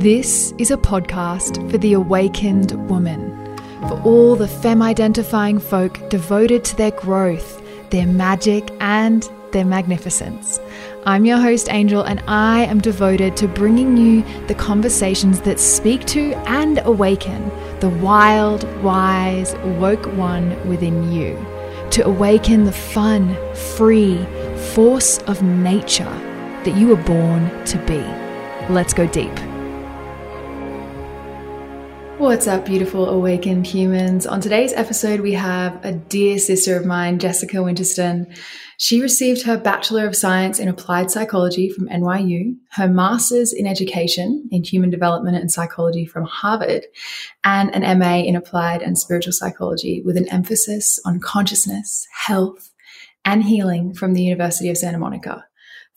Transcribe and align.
This 0.00 0.54
is 0.56 0.70
a 0.70 0.78
podcast 0.78 1.70
for 1.70 1.76
the 1.76 1.92
awakened 1.92 2.72
woman, 2.88 3.36
for 3.86 4.00
all 4.00 4.34
the 4.34 4.48
femme 4.48 4.80
identifying 4.80 5.58
folk 5.58 6.08
devoted 6.08 6.64
to 6.64 6.76
their 6.76 6.92
growth, 6.92 7.62
their 7.90 8.06
magic, 8.06 8.70
and 8.80 9.28
their 9.52 9.66
magnificence. 9.66 10.58
I'm 11.04 11.26
your 11.26 11.36
host, 11.36 11.68
Angel, 11.70 12.00
and 12.00 12.22
I 12.26 12.64
am 12.64 12.80
devoted 12.80 13.36
to 13.36 13.46
bringing 13.46 13.98
you 13.98 14.24
the 14.46 14.54
conversations 14.54 15.42
that 15.42 15.60
speak 15.60 16.06
to 16.06 16.32
and 16.48 16.80
awaken 16.86 17.50
the 17.80 17.90
wild, 17.90 18.64
wise, 18.82 19.54
woke 19.78 20.06
one 20.16 20.66
within 20.66 21.12
you. 21.12 21.36
To 21.90 22.06
awaken 22.06 22.64
the 22.64 22.72
fun, 22.72 23.36
free 23.54 24.26
force 24.72 25.18
of 25.24 25.42
nature 25.42 26.16
that 26.64 26.74
you 26.74 26.86
were 26.86 27.04
born 27.04 27.50
to 27.66 27.76
be. 27.86 28.00
Let's 28.72 28.94
go 28.94 29.06
deep. 29.06 29.49
What's 32.20 32.46
up, 32.46 32.66
beautiful 32.66 33.08
awakened 33.08 33.66
humans? 33.66 34.26
On 34.26 34.42
today's 34.42 34.74
episode, 34.74 35.20
we 35.20 35.32
have 35.32 35.82
a 35.82 35.92
dear 35.92 36.38
sister 36.38 36.76
of 36.76 36.84
mine, 36.84 37.18
Jessica 37.18 37.56
Winterston. 37.56 38.38
She 38.76 39.00
received 39.00 39.44
her 39.44 39.56
Bachelor 39.56 40.06
of 40.06 40.14
Science 40.14 40.58
in 40.58 40.68
Applied 40.68 41.10
Psychology 41.10 41.70
from 41.70 41.88
NYU, 41.88 42.56
her 42.72 42.88
Master's 42.88 43.54
in 43.54 43.66
Education 43.66 44.46
in 44.52 44.62
Human 44.64 44.90
Development 44.90 45.34
and 45.34 45.50
Psychology 45.50 46.04
from 46.04 46.24
Harvard, 46.24 46.84
and 47.42 47.74
an 47.74 47.98
MA 47.98 48.16
in 48.16 48.36
Applied 48.36 48.82
and 48.82 48.98
Spiritual 48.98 49.32
Psychology 49.32 50.02
with 50.04 50.18
an 50.18 50.28
emphasis 50.28 51.00
on 51.06 51.20
consciousness, 51.20 52.06
health, 52.26 52.70
and 53.24 53.44
healing 53.44 53.94
from 53.94 54.12
the 54.12 54.22
University 54.22 54.68
of 54.68 54.76
Santa 54.76 54.98
Monica. 54.98 55.46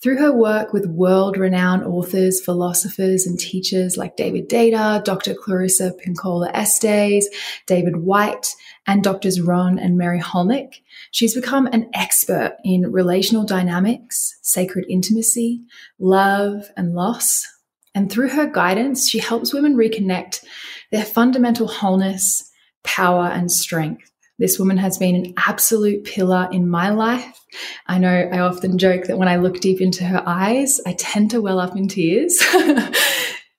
Through 0.04 0.18
her 0.18 0.34
work 0.34 0.74
with 0.74 0.86
world 0.88 1.38
renowned 1.38 1.86
authors, 1.86 2.44
philosophers, 2.44 3.26
and 3.26 3.40
teachers 3.40 3.96
like 3.96 4.18
David 4.18 4.50
Deida, 4.50 5.02
Dr. 5.02 5.34
Clarissa 5.34 5.94
Pinkola 5.94 6.52
Estes, 6.54 7.30
David 7.68 7.96
Whyte, 7.96 8.54
and 8.86 9.02
Drs. 9.02 9.40
Ron 9.40 9.80
and 9.80 9.98
Mary 9.98 10.20
Hulnick, 10.20 10.82
she's 11.12 11.34
become 11.34 11.68
an 11.68 11.90
expert 11.94 12.58
in 12.66 12.92
relational 12.92 13.46
dynamics, 13.46 14.38
sacred 14.42 14.86
intimacy, 14.90 15.62
love, 16.00 16.70
and 16.76 16.94
loss. 16.94 17.48
And 17.96 18.12
through 18.12 18.30
her 18.32 18.46
guidance, 18.46 19.08
she 19.10 19.20
helps 19.20 19.54
women 19.54 19.78
reconnect 19.78 20.44
their 20.92 21.06
fundamental 21.06 21.70
wholeness, 21.70 22.52
power, 22.84 23.28
and 23.28 23.50
strength 23.50 24.13
this 24.40 24.58
woman 24.58 24.78
has 24.78 24.98
been 24.98 25.16
an 25.16 25.34
absolute 25.38 26.04
pillar 26.04 26.50
in 26.52 26.70
my 26.70 26.90
life. 26.90 27.40
I 27.88 28.00
know 28.00 28.30
I 28.32 28.40
often 28.40 28.78
joke 28.78 29.06
that 29.06 29.18
when 29.18 29.28
I 29.28 29.36
look 29.36 29.60
deep 29.60 29.80
into 29.80 30.04
her 30.04 30.24
eyes, 30.26 30.82
I 30.86 30.94
tend 30.94 31.32
to 31.32 31.42
well 31.42 31.60
up 31.60 31.76
in 31.76 31.88
tears. 31.88 32.42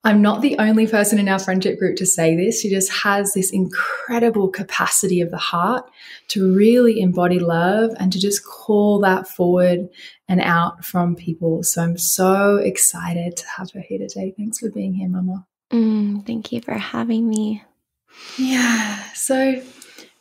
I'm 0.06 0.20
not 0.20 0.42
the 0.42 0.58
only 0.58 0.86
person 0.86 1.18
in 1.18 1.30
our 1.30 1.38
friendship 1.38 1.78
group 1.78 1.96
to 1.96 2.04
say 2.04 2.36
this. 2.36 2.60
She 2.60 2.68
just 2.68 2.92
has 2.92 3.32
this 3.32 3.50
incredible 3.50 4.48
capacity 4.50 5.22
of 5.22 5.30
the 5.30 5.38
heart 5.38 5.90
to 6.28 6.54
really 6.54 7.00
embody 7.00 7.38
love 7.38 7.92
and 7.98 8.12
to 8.12 8.20
just 8.20 8.44
call 8.44 9.00
that 9.00 9.26
forward 9.26 9.88
and 10.28 10.42
out 10.42 10.84
from 10.84 11.16
people. 11.16 11.62
So 11.62 11.82
I'm 11.82 11.96
so 11.96 12.56
excited 12.56 13.38
to 13.38 13.46
have 13.56 13.70
her 13.70 13.80
here 13.80 13.98
today. 13.98 14.34
Thanks 14.36 14.58
for 14.58 14.70
being 14.70 14.92
here, 14.92 15.08
Mama. 15.08 15.46
Mm, 15.72 16.26
thank 16.26 16.52
you 16.52 16.60
for 16.60 16.74
having 16.74 17.26
me. 17.26 17.62
Yeah. 18.36 19.02
So 19.14 19.62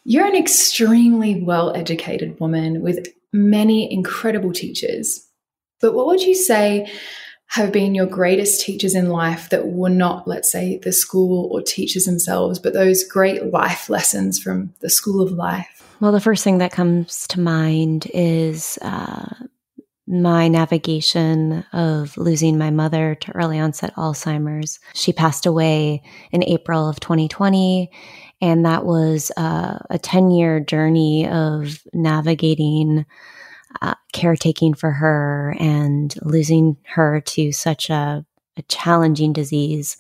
you're 0.04 0.26
an 0.26 0.36
extremely 0.36 1.42
well 1.42 1.76
educated 1.76 2.40
woman 2.40 2.82
with 2.82 3.08
many 3.32 3.92
incredible 3.92 4.52
teachers. 4.52 5.28
But 5.82 5.94
what 5.94 6.08
would 6.08 6.22
you 6.22 6.36
say 6.36 6.92
have 7.48 7.72
been 7.72 7.94
your 7.94 8.06
greatest 8.06 8.66
teachers 8.66 8.96
in 8.96 9.10
life 9.10 9.50
that 9.50 9.68
were 9.68 9.90
not, 9.90 10.28
let's 10.28 10.52
say, 10.52 10.80
the 10.80 10.92
school 10.92 11.50
or 11.52 11.62
teachers 11.62 12.06
themselves, 12.06 12.58
but 12.58 12.74
those 12.74 13.04
great 13.04 13.52
life 13.52 13.90
lessons 13.90 14.40
from 14.40 14.74
the 14.80 14.90
school 14.90 15.22
of 15.22 15.32
life? 15.32 15.84
Well, 16.00 16.12
the 16.12 16.20
first 16.20 16.44
thing 16.44 16.58
that 16.58 16.72
comes 16.72 17.28
to 17.28 17.40
mind 17.40 18.08
is 18.14 18.80
uh, 18.82 19.26
my 20.08 20.48
navigation 20.48 21.64
of 21.72 22.18
losing 22.18 22.58
my 22.58 22.72
mother 22.72 23.16
to 23.16 23.36
early 23.36 23.60
onset 23.60 23.96
Alzheimer's. 23.96 24.80
She 24.94 25.14
passed 25.14 25.46
away 25.46 26.02
in 26.32 26.44
April 26.44 26.90
of 26.90 27.00
2020. 27.00 27.90
And 28.44 28.66
that 28.66 28.84
was 28.84 29.32
uh, 29.38 29.80
a 29.90 29.98
10 29.98 30.30
year 30.30 30.60
journey 30.60 31.26
of 31.26 31.82
navigating 31.94 33.06
uh, 33.82 33.96
caretaking 34.12 34.74
for 34.74 34.92
her 34.92 35.56
and 35.62 36.14
losing 36.24 36.76
her 36.94 37.22
to 37.22 37.54
such 37.54 37.90
a, 37.90 38.26
a 38.58 38.62
challenging 38.64 39.32
disease. 39.32 39.96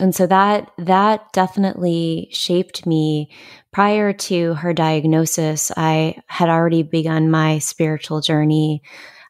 And 0.00 0.14
so 0.14 0.26
that 0.26 0.70
that 0.78 1.30
definitely 1.34 2.28
shaped 2.32 2.86
me. 2.86 3.28
Prior 3.72 4.14
to 4.14 4.54
her 4.54 4.72
diagnosis, 4.72 5.70
I 5.76 6.22
had 6.28 6.48
already 6.48 6.82
begun 6.82 7.30
my 7.30 7.58
spiritual 7.58 8.22
journey 8.22 8.80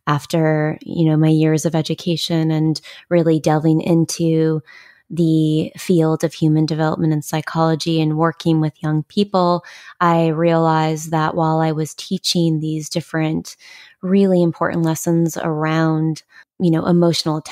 after, 0.06 0.78
you 0.82 1.10
know, 1.10 1.16
my 1.16 1.30
years 1.30 1.64
of 1.66 1.74
education 1.74 2.52
and 2.52 2.80
really 3.08 3.40
delving 3.40 3.80
into 3.80 4.62
the 5.08 5.72
field 5.76 6.24
of 6.24 6.34
human 6.34 6.66
development 6.66 7.12
and 7.12 7.24
psychology 7.24 8.00
and 8.00 8.18
working 8.18 8.60
with 8.60 8.82
young 8.82 9.04
people, 9.04 9.64
I 10.00 10.28
realized 10.28 11.10
that 11.12 11.34
while 11.34 11.60
I 11.60 11.72
was 11.72 11.94
teaching 11.94 12.60
these 12.60 12.88
different 12.88 13.56
really 14.02 14.42
important 14.42 14.84
lessons 14.84 15.36
around, 15.36 16.22
you 16.58 16.70
know, 16.70 16.86
emotional 16.86 17.42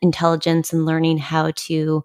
intelligence 0.00 0.72
and 0.72 0.86
learning 0.86 1.18
how 1.18 1.52
to 1.56 2.04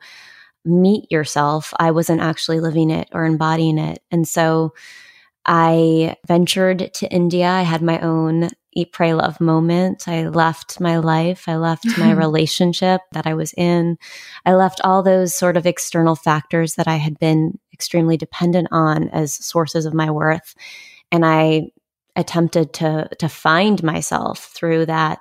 meet 0.65 1.11
yourself, 1.11 1.73
I 1.79 1.91
wasn't 1.91 2.21
actually 2.21 2.59
living 2.59 2.89
it 2.89 3.09
or 3.11 3.25
embodying 3.25 3.77
it. 3.77 3.99
And 4.11 4.27
so 4.27 4.73
I 5.45 6.15
ventured 6.27 6.93
to 6.95 7.11
India. 7.11 7.47
I 7.47 7.61
had 7.63 7.81
my 7.81 7.99
own 7.99 8.49
eat, 8.75 8.91
pray, 8.91 9.13
love 9.13 9.39
moment. 9.39 10.07
I 10.07 10.27
left 10.27 10.79
my 10.79 10.97
life. 10.97 11.47
I 11.47 11.57
left 11.57 11.97
my 11.97 12.11
relationship 12.25 13.01
that 13.11 13.27
I 13.27 13.33
was 13.33 13.53
in. 13.53 13.97
I 14.45 14.53
left 14.53 14.81
all 14.83 15.03
those 15.03 15.35
sort 15.35 15.57
of 15.57 15.65
external 15.65 16.15
factors 16.15 16.75
that 16.75 16.87
I 16.87 16.95
had 16.95 17.19
been 17.19 17.59
extremely 17.71 18.17
dependent 18.17 18.69
on 18.71 19.09
as 19.09 19.33
sources 19.33 19.85
of 19.85 19.93
my 19.93 20.09
worth. 20.09 20.55
And 21.11 21.25
I 21.25 21.71
attempted 22.15 22.73
to, 22.73 23.09
to 23.19 23.29
find 23.29 23.83
myself 23.83 24.51
through 24.53 24.85
that, 24.87 25.19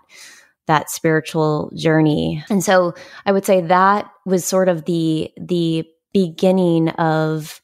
that 0.67 0.91
spiritual 0.91 1.71
journey. 1.75 2.45
And 2.51 2.63
so 2.63 2.95
I 3.27 3.33
would 3.33 3.45
say 3.45 3.63
that 3.63 4.11
was 4.25 4.45
sort 4.45 4.69
of 4.69 4.85
the, 4.85 5.31
the 5.39 5.85
beginning 6.13 6.91
of 6.91 7.62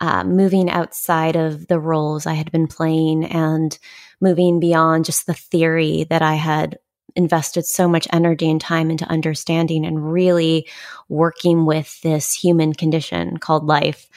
uh, 0.00 0.24
moving 0.24 0.70
outside 0.70 1.36
of 1.36 1.66
the 1.66 1.80
roles 1.80 2.26
I 2.26 2.34
had 2.34 2.52
been 2.52 2.66
playing 2.66 3.24
and 3.24 3.76
moving 4.20 4.60
beyond 4.60 5.04
just 5.04 5.26
the 5.26 5.34
theory 5.34 6.06
that 6.10 6.22
I 6.22 6.34
had 6.34 6.78
invested 7.16 7.66
so 7.66 7.88
much 7.88 8.06
energy 8.12 8.48
and 8.48 8.60
time 8.60 8.90
into 8.90 9.04
understanding 9.06 9.84
and 9.84 10.12
really 10.12 10.68
working 11.08 11.66
with 11.66 12.00
this 12.02 12.32
human 12.32 12.72
condition 12.72 13.38
called 13.38 13.64
life. 13.64 14.08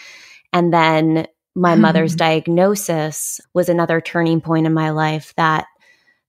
And 0.54 0.74
then 0.74 1.28
my 1.56 1.76
mm. 1.76 1.80
mother's 1.80 2.16
diagnosis 2.16 3.42
was 3.54 3.70
another 3.70 4.02
turning 4.02 4.42
point 4.42 4.66
in 4.66 4.74
my 4.74 4.92
life 4.92 5.34
that 5.36 5.66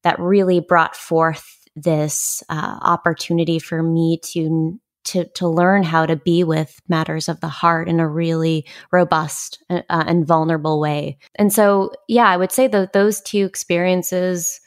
that 0.03 0.19
really 0.19 0.61
brought 0.61 0.97
forth 0.97 1.69
this 1.77 2.43
uh, 2.49 2.79
opportunity 2.83 3.59
for 3.59 3.83
me 3.83 4.19
to 4.23 4.81
to 5.05 5.25
to 5.25 5.49
learn 5.49 5.83
how 5.83 6.07
to 6.07 6.17
be 6.17 6.45
with 6.45 6.81
matters 6.89 7.29
of 7.29 7.41
the 7.41 7.49
heart 7.49 7.89
in 7.89 8.01
a 8.01 8.09
really 8.09 8.67
robust 8.91 9.63
uh, 9.71 9.83
uh, 9.89 10.05
and 10.07 10.27
vulnerable 10.27 10.81
way. 10.81 11.19
And 11.37 11.53
so, 11.53 11.93
yeah, 12.09 12.27
I 12.27 12.37
would 12.37 12.53
say 12.53 12.69
that 12.69 12.93
those 12.93 13.21
two 13.21 13.45
experiences, 13.45 14.61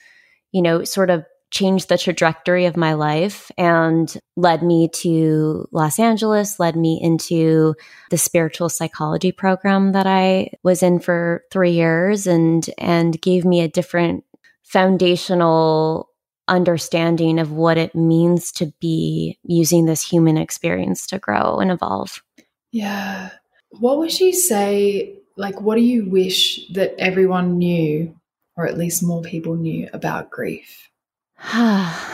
you 0.52 0.62
know, 0.62 0.84
sort 0.84 1.10
of 1.10 1.26
changed 1.52 1.88
the 1.88 1.98
trajectory 1.98 2.66
of 2.66 2.76
my 2.76 2.94
life 2.94 3.50
and 3.58 4.18
led 4.36 4.62
me 4.62 4.90
to 4.90 5.66
Los 5.72 6.00
Angeles, 6.00 6.60
led 6.60 6.76
me 6.76 7.00
into 7.02 7.76
the 8.10 8.18
spiritual 8.18 8.68
psychology 8.68 9.32
program 9.32 9.94
that 9.94 10.06
I 10.06 10.50
was 10.64 10.84
in 10.84 11.00
for 11.00 11.44
3 11.52 11.72
years 11.72 12.28
and 12.28 12.70
and 12.78 13.22
gave 13.22 13.46
me 13.46 13.62
a 13.62 13.70
different 13.70 14.26
foundational 14.64 16.10
understanding 16.48 17.40
of 17.40 17.52
what 17.52 17.78
it 17.78 17.96
means 17.96 18.52
to 18.54 18.72
be 18.80 19.38
using 19.44 19.86
this 19.86 20.08
human 20.08 20.38
experience 20.38 21.08
to 21.08 21.20
grow 21.20 21.58
and 21.60 21.72
evolve. 21.72 22.24
Yeah. 22.72 23.32
What 23.70 23.98
would 23.98 24.20
you 24.20 24.34
say? 24.34 25.16
Like, 25.38 25.60
what 25.60 25.76
do 25.76 25.82
you 25.82 26.06
wish 26.10 26.68
that 26.74 26.96
everyone 26.98 27.58
knew, 27.58 28.16
or 28.56 28.68
at 28.68 28.78
least 28.78 29.04
more 29.04 29.22
people 29.22 29.56
knew 29.56 29.90
about 29.92 30.30
grief? 30.30 30.90
I'm 31.42 32.14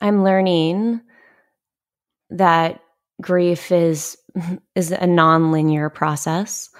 learning 0.00 1.00
that 2.30 2.80
grief 3.20 3.72
is 3.72 4.16
is 4.74 4.92
a 4.92 4.98
nonlinear 4.98 5.92
process. 5.92 6.70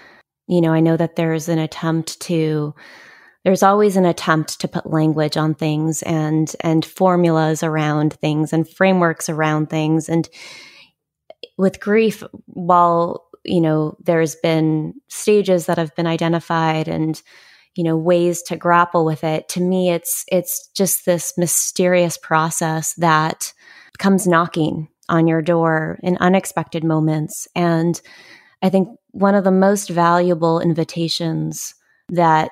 You 0.48 0.60
know, 0.60 0.72
I 0.72 0.80
know 0.80 0.96
that 0.96 1.16
there 1.16 1.32
is 1.32 1.48
an 1.48 1.58
attempt 1.58 2.20
to 2.22 2.74
there's 3.46 3.62
always 3.62 3.96
an 3.96 4.04
attempt 4.04 4.58
to 4.60 4.66
put 4.66 4.90
language 4.90 5.36
on 5.36 5.54
things 5.54 6.02
and 6.02 6.52
and 6.62 6.84
formulas 6.84 7.62
around 7.62 8.12
things 8.14 8.52
and 8.52 8.68
frameworks 8.68 9.28
around 9.28 9.70
things. 9.70 10.08
And 10.08 10.28
with 11.56 11.78
grief 11.78 12.24
while 12.46 13.28
you 13.44 13.60
know 13.60 13.96
there's 14.02 14.34
been 14.34 14.94
stages 15.06 15.66
that 15.66 15.78
have 15.78 15.94
been 15.94 16.08
identified 16.08 16.88
and 16.88 17.22
you 17.76 17.84
know 17.84 17.96
ways 17.96 18.42
to 18.42 18.56
grapple 18.56 19.04
with 19.04 19.22
it 19.22 19.48
to 19.50 19.60
me 19.60 19.90
it's 19.90 20.24
it's 20.26 20.68
just 20.74 21.06
this 21.06 21.32
mysterious 21.38 22.18
process 22.18 22.94
that 22.94 23.52
comes 24.00 24.26
knocking 24.26 24.88
on 25.08 25.28
your 25.28 25.40
door 25.40 26.00
in 26.02 26.16
unexpected 26.16 26.82
moments. 26.82 27.46
And 27.54 28.00
i 28.60 28.68
think 28.68 28.88
one 29.12 29.36
of 29.36 29.44
the 29.44 29.52
most 29.52 29.88
valuable 29.88 30.58
invitations 30.58 31.76
that 32.08 32.50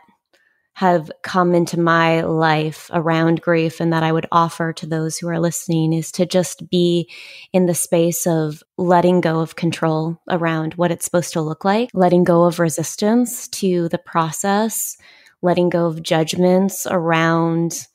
have 0.74 1.10
come 1.22 1.54
into 1.54 1.78
my 1.78 2.22
life 2.22 2.90
around 2.92 3.40
grief 3.40 3.80
and 3.80 3.92
that 3.92 4.02
I 4.02 4.10
would 4.10 4.26
offer 4.32 4.72
to 4.72 4.86
those 4.86 5.16
who 5.16 5.28
are 5.28 5.38
listening 5.38 5.92
is 5.92 6.10
to 6.12 6.26
just 6.26 6.68
be 6.68 7.08
in 7.52 7.66
the 7.66 7.76
space 7.76 8.26
of 8.26 8.62
letting 8.76 9.20
go 9.20 9.38
of 9.38 9.54
control 9.54 10.20
around 10.28 10.74
what 10.74 10.90
it's 10.90 11.04
supposed 11.04 11.32
to 11.34 11.40
look 11.40 11.64
like, 11.64 11.90
letting 11.94 12.24
go 12.24 12.42
of 12.42 12.58
resistance 12.58 13.46
to 13.48 13.88
the 13.90 13.98
process, 13.98 14.96
letting 15.42 15.68
go 15.68 15.86
of 15.86 16.02
judgments 16.02 16.86
around 16.90 17.86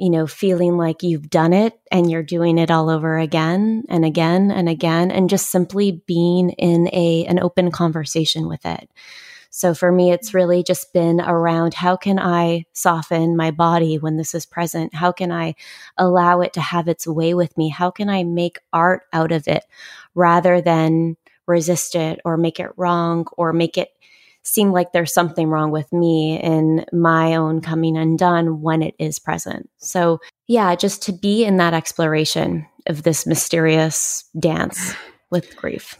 you 0.00 0.08
know, 0.08 0.26
feeling 0.26 0.78
like 0.78 1.02
you've 1.02 1.28
done 1.28 1.52
it 1.52 1.78
and 1.92 2.10
you're 2.10 2.22
doing 2.22 2.56
it 2.56 2.70
all 2.70 2.88
over 2.88 3.18
again 3.18 3.84
and 3.90 4.02
again 4.02 4.50
and 4.50 4.66
again, 4.66 5.10
and 5.10 5.28
just 5.28 5.50
simply 5.50 6.02
being 6.06 6.48
in 6.52 6.88
a 6.94 7.26
an 7.26 7.38
open 7.38 7.70
conversation 7.70 8.48
with 8.48 8.64
it. 8.64 8.88
So 9.50 9.74
for 9.74 9.90
me, 9.92 10.12
it's 10.12 10.28
mm-hmm. 10.28 10.36
really 10.36 10.62
just 10.62 10.92
been 10.92 11.20
around 11.20 11.74
how 11.74 11.96
can 11.96 12.18
I 12.18 12.64
soften 12.72 13.36
my 13.36 13.50
body 13.50 13.98
when 13.98 14.16
this 14.16 14.34
is 14.34 14.46
present? 14.46 14.94
How 14.94 15.12
can 15.12 15.30
I 15.30 15.54
allow 15.98 16.40
it 16.40 16.52
to 16.54 16.60
have 16.60 16.88
its 16.88 17.06
way 17.06 17.34
with 17.34 17.56
me? 17.58 17.68
How 17.68 17.90
can 17.90 18.08
I 18.08 18.24
make 18.24 18.58
art 18.72 19.02
out 19.12 19.32
of 19.32 19.48
it 19.48 19.64
rather 20.14 20.60
than 20.60 21.16
resist 21.46 21.96
it 21.96 22.20
or 22.24 22.36
make 22.36 22.60
it 22.60 22.70
wrong 22.76 23.26
or 23.36 23.52
make 23.52 23.76
it 23.76 23.90
seem 24.42 24.72
like 24.72 24.92
there's 24.92 25.12
something 25.12 25.48
wrong 25.48 25.70
with 25.70 25.92
me 25.92 26.40
in 26.40 26.84
my 26.92 27.34
own 27.34 27.60
coming 27.60 27.96
undone 27.96 28.62
when 28.62 28.82
it 28.82 28.94
is 28.98 29.18
present. 29.18 29.68
So, 29.78 30.20
yeah, 30.46 30.74
just 30.76 31.02
to 31.02 31.12
be 31.12 31.44
in 31.44 31.58
that 31.58 31.74
exploration 31.74 32.66
of 32.86 33.02
this 33.02 33.26
mysterious 33.26 34.24
dance 34.38 34.94
with 35.30 35.56
grief. 35.56 35.96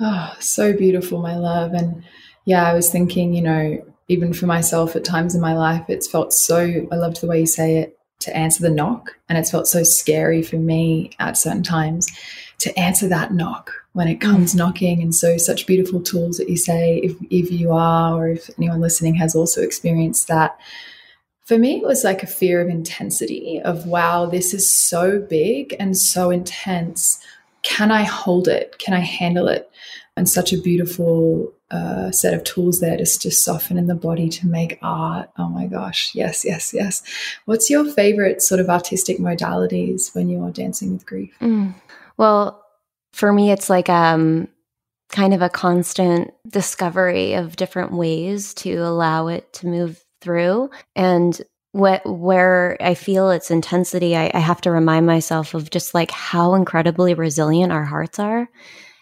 Oh, 0.00 0.34
so 0.40 0.72
beautiful, 0.72 1.22
my 1.22 1.36
love. 1.36 1.72
And 1.72 2.04
yeah, 2.44 2.68
I 2.68 2.74
was 2.74 2.90
thinking, 2.90 3.34
you 3.34 3.42
know, 3.42 3.84
even 4.08 4.32
for 4.32 4.46
myself 4.46 4.96
at 4.96 5.04
times 5.04 5.34
in 5.34 5.40
my 5.40 5.54
life, 5.54 5.84
it's 5.88 6.08
felt 6.08 6.32
so, 6.32 6.86
I 6.90 6.96
loved 6.96 7.20
the 7.20 7.26
way 7.26 7.40
you 7.40 7.46
say 7.46 7.78
it, 7.78 7.98
to 8.20 8.36
answer 8.36 8.62
the 8.62 8.70
knock. 8.70 9.16
And 9.28 9.38
it's 9.38 9.50
felt 9.50 9.66
so 9.66 9.82
scary 9.82 10.42
for 10.42 10.56
me 10.56 11.10
at 11.18 11.36
certain 11.36 11.62
times 11.62 12.08
to 12.58 12.76
answer 12.78 13.08
that 13.08 13.32
knock 13.32 13.72
when 13.92 14.08
it 14.08 14.20
comes 14.20 14.54
mm. 14.54 14.58
knocking. 14.58 15.02
And 15.02 15.14
so, 15.14 15.36
such 15.36 15.66
beautiful 15.66 16.00
tools 16.00 16.38
that 16.38 16.48
you 16.48 16.56
say, 16.56 16.98
if, 16.98 17.16
if 17.30 17.50
you 17.50 17.72
are, 17.72 18.14
or 18.14 18.28
if 18.28 18.50
anyone 18.58 18.80
listening 18.80 19.14
has 19.16 19.34
also 19.34 19.62
experienced 19.62 20.28
that. 20.28 20.58
For 21.44 21.58
me, 21.58 21.78
it 21.78 21.84
was 21.84 22.04
like 22.04 22.22
a 22.22 22.28
fear 22.28 22.60
of 22.60 22.68
intensity 22.68 23.60
of, 23.64 23.86
wow, 23.86 24.26
this 24.26 24.54
is 24.54 24.72
so 24.72 25.18
big 25.18 25.74
and 25.80 25.96
so 25.96 26.30
intense. 26.30 27.18
Can 27.62 27.90
I 27.90 28.02
hold 28.02 28.46
it? 28.46 28.78
Can 28.78 28.94
I 28.94 29.00
handle 29.00 29.48
it? 29.48 29.68
And 30.16 30.28
such 30.28 30.52
a 30.52 30.60
beautiful 30.60 31.52
uh, 31.72 32.10
set 32.10 32.34
of 32.34 32.44
tools 32.44 32.80
there 32.80 32.98
just 32.98 33.22
to 33.22 33.30
soften 33.30 33.78
in 33.78 33.86
the 33.86 33.94
body 33.94 34.28
to 34.28 34.46
make 34.46 34.78
art. 34.82 35.30
Oh 35.38 35.48
my 35.48 35.66
gosh. 35.66 36.14
Yes, 36.14 36.44
yes, 36.44 36.74
yes. 36.74 37.02
What's 37.46 37.70
your 37.70 37.90
favorite 37.90 38.42
sort 38.42 38.60
of 38.60 38.68
artistic 38.68 39.18
modalities 39.18 40.14
when 40.14 40.28
you're 40.28 40.50
dancing 40.50 40.92
with 40.92 41.06
grief? 41.06 41.34
Mm. 41.40 41.74
Well, 42.18 42.62
for 43.14 43.32
me, 43.32 43.50
it's 43.50 43.70
like 43.70 43.88
um, 43.88 44.48
kind 45.10 45.32
of 45.32 45.40
a 45.40 45.48
constant 45.48 46.32
discovery 46.46 47.34
of 47.34 47.56
different 47.56 47.92
ways 47.92 48.52
to 48.54 48.74
allow 48.74 49.28
it 49.28 49.50
to 49.54 49.66
move 49.66 50.04
through. 50.20 50.68
And 50.94 51.40
what, 51.72 52.02
where 52.04 52.76
I 52.80 52.92
feel 52.92 53.30
its 53.30 53.50
intensity, 53.50 54.14
I, 54.14 54.30
I 54.34 54.40
have 54.40 54.60
to 54.62 54.70
remind 54.70 55.06
myself 55.06 55.54
of 55.54 55.70
just 55.70 55.94
like 55.94 56.10
how 56.10 56.54
incredibly 56.54 57.14
resilient 57.14 57.72
our 57.72 57.84
hearts 57.84 58.18
are. 58.18 58.50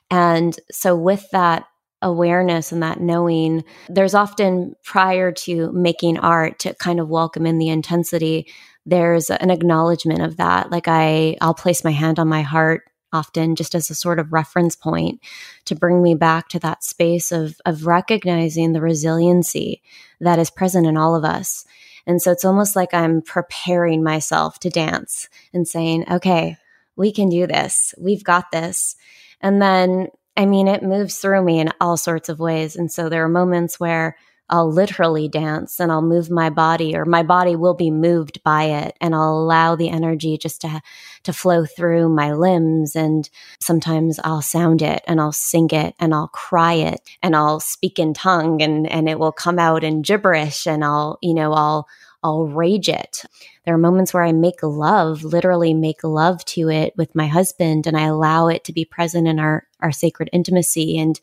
And 0.09 0.59
so, 0.71 0.97
with 0.97 1.29
that 1.31 1.67
awareness 2.03 2.73
and 2.73 2.83
that 2.83 3.01
knowing, 3.01 3.65
there's 3.89 4.15
often 4.15 4.75
prior 4.85 5.33
to 5.33 5.71
making 5.73 6.19
art 6.19 6.59
to 6.61 6.75
kind 6.75 7.01
of 7.01 7.09
welcome 7.09 7.47
in 7.47 7.59
the 7.59 7.69
intensity, 7.69 8.47
there's 8.87 9.31
an 9.31 9.51
acknowledgement 9.51 10.23
of 10.23 10.37
that. 10.39 10.71
Like 10.71 10.89
I, 10.89 11.37
I'll 11.41 11.55
place 11.55 11.85
my 11.85 11.91
hand 11.91 12.19
on 12.19 12.29
my 12.29 12.43
heart 12.43 12.83
often 13.13 13.57
just 13.57 13.75
as 13.75 13.91
a 13.91 13.95
sort 13.95 14.19
of 14.19 14.33
reference 14.33 14.77
point 14.77 15.21
to 15.65 15.75
bring 15.75 16.03
me 16.03 16.15
back 16.15 16.49
to 16.49 16.59
that 16.61 16.85
space 16.85 17.33
of 17.33 17.61
of 17.67 17.87
recognizing 17.87 18.73
the 18.73 18.81
resiliency 18.81 19.83
that 20.21 20.39
is 20.39 20.51
present 20.51 20.87
in 20.87 20.97
all 20.97 21.15
of 21.15 21.25
us. 21.25 21.65
And 22.07 22.21
so 22.23 22.31
it's 22.31 22.45
almost 22.45 22.77
like 22.77 22.95
I'm 22.95 23.21
preparing 23.23 24.03
myself 24.03 24.59
to 24.61 24.71
dance 24.71 25.29
and 25.53 25.67
saying, 25.67 26.05
okay, 26.11 26.57
we 26.97 27.13
can 27.13 27.29
do 27.29 27.47
this. 27.47 27.95
We've 27.99 28.25
got 28.25 28.51
this. 28.51 28.97
And 29.41 29.61
then 29.61 30.09
I 30.37 30.47
mean, 30.47 30.69
it 30.69 30.83
moves 30.83 31.19
through 31.19 31.45
me 31.45 31.61
in 31.61 31.71
all 31.81 31.97
sorts 31.97 32.29
of 32.29 32.41
ways. 32.41 32.77
And 32.77 32.91
so 32.91 33.09
there 33.09 33.25
are 33.25 33.29
moments 33.29 33.79
where 33.79 34.17
I'll 34.51 34.71
literally 34.71 35.29
dance 35.29 35.79
and 35.79 35.93
I'll 35.93 36.03
move 36.03 36.29
my 36.29 36.51
body 36.51 36.97
or 36.97 37.05
my 37.05 37.23
body 37.23 37.55
will 37.55 37.75
be 37.75 37.91
moved 37.91 38.43
by 38.43 38.65
it. 38.65 38.97
And 39.01 39.15
I'll 39.15 39.39
allow 39.39 39.77
the 39.77 39.89
energy 39.91 40.37
just 40.39 40.61
to 40.63 40.81
to 41.23 41.33
flow 41.33 41.65
through 41.65 42.09
my 42.09 42.33
limbs. 42.33 42.97
And 42.97 43.29
sometimes 43.61 44.19
I'll 44.25 44.43
sound 44.43 44.83
it 44.83 45.03
and 45.07 45.21
I'll 45.21 45.33
sing 45.33 45.69
it 45.71 45.95
and 46.01 46.13
I'll 46.13 46.29
cry 46.29 46.75
it 46.75 47.01
and 47.23 47.37
I'll 47.37 47.61
speak 47.61 47.99
in 47.99 48.13
tongue 48.13 48.61
and 48.61 48.91
and 48.91 49.09
it 49.09 49.19
will 49.21 49.33
come 49.33 49.59
out 49.59 49.85
in 49.85 50.03
gibberish. 50.03 50.67
And 50.67 50.85
I'll 50.85 51.19
you 51.23 51.35
know 51.35 51.53
I'll 51.53 51.89
I'll 52.23 52.47
rage 52.47 52.89
it. 52.89 53.23
There 53.65 53.75
are 53.75 53.79
moments 53.79 54.13
where 54.13 54.23
I 54.23 54.33
make 54.33 54.63
love, 54.63 55.25
literally 55.25 55.75
make 55.75 56.05
love 56.05 56.45
to 56.47 56.69
it 56.69 56.95
with 56.97 57.15
my 57.15 57.27
husband, 57.27 57.87
and 57.87 57.97
I 57.97 58.03
allow 58.03 58.49
it 58.49 58.65
to 58.65 58.73
be 58.73 58.85
present 58.85 59.27
in 59.27 59.39
our, 59.39 59.67
our 59.81 59.93
sacred 59.93 60.29
intimacy. 60.33 60.99
And 60.99 61.19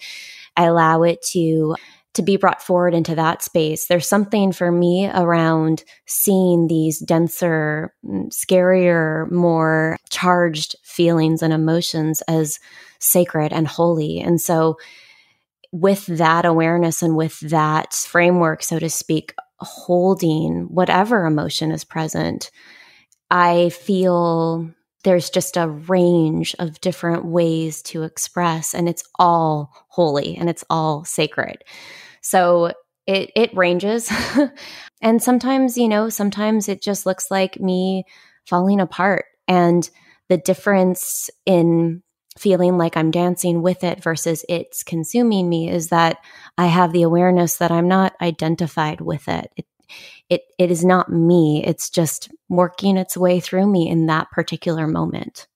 I 0.56 0.66
allow 0.66 1.04
it 1.04 1.22
to 1.34 1.76
to 2.18 2.24
be 2.24 2.36
brought 2.36 2.64
forward 2.64 2.96
into 2.96 3.14
that 3.14 3.44
space. 3.44 3.86
There's 3.86 4.08
something 4.08 4.52
for 4.52 4.72
me 4.72 5.08
around 5.08 5.84
seeing 6.08 6.66
these 6.66 6.98
denser, 6.98 7.94
mm, 8.04 8.30
scarier, 8.30 9.30
more 9.30 9.98
charged 10.10 10.76
feelings 10.82 11.44
and 11.44 11.54
emotions 11.54 12.24
as 12.28 12.60
sacred 12.98 13.54
and 13.54 13.68
holy. 13.68 14.20
And 14.20 14.42
so, 14.42 14.78
with 15.72 16.08
that 16.08 16.44
awareness 16.44 17.04
and 17.04 17.16
with 17.16 17.40
that 17.42 17.94
framework, 17.94 18.64
so 18.64 18.80
to 18.80 18.90
speak, 18.90 19.36
holding 19.60 20.64
whatever 20.70 21.26
emotion 21.26 21.72
is 21.72 21.84
present, 21.84 22.52
I 23.30 23.70
feel 23.70 24.70
there's 25.04 25.30
just 25.30 25.58
a 25.58 25.70
range 25.70 26.56
of 26.60 26.82
different 26.82 27.26
ways 27.26 27.82
to 27.84 28.04
express, 28.04 28.74
and 28.74 28.90
it's 28.90 29.04
all 29.20 29.72
holy 29.90 30.36
and 30.38 30.50
it's 30.50 30.64
all 30.70 31.04
sacred. 31.06 31.64
So 32.22 32.74
it 33.06 33.32
it 33.36 33.56
ranges, 33.56 34.12
and 35.02 35.22
sometimes 35.22 35.78
you 35.78 35.88
know, 35.88 36.10
sometimes 36.10 36.68
it 36.70 36.82
just 36.82 37.06
looks 37.06 37.32
like 37.32 37.60
me 37.60 38.04
falling 38.46 38.80
apart, 38.82 39.26
and 39.48 39.90
the 40.30 40.38
difference 40.38 41.30
in 41.46 42.04
feeling 42.40 42.78
like 42.78 42.98
I'm 42.98 43.12
dancing 43.12 43.62
with 43.62 43.84
it 43.84 44.04
versus 44.04 44.46
it's 44.48 44.84
consuming 44.84 45.50
me 45.50 45.70
is 45.70 45.90
that 45.90 46.18
I 46.58 46.68
have 46.68 46.92
the 46.92 47.04
awareness 47.04 47.58
that 47.58 47.72
I'm 47.72 47.88
not 47.88 48.16
identified 48.22 49.02
with 49.02 49.28
it. 49.28 49.52
It 49.56 49.66
it, 50.30 50.42
it 50.58 50.72
is 50.72 50.84
not 50.84 51.12
me. 51.12 51.64
It's 51.66 51.90
just 51.90 52.30
working 52.50 52.98
its 52.98 53.16
way 53.16 53.40
through 53.40 53.68
me 53.68 53.90
in 53.90 54.08
that 54.08 54.30
particular 54.32 54.88
moment. 54.88 55.48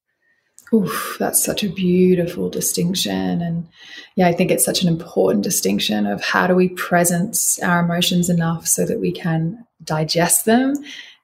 Oof, 0.73 1.17
that's 1.19 1.43
such 1.43 1.65
a 1.65 1.69
beautiful 1.69 2.49
distinction. 2.49 3.41
And 3.41 3.67
yeah, 4.15 4.27
I 4.27 4.31
think 4.31 4.51
it's 4.51 4.63
such 4.63 4.81
an 4.81 4.87
important 4.87 5.43
distinction 5.43 6.05
of 6.05 6.23
how 6.23 6.47
do 6.47 6.55
we 6.55 6.69
presence 6.69 7.59
our 7.61 7.83
emotions 7.83 8.29
enough 8.29 8.67
so 8.67 8.85
that 8.85 9.01
we 9.01 9.11
can 9.11 9.65
digest 9.83 10.45
them 10.45 10.75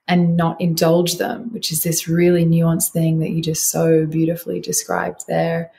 and 0.08 0.38
not 0.38 0.60
indulge 0.62 1.18
them, 1.18 1.52
which 1.52 1.72
is 1.72 1.84
this 1.84 2.08
really 2.08 2.46
nuanced 2.46 2.92
thing 2.92 3.20
that 3.20 3.32
you 3.32 3.42
just 3.42 3.70
so 3.70 4.06
beautifully 4.06 4.60
described 4.60 5.26
there. 5.28 5.72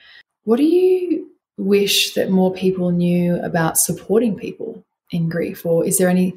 What 0.44 0.56
do 0.56 0.64
you 0.64 1.30
wish 1.56 2.14
that 2.14 2.30
more 2.30 2.52
people 2.52 2.90
knew 2.90 3.36
about 3.40 3.78
supporting 3.78 4.36
people 4.36 4.84
in 5.10 5.28
grief? 5.28 5.64
Or 5.64 5.84
is 5.84 5.98
there 5.98 6.08
any 6.08 6.34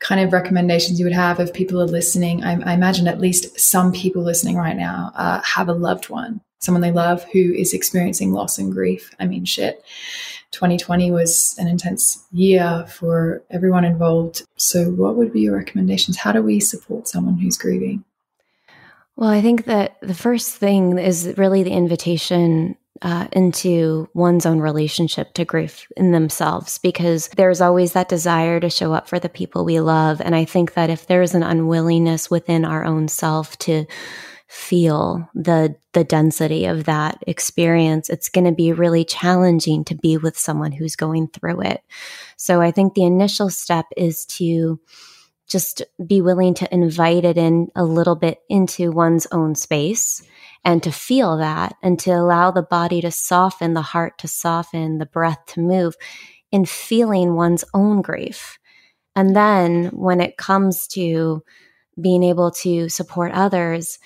kind 0.00 0.20
of 0.20 0.32
recommendations 0.32 0.98
you 0.98 1.06
would 1.06 1.14
have 1.14 1.40
if 1.40 1.52
people 1.52 1.80
are 1.80 1.86
listening? 1.86 2.44
I, 2.44 2.60
I 2.62 2.74
imagine 2.74 3.08
at 3.08 3.20
least 3.20 3.58
some 3.58 3.92
people 3.92 4.22
listening 4.22 4.56
right 4.56 4.76
now 4.76 5.12
uh, 5.14 5.40
have 5.42 5.68
a 5.68 5.74
loved 5.74 6.10
one 6.10 6.40
someone 6.62 6.80
they 6.80 6.92
love 6.92 7.24
who 7.32 7.52
is 7.52 7.74
experiencing 7.74 8.32
loss 8.32 8.56
and 8.56 8.72
grief. 8.72 9.14
I 9.18 9.26
mean, 9.26 9.44
shit. 9.44 9.84
2020 10.52 11.10
was 11.10 11.56
an 11.58 11.66
intense 11.66 12.24
year 12.30 12.86
for 12.88 13.42
everyone 13.50 13.84
involved. 13.84 14.42
So, 14.56 14.90
what 14.90 15.16
would 15.16 15.32
be 15.32 15.42
your 15.42 15.56
recommendations? 15.56 16.16
How 16.16 16.32
do 16.32 16.42
we 16.42 16.60
support 16.60 17.08
someone 17.08 17.38
who's 17.38 17.58
grieving? 17.58 18.04
Well, 19.16 19.30
I 19.30 19.40
think 19.40 19.64
that 19.64 19.98
the 20.00 20.14
first 20.14 20.56
thing 20.56 20.98
is 20.98 21.34
really 21.36 21.62
the 21.62 21.72
invitation 21.72 22.76
uh, 23.02 23.26
into 23.32 24.08
one's 24.14 24.46
own 24.46 24.60
relationship 24.60 25.34
to 25.34 25.44
grief 25.44 25.86
in 25.96 26.12
themselves 26.12 26.78
because 26.78 27.28
there's 27.36 27.60
always 27.60 27.92
that 27.92 28.08
desire 28.08 28.60
to 28.60 28.70
show 28.70 28.92
up 28.92 29.08
for 29.08 29.18
the 29.18 29.28
people 29.28 29.64
we 29.64 29.80
love. 29.80 30.20
And 30.20 30.36
I 30.36 30.44
think 30.44 30.74
that 30.74 30.88
if 30.88 31.06
there's 31.06 31.34
an 31.34 31.42
unwillingness 31.42 32.30
within 32.30 32.64
our 32.64 32.84
own 32.84 33.08
self 33.08 33.58
to 33.60 33.86
feel 34.52 35.30
the 35.34 35.74
the 35.94 36.04
density 36.04 36.66
of 36.66 36.84
that 36.84 37.16
experience 37.26 38.10
it's 38.10 38.28
going 38.28 38.44
to 38.44 38.52
be 38.52 38.70
really 38.70 39.02
challenging 39.02 39.82
to 39.82 39.94
be 39.94 40.18
with 40.18 40.38
someone 40.38 40.72
who's 40.72 40.94
going 40.94 41.26
through 41.26 41.62
it 41.62 41.82
so 42.36 42.60
i 42.60 42.70
think 42.70 42.92
the 42.92 43.02
initial 43.02 43.48
step 43.48 43.86
is 43.96 44.26
to 44.26 44.78
just 45.48 45.82
be 46.06 46.20
willing 46.20 46.52
to 46.52 46.74
invite 46.74 47.24
it 47.24 47.38
in 47.38 47.68
a 47.74 47.82
little 47.82 48.14
bit 48.14 48.40
into 48.50 48.92
one's 48.92 49.26
own 49.32 49.54
space 49.54 50.22
and 50.64 50.82
to 50.82 50.92
feel 50.92 51.38
that 51.38 51.74
and 51.82 51.98
to 51.98 52.10
allow 52.10 52.50
the 52.50 52.62
body 52.62 53.00
to 53.02 53.10
soften, 53.10 53.74
the 53.74 53.82
heart 53.82 54.16
to 54.18 54.28
soften, 54.28 54.98
the 54.98 55.06
breath 55.06 55.44
to 55.46 55.60
move 55.60 55.94
in 56.50 56.64
feeling 56.64 57.34
one's 57.34 57.64
own 57.74 58.00
grief. 58.00 58.58
And 59.14 59.36
then 59.36 59.86
when 59.88 60.20
it 60.20 60.38
comes 60.38 60.86
to 60.88 61.42
being 62.00 62.22
able 62.22 62.50
to 62.50 62.88
support 62.88 63.32
others, 63.32 63.98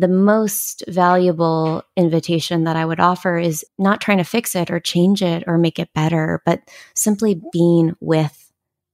the 0.00 0.08
most 0.08 0.82
valuable 0.88 1.82
invitation 1.94 2.64
that 2.64 2.74
I 2.74 2.86
would 2.86 3.00
offer 3.00 3.36
is 3.36 3.64
not 3.78 4.00
trying 4.00 4.16
to 4.16 4.24
fix 4.24 4.56
it 4.56 4.70
or 4.70 4.80
change 4.80 5.22
it 5.22 5.44
or 5.46 5.58
make 5.58 5.78
it 5.78 5.92
better, 5.94 6.42
but 6.46 6.62
simply 6.94 7.40
being 7.52 7.94
with 8.00 8.50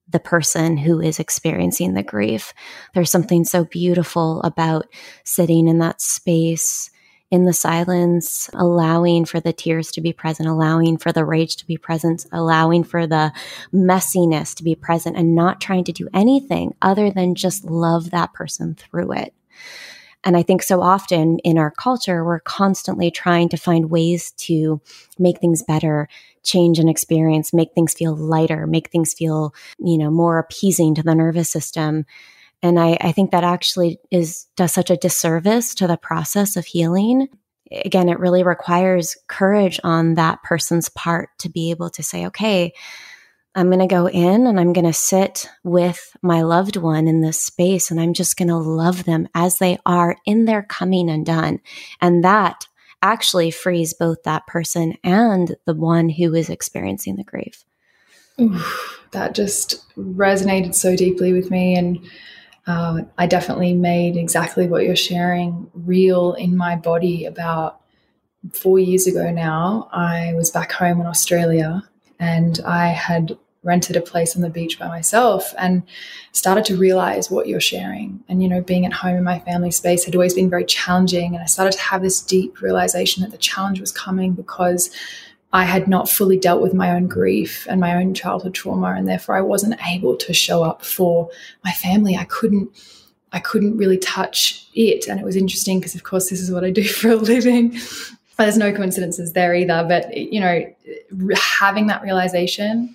the 0.08 0.18
person 0.18 0.76
who 0.76 1.00
is 1.00 1.20
experiencing 1.20 1.94
the 1.94 2.02
grief. 2.02 2.52
There's 2.92 3.10
something 3.10 3.44
so 3.44 3.64
beautiful 3.64 4.42
about 4.42 4.86
sitting 5.24 5.68
in 5.68 5.78
that 5.78 6.00
space 6.00 6.90
in 7.30 7.44
the 7.44 7.52
silence, 7.52 8.50
allowing 8.54 9.26
for 9.26 9.38
the 9.40 9.52
tears 9.52 9.92
to 9.92 10.00
be 10.00 10.12
present, 10.12 10.48
allowing 10.48 10.96
for 10.96 11.12
the 11.12 11.24
rage 11.24 11.56
to 11.56 11.66
be 11.66 11.76
present, 11.76 12.26
allowing 12.32 12.82
for 12.82 13.06
the 13.06 13.32
messiness 13.72 14.54
to 14.56 14.64
be 14.64 14.74
present, 14.74 15.16
and 15.16 15.34
not 15.34 15.60
trying 15.60 15.84
to 15.84 15.92
do 15.92 16.08
anything 16.14 16.74
other 16.82 17.10
than 17.10 17.36
just 17.36 17.64
love 17.64 18.10
that 18.10 18.32
person 18.32 18.74
through 18.74 19.12
it. 19.12 19.34
And 20.26 20.36
I 20.36 20.42
think 20.42 20.64
so 20.64 20.82
often 20.82 21.38
in 21.38 21.56
our 21.56 21.70
culture, 21.70 22.24
we're 22.24 22.40
constantly 22.40 23.12
trying 23.12 23.48
to 23.50 23.56
find 23.56 23.88
ways 23.90 24.32
to 24.38 24.80
make 25.20 25.38
things 25.38 25.62
better, 25.62 26.08
change 26.42 26.80
an 26.80 26.88
experience, 26.88 27.54
make 27.54 27.72
things 27.74 27.94
feel 27.94 28.16
lighter, 28.16 28.66
make 28.66 28.90
things 28.90 29.14
feel, 29.14 29.54
you 29.78 29.96
know, 29.96 30.10
more 30.10 30.40
appeasing 30.40 30.96
to 30.96 31.02
the 31.04 31.14
nervous 31.14 31.48
system. 31.48 32.06
And 32.60 32.80
I, 32.80 32.98
I 33.00 33.12
think 33.12 33.30
that 33.30 33.44
actually 33.44 34.00
is 34.10 34.46
does 34.56 34.72
such 34.72 34.90
a 34.90 34.96
disservice 34.96 35.76
to 35.76 35.86
the 35.86 35.96
process 35.96 36.56
of 36.56 36.66
healing. 36.66 37.28
Again, 37.70 38.08
it 38.08 38.18
really 38.18 38.42
requires 38.42 39.16
courage 39.28 39.78
on 39.84 40.14
that 40.14 40.42
person's 40.42 40.88
part 40.88 41.28
to 41.38 41.48
be 41.48 41.70
able 41.70 41.90
to 41.90 42.02
say, 42.02 42.26
okay, 42.26 42.72
I'm 43.56 43.68
going 43.68 43.80
to 43.80 43.86
go 43.86 44.06
in 44.06 44.46
and 44.46 44.60
I'm 44.60 44.74
going 44.74 44.86
to 44.86 44.92
sit 44.92 45.48
with 45.64 46.14
my 46.20 46.42
loved 46.42 46.76
one 46.76 47.08
in 47.08 47.22
this 47.22 47.40
space 47.40 47.90
and 47.90 47.98
I'm 47.98 48.12
just 48.12 48.36
going 48.36 48.48
to 48.48 48.56
love 48.58 49.04
them 49.04 49.28
as 49.34 49.56
they 49.56 49.78
are 49.86 50.14
in 50.26 50.44
their 50.44 50.62
coming 50.62 51.08
undone. 51.08 51.60
And 52.02 52.22
that 52.22 52.66
actually 53.00 53.50
frees 53.50 53.94
both 53.94 54.24
that 54.24 54.46
person 54.46 54.98
and 55.02 55.56
the 55.64 55.74
one 55.74 56.10
who 56.10 56.34
is 56.34 56.50
experiencing 56.50 57.16
the 57.16 57.24
grief. 57.24 57.64
That 59.12 59.34
just 59.34 59.90
resonated 59.96 60.74
so 60.74 60.94
deeply 60.94 61.32
with 61.32 61.50
me. 61.50 61.76
And 61.76 62.06
uh, 62.66 63.02
I 63.16 63.26
definitely 63.26 63.72
made 63.72 64.18
exactly 64.18 64.66
what 64.66 64.82
you're 64.82 64.96
sharing 64.96 65.70
real 65.72 66.34
in 66.34 66.58
my 66.58 66.76
body 66.76 67.24
about 67.24 67.80
four 68.52 68.78
years 68.78 69.06
ago 69.06 69.30
now. 69.30 69.88
I 69.92 70.34
was 70.34 70.50
back 70.50 70.72
home 70.72 71.00
in 71.00 71.06
Australia 71.06 71.82
and 72.18 72.60
I 72.66 72.88
had 72.88 73.38
rented 73.66 73.96
a 73.96 74.00
place 74.00 74.36
on 74.36 74.42
the 74.42 74.48
beach 74.48 74.78
by 74.78 74.86
myself 74.86 75.52
and 75.58 75.82
started 76.32 76.64
to 76.66 76.76
realize 76.76 77.30
what 77.30 77.48
you're 77.48 77.60
sharing. 77.60 78.22
And, 78.28 78.42
you 78.42 78.48
know, 78.48 78.62
being 78.62 78.86
at 78.86 78.92
home 78.92 79.16
in 79.16 79.24
my 79.24 79.40
family 79.40 79.70
space 79.70 80.04
had 80.04 80.14
always 80.14 80.34
been 80.34 80.48
very 80.48 80.64
challenging. 80.64 81.34
And 81.34 81.42
I 81.42 81.46
started 81.46 81.72
to 81.72 81.82
have 81.82 82.00
this 82.00 82.20
deep 82.20 82.62
realization 82.62 83.22
that 83.22 83.32
the 83.32 83.38
challenge 83.38 83.80
was 83.80 83.92
coming 83.92 84.32
because 84.32 84.90
I 85.52 85.64
had 85.64 85.88
not 85.88 86.10
fully 86.10 86.38
dealt 86.38 86.60
with 86.60 86.74
my 86.74 86.90
own 86.90 87.06
grief 87.06 87.66
and 87.70 87.80
my 87.80 87.94
own 87.94 88.14
childhood 88.14 88.54
trauma, 88.54 88.88
and 88.88 89.08
therefore 89.08 89.36
I 89.36 89.40
wasn't 89.40 89.80
able 89.86 90.16
to 90.16 90.34
show 90.34 90.62
up 90.62 90.84
for 90.84 91.30
my 91.64 91.72
family. 91.72 92.16
I 92.16 92.24
couldn't. 92.24 92.70
I 93.32 93.40
couldn't 93.40 93.76
really 93.76 93.98
touch 93.98 94.68
it, 94.74 95.08
and 95.08 95.20
it 95.20 95.24
was 95.24 95.36
interesting 95.36 95.78
because, 95.78 95.94
of 95.94 96.04
course, 96.04 96.30
this 96.30 96.40
is 96.40 96.50
what 96.50 96.64
I 96.64 96.70
do 96.70 96.84
for 97.00 97.10
a 97.10 97.16
living. 97.16 97.78
There's 98.38 98.58
no 98.58 98.72
coincidences 98.72 99.32
there 99.32 99.54
either, 99.54 99.84
but 99.88 100.14
you 100.16 100.40
know, 100.40 100.74
having 101.36 101.86
that 101.86 102.02
realization, 102.02 102.94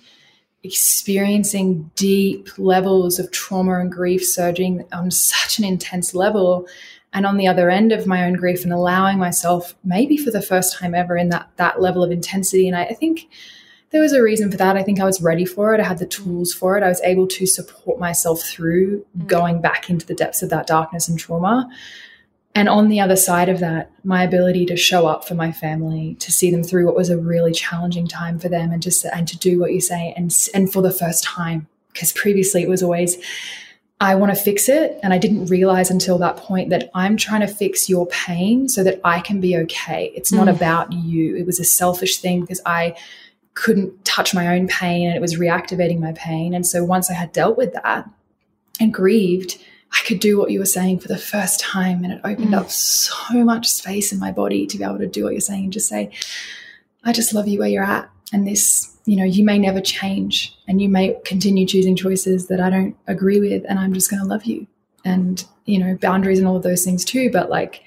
experiencing 0.64 1.90
deep 1.96 2.48
levels 2.56 3.18
of 3.18 3.30
trauma 3.30 3.80
and 3.80 3.90
grief 3.90 4.24
surging 4.24 4.84
on 4.92 5.10
such 5.10 5.58
an 5.58 5.64
intense 5.64 6.14
level, 6.14 6.66
and 7.12 7.26
on 7.26 7.36
the 7.36 7.46
other 7.46 7.68
end 7.68 7.92
of 7.92 8.06
my 8.06 8.24
own 8.24 8.34
grief 8.34 8.64
and 8.64 8.72
allowing 8.72 9.18
myself 9.18 9.74
maybe 9.84 10.16
for 10.16 10.30
the 10.30 10.40
first 10.40 10.76
time 10.76 10.94
ever 10.94 11.16
in 11.16 11.28
that 11.28 11.48
that 11.56 11.80
level 11.80 12.02
of 12.02 12.10
intensity. 12.10 12.66
And 12.66 12.76
I, 12.76 12.84
I, 12.84 12.94
think 12.94 13.28
there 13.90 14.00
was 14.00 14.14
a 14.14 14.22
reason 14.22 14.50
for 14.50 14.56
that. 14.56 14.76
I 14.76 14.82
think 14.82 15.00
i 15.00 15.04
was 15.04 15.20
ready 15.20 15.44
for 15.44 15.74
it. 15.74 15.80
I 15.80 15.84
had 15.84 15.98
the 15.98 16.06
tools 16.06 16.54
for 16.54 16.76
it. 16.76 16.82
I 16.82 16.88
was 16.88 17.02
able 17.02 17.26
to 17.28 17.46
support 17.46 18.00
myself 18.00 18.40
through 18.40 19.00
mm-hmm. 19.00 19.26
going 19.26 19.60
back 19.60 19.90
into 19.90 20.06
the 20.06 20.14
depths 20.14 20.42
of 20.42 20.50
that 20.50 20.66
darkness 20.66 21.08
and 21.08 21.18
trauma 21.18 21.68
and 22.54 22.68
on 22.68 22.88
the 22.88 23.00
other 23.00 23.16
side 23.16 23.48
of 23.48 23.60
that 23.60 23.90
my 24.04 24.22
ability 24.22 24.66
to 24.66 24.76
show 24.76 25.06
up 25.06 25.26
for 25.26 25.34
my 25.34 25.52
family 25.52 26.16
to 26.16 26.30
see 26.30 26.50
them 26.50 26.62
through 26.62 26.86
what 26.86 26.96
was 26.96 27.10
a 27.10 27.18
really 27.18 27.52
challenging 27.52 28.06
time 28.06 28.38
for 28.38 28.48
them 28.48 28.70
and 28.72 28.82
just 28.82 29.04
and 29.04 29.28
to 29.28 29.38
do 29.38 29.58
what 29.58 29.72
you 29.72 29.80
say 29.80 30.12
and 30.16 30.34
and 30.54 30.72
for 30.72 30.82
the 30.82 30.92
first 30.92 31.24
time 31.24 31.66
because 31.92 32.12
previously 32.12 32.62
it 32.62 32.68
was 32.68 32.82
always 32.82 33.18
I 34.02 34.16
want 34.16 34.36
to 34.36 34.42
fix 34.42 34.68
it. 34.68 34.98
And 35.04 35.14
I 35.14 35.18
didn't 35.18 35.46
realize 35.46 35.88
until 35.88 36.18
that 36.18 36.36
point 36.36 36.70
that 36.70 36.90
I'm 36.92 37.16
trying 37.16 37.42
to 37.42 37.46
fix 37.46 37.88
your 37.88 38.08
pain 38.08 38.68
so 38.68 38.82
that 38.82 39.00
I 39.04 39.20
can 39.20 39.40
be 39.40 39.56
okay. 39.58 40.10
It's 40.16 40.32
not 40.32 40.48
mm. 40.48 40.56
about 40.56 40.92
you. 40.92 41.36
It 41.36 41.46
was 41.46 41.60
a 41.60 41.64
selfish 41.64 42.18
thing 42.18 42.40
because 42.40 42.60
I 42.66 42.96
couldn't 43.54 44.04
touch 44.04 44.34
my 44.34 44.56
own 44.56 44.66
pain 44.66 45.06
and 45.06 45.14
it 45.14 45.20
was 45.20 45.38
reactivating 45.38 46.00
my 46.00 46.12
pain. 46.14 46.52
And 46.52 46.66
so 46.66 46.82
once 46.82 47.10
I 47.12 47.14
had 47.14 47.30
dealt 47.32 47.56
with 47.56 47.74
that 47.74 48.10
and 48.80 48.92
grieved, 48.92 49.58
I 49.92 50.00
could 50.06 50.20
do 50.20 50.38
what 50.38 50.50
you 50.50 50.58
were 50.58 50.64
saying 50.64 51.00
for 51.00 51.08
the 51.08 51.18
first 51.18 51.60
time. 51.60 52.04
And 52.04 52.12
it 52.14 52.20
opened 52.24 52.54
mm. 52.54 52.58
up 52.58 52.70
so 52.70 53.44
much 53.44 53.68
space 53.68 54.12
in 54.12 54.18
my 54.18 54.32
body 54.32 54.66
to 54.66 54.78
be 54.78 54.84
able 54.84 54.98
to 54.98 55.06
do 55.06 55.24
what 55.24 55.32
you're 55.32 55.40
saying 55.40 55.64
and 55.64 55.72
just 55.72 55.88
say, 55.88 56.10
I 57.04 57.12
just 57.12 57.34
love 57.34 57.48
you 57.48 57.58
where 57.58 57.68
you're 57.68 57.84
at. 57.84 58.08
And 58.32 58.46
this 58.46 58.92
you 59.04 59.16
know, 59.16 59.24
you 59.24 59.44
may 59.44 59.58
never 59.58 59.80
change 59.80 60.56
and 60.68 60.80
you 60.80 60.88
may 60.88 61.16
continue 61.24 61.66
choosing 61.66 61.96
choices 61.96 62.46
that 62.46 62.60
I 62.60 62.70
don't 62.70 62.96
agree 63.06 63.40
with, 63.40 63.64
and 63.68 63.78
I'm 63.78 63.92
just 63.92 64.10
going 64.10 64.22
to 64.22 64.28
love 64.28 64.44
you. 64.44 64.66
And, 65.04 65.44
you 65.64 65.78
know, 65.78 65.96
boundaries 65.96 66.38
and 66.38 66.46
all 66.46 66.56
of 66.56 66.62
those 66.62 66.84
things 66.84 67.04
too. 67.04 67.30
But 67.30 67.50
like, 67.50 67.82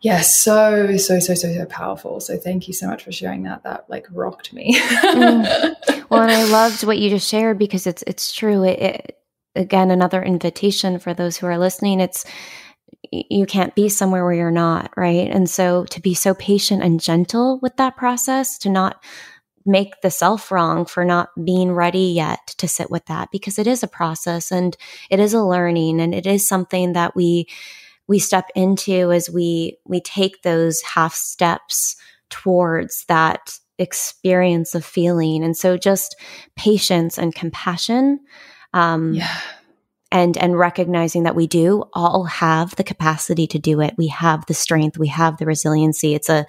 yeah, 0.00 0.20
so, 0.20 0.96
so, 0.96 1.20
so, 1.20 1.34
so, 1.34 1.54
so 1.54 1.64
powerful. 1.66 2.20
So 2.20 2.36
thank 2.36 2.66
you 2.66 2.74
so 2.74 2.88
much 2.88 3.04
for 3.04 3.12
sharing 3.12 3.44
that. 3.44 3.62
That 3.62 3.88
like 3.88 4.06
rocked 4.10 4.52
me. 4.52 4.74
mm. 4.78 5.74
Well, 6.10 6.22
and 6.22 6.32
I 6.32 6.44
loved 6.44 6.84
what 6.84 6.96
you 6.96 7.10
just 7.10 7.28
shared 7.28 7.58
because 7.58 7.86
it's, 7.86 8.02
it's 8.06 8.32
true. 8.32 8.64
It, 8.64 8.78
it, 8.78 9.17
again, 9.54 9.90
another 9.90 10.22
invitation 10.22 10.98
for 10.98 11.14
those 11.14 11.36
who 11.36 11.46
are 11.46 11.58
listening. 11.58 12.00
It's, 12.00 12.24
you 13.10 13.46
can't 13.46 13.74
be 13.74 13.88
somewhere 13.88 14.24
where 14.24 14.34
you're 14.34 14.50
not, 14.50 14.90
right? 14.96 15.28
And 15.30 15.48
so 15.48 15.84
to 15.86 16.00
be 16.00 16.14
so 16.14 16.34
patient 16.34 16.82
and 16.82 17.00
gentle 17.00 17.58
with 17.60 17.76
that 17.76 17.96
process, 17.96 18.58
to 18.58 18.70
not 18.70 19.02
make 19.68 20.00
the 20.00 20.10
self 20.10 20.50
wrong 20.50 20.86
for 20.86 21.04
not 21.04 21.28
being 21.44 21.72
ready 21.72 22.12
yet 22.14 22.54
to 22.56 22.66
sit 22.66 22.90
with 22.90 23.04
that 23.06 23.28
because 23.30 23.58
it 23.58 23.66
is 23.66 23.82
a 23.82 23.88
process 23.88 24.50
and 24.50 24.76
it 25.10 25.20
is 25.20 25.34
a 25.34 25.44
learning 25.44 26.00
and 26.00 26.14
it 26.14 26.26
is 26.26 26.48
something 26.48 26.94
that 26.94 27.14
we 27.14 27.46
we 28.08 28.18
step 28.18 28.46
into 28.54 29.12
as 29.12 29.28
we 29.28 29.76
we 29.84 30.00
take 30.00 30.42
those 30.42 30.80
half 30.80 31.14
steps 31.14 31.96
towards 32.30 33.04
that 33.08 33.58
experience 33.78 34.74
of 34.74 34.84
feeling 34.84 35.44
and 35.44 35.56
so 35.56 35.76
just 35.76 36.16
patience 36.56 37.18
and 37.18 37.34
compassion 37.34 38.18
um 38.72 39.14
yeah. 39.14 39.40
and 40.10 40.36
and 40.36 40.58
recognizing 40.58 41.24
that 41.24 41.34
we 41.34 41.46
do 41.46 41.84
all 41.92 42.24
have 42.24 42.76
the 42.76 42.84
capacity 42.84 43.46
to 43.46 43.58
do 43.58 43.80
it. 43.80 43.94
We 43.96 44.08
have 44.08 44.46
the 44.46 44.54
strength. 44.54 44.98
We 44.98 45.08
have 45.08 45.36
the 45.36 45.46
resiliency. 45.46 46.14
It's 46.14 46.28
a 46.28 46.46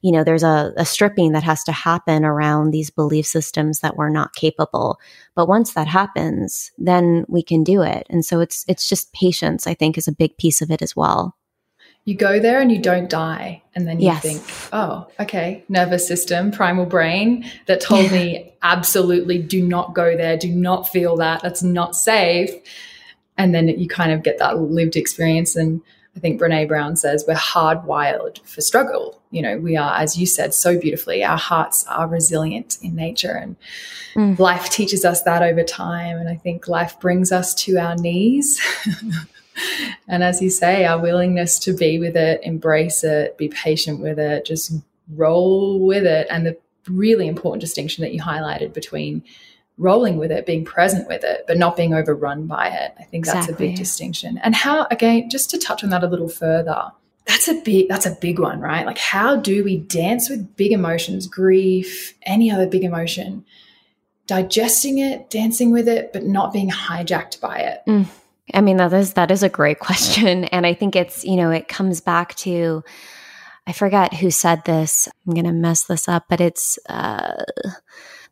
you 0.00 0.12
know 0.12 0.24
there's 0.24 0.42
a, 0.42 0.72
a, 0.76 0.84
stripping 0.84 1.32
that 1.32 1.42
has 1.42 1.64
to 1.64 1.72
happen 1.72 2.24
around 2.24 2.70
these 2.70 2.90
belief 2.90 3.26
systems 3.26 3.80
that 3.80 3.96
we're 3.96 4.08
not 4.10 4.34
capable. 4.34 4.98
But 5.34 5.48
once 5.48 5.74
that 5.74 5.88
happens 5.88 6.70
then 6.78 7.24
we 7.28 7.42
can 7.42 7.64
do 7.64 7.82
it. 7.82 8.06
And 8.10 8.24
so 8.24 8.40
it's 8.40 8.64
it's 8.68 8.88
just 8.88 9.12
patience 9.12 9.66
i 9.66 9.74
think 9.74 9.96
is 9.96 10.08
a 10.08 10.12
big 10.12 10.36
piece 10.36 10.62
of 10.62 10.70
it 10.70 10.82
as 10.82 10.96
well 10.96 11.36
you 12.04 12.16
go 12.16 12.40
there 12.40 12.60
and 12.60 12.70
you 12.72 12.78
don't 12.80 13.08
die. 13.08 13.62
And 13.74 13.86
then 13.86 14.00
you 14.00 14.06
Yes. 14.06 14.22
think, 14.22 14.42
oh, 14.72 15.06
okay, 15.20 15.64
nervous 15.68 16.06
system, 16.06 16.50
primal 16.50 16.84
brain 16.84 17.44
that 17.66 17.80
told 17.80 18.10
me 18.12 18.52
absolutely 18.62 19.38
do 19.38 19.66
not 19.66 19.94
go 19.94 20.16
there, 20.16 20.36
do 20.36 20.48
not 20.50 20.88
feel 20.88 21.16
that, 21.16 21.42
that's 21.42 21.62
not 21.62 21.96
safe. 21.96 22.50
And 23.38 23.54
then 23.54 23.68
you 23.68 23.88
kind 23.88 24.12
of 24.12 24.22
get 24.22 24.38
that 24.40 24.58
lived 24.58 24.96
experience. 24.96 25.56
And 25.56 25.80
I 26.16 26.20
think 26.20 26.38
Brene 26.40 26.68
Brown 26.68 26.96
says 26.96 27.24
we're 27.26 27.34
hardwired 27.34 28.44
for 28.46 28.60
struggle. 28.60 29.18
You 29.30 29.40
know, 29.42 29.56
we 29.58 29.76
are, 29.76 29.94
as 29.98 30.18
you 30.18 30.26
said 30.26 30.52
so 30.52 30.78
beautifully, 30.78 31.24
our 31.24 31.38
hearts 31.38 31.86
are 31.88 32.06
resilient 32.06 32.78
in 32.82 32.94
nature. 32.94 33.32
And 33.32 33.56
Mm. 34.14 34.38
life 34.38 34.68
teaches 34.68 35.06
us 35.06 35.22
that 35.22 35.42
over 35.42 35.62
time. 35.64 36.18
And 36.18 36.28
I 36.28 36.36
think 36.36 36.68
life 36.68 37.00
brings 37.00 37.32
us 37.32 37.54
to 37.64 37.78
our 37.78 37.96
knees. 37.96 38.60
and 40.08 40.22
as 40.22 40.40
you 40.40 40.50
say, 40.50 40.84
our 40.84 41.00
willingness 41.00 41.58
to 41.60 41.72
be 41.72 41.98
with 41.98 42.16
it, 42.16 42.40
embrace 42.42 43.04
it, 43.04 43.36
be 43.38 43.48
patient 43.48 44.00
with 44.00 44.18
it, 44.18 44.44
just 44.44 44.72
roll 45.14 45.78
with 45.78 46.04
it. 46.04 46.26
And 46.30 46.46
the 46.46 46.56
really 46.88 47.28
important 47.28 47.60
distinction 47.60 48.02
that 48.02 48.12
you 48.12 48.22
highlighted 48.22 48.72
between 48.72 49.22
rolling 49.78 50.16
with 50.16 50.30
it, 50.30 50.46
being 50.46 50.64
present 50.64 51.08
with 51.08 51.24
it, 51.24 51.44
but 51.46 51.58
not 51.58 51.76
being 51.76 51.94
overrun 51.94 52.46
by 52.46 52.68
it. 52.68 52.94
I 52.98 53.04
think 53.04 53.26
that's 53.26 53.48
a 53.48 53.52
big 53.52 53.76
distinction. 53.76 54.38
And 54.38 54.54
how, 54.54 54.86
again, 54.90 55.30
just 55.30 55.50
to 55.50 55.58
touch 55.58 55.82
on 55.82 55.90
that 55.90 56.04
a 56.04 56.06
little 56.06 56.28
further, 56.28 56.92
that's 57.26 57.48
a 57.48 57.54
big 57.54 57.88
that's 57.88 58.06
a 58.06 58.16
big 58.20 58.38
one, 58.38 58.60
right? 58.60 58.84
Like 58.84 58.98
how 58.98 59.36
do 59.36 59.62
we 59.62 59.78
dance 59.78 60.28
with 60.28 60.56
big 60.56 60.72
emotions, 60.72 61.26
grief, 61.26 62.14
any 62.22 62.50
other 62.50 62.66
big 62.66 62.82
emotion, 62.82 63.44
digesting 64.26 64.98
it, 64.98 65.30
dancing 65.30 65.70
with 65.70 65.88
it, 65.88 66.12
but 66.12 66.24
not 66.24 66.52
being 66.52 66.70
hijacked 66.70 67.40
by 67.40 67.58
it? 67.58 67.82
Mm. 67.86 68.06
I 68.54 68.60
mean, 68.60 68.76
that 68.78 68.92
is 68.92 69.14
that 69.14 69.30
is 69.30 69.42
a 69.42 69.48
great 69.48 69.78
question, 69.78 70.44
and 70.52 70.66
I 70.66 70.74
think 70.74 70.96
it's 70.96 71.24
you 71.24 71.36
know 71.36 71.50
it 71.50 71.68
comes 71.68 72.00
back 72.00 72.34
to 72.36 72.82
I 73.66 73.72
forget 73.72 74.14
who 74.14 74.30
said 74.30 74.64
this. 74.64 75.08
I'm 75.26 75.34
gonna 75.34 75.52
mess 75.52 75.84
this 75.84 76.08
up, 76.08 76.24
but 76.28 76.40
it's 76.40 76.78
uh, 76.88 77.44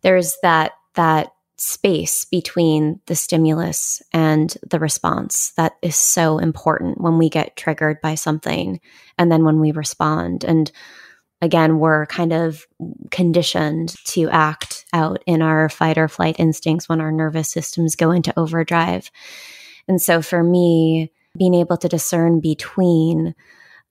there's 0.03 0.37
that 0.43 0.73
that 0.95 1.33
space 1.57 2.25
between 2.25 3.01
the 3.07 3.15
stimulus 3.15 4.01
and 4.15 4.57
the 4.69 4.79
response 4.79 5.53
that 5.59 5.75
is 5.83 5.95
so 5.95 6.39
important 6.39 6.99
when 7.01 7.19
we 7.19 7.29
get 7.29 7.57
triggered 7.57 8.01
by 8.01 8.15
something, 8.15 8.81
and 9.19 9.31
then 9.31 9.45
when 9.45 9.61
we 9.61 9.73
respond. 9.73 10.45
And 10.45 10.71
again 11.43 11.79
we're 11.79 12.05
kind 12.07 12.35
of 12.35 12.67
conditioned 13.11 13.95
to 14.05 14.29
act 14.29 14.85
out 14.93 15.23
in 15.27 15.41
our 15.41 15.71
fight 15.71 15.97
or 15.97 16.09
flight 16.09 16.37
instincts 16.39 16.87
when 16.89 17.01
our 17.01 17.11
nervous 17.11 17.51
systems 17.51 17.97
go 17.97 18.11
into 18.11 18.39
overdrive 18.39 19.11
and 19.91 20.01
so 20.01 20.23
for 20.23 20.45
me, 20.45 21.11
being 21.37 21.53
able 21.53 21.77
to 21.77 21.89
discern 21.89 22.39
between 22.39 23.35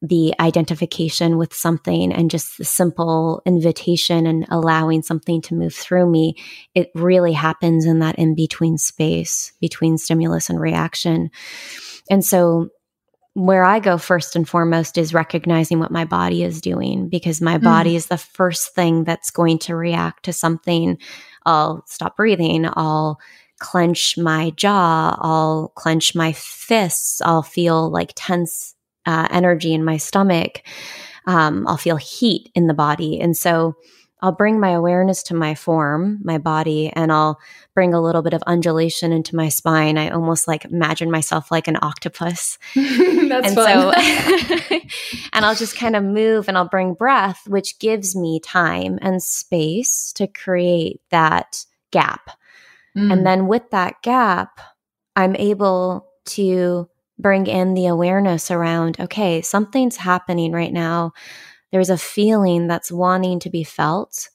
the 0.02 0.34
identification 0.40 1.38
with 1.38 1.54
something 1.54 2.14
and 2.14 2.32
just 2.32 2.58
the 2.58 2.64
simple 2.64 3.42
invitation 3.46 4.26
and 4.26 4.46
allowing 4.50 5.02
something 5.02 5.42
to 5.42 5.56
move 5.56 5.76
through 5.76 6.10
me, 6.10 6.36
it 6.74 6.90
really 6.96 7.34
happens 7.34 7.86
in 7.86 8.00
that 8.00 8.18
in 8.18 8.34
between 8.34 8.78
space 8.78 9.52
between 9.60 9.98
stimulus 9.98 10.50
and 10.50 10.58
reaction. 10.62 11.32
And 12.10 12.24
so 12.24 12.70
where 13.34 13.66
I 13.66 13.80
go 13.80 13.98
first 13.98 14.38
and 14.38 14.48
foremost 14.48 14.98
is 14.98 15.14
recognizing 15.14 15.80
what 15.80 15.92
my 15.92 16.06
body 16.06 16.44
is 16.46 16.62
doing 16.62 17.10
because 17.10 17.42
my 17.42 17.58
Mm. 17.58 17.64
body 17.64 17.96
is 17.98 18.06
the 18.06 18.18
first 18.18 18.74
thing 18.74 19.04
that's 19.04 19.32
going 19.32 19.60
to 19.60 19.76
react 19.76 20.24
to 20.24 20.32
something. 20.32 20.98
I'll 21.46 21.84
stop 21.88 22.16
breathing. 22.16 22.70
I'll 22.72 23.20
clench 23.60 24.18
my 24.18 24.52
jaw. 24.52 25.18
I'll 25.20 25.72
clench 25.76 26.16
my 26.16 26.32
fists. 26.34 27.22
I'll 27.22 27.44
feel 27.44 27.90
like 27.90 28.14
tense 28.16 28.76
uh, 29.06 29.28
energy 29.32 29.74
in 29.74 29.84
my 29.84 29.98
stomach. 29.98 30.64
Um, 31.26 31.68
I'll 31.68 31.78
feel 31.78 31.98
heat 31.98 32.50
in 32.56 32.68
the 32.68 32.74
body. 32.74 33.20
And 33.20 33.36
so 33.36 33.76
I'll 34.22 34.34
bring 34.34 34.60
my 34.60 34.72
awareness 34.72 35.24
to 35.24 35.34
my 35.34 35.56
form, 35.56 36.20
my 36.24 36.38
body, 36.38 36.92
and 36.94 37.12
I'll 37.12 37.40
bring 37.74 37.94
a 37.94 38.02
little 38.02 38.22
bit 38.22 38.34
of 38.34 38.44
undulation 38.44 39.14
into 39.14 39.36
my 39.36 39.48
spine. 39.48 39.98
I 39.98 40.10
almost 40.10 40.48
like 40.48 40.66
imagine 40.66 41.10
myself 41.10 41.52
like 41.52 41.68
an 41.70 41.78
octopus 41.82 42.58
that's 42.76 43.48
and 43.48 43.56
fun. 43.56 43.94
so 43.94 44.80
and 45.34 45.46
i'll 45.46 45.56
just 45.56 45.78
kind 45.78 45.96
of 45.96 46.04
move 46.04 46.48
and 46.48 46.58
i'll 46.58 46.68
bring 46.68 46.94
breath 46.94 47.42
which 47.48 47.80
gives 47.80 48.16
me 48.16 48.40
time 48.40 49.00
and 49.02 49.22
space 49.24 50.12
to 50.14 50.28
create 50.28 51.02
that 51.12 51.66
gap 51.92 52.32
Mm. 52.98 53.14
and 53.14 53.26
then 53.26 53.48
with 53.48 53.70
that 53.72 54.02
gap 54.02 54.60
i'm 55.16 55.36
able 55.36 56.08
to 56.26 56.90
bring 57.18 57.48
in 57.48 57.74
the 57.74 57.88
awareness 57.88 58.50
around 58.50 59.00
okay 59.00 59.42
something's 59.42 59.98
happening 59.98 60.52
right 60.52 60.74
now 60.74 61.12
there's 61.72 61.90
a 61.90 61.98
feeling 61.98 62.68
that's 62.68 62.92
wanting 62.92 63.40
to 63.40 63.50
be 63.50 63.64
felt 63.64 64.30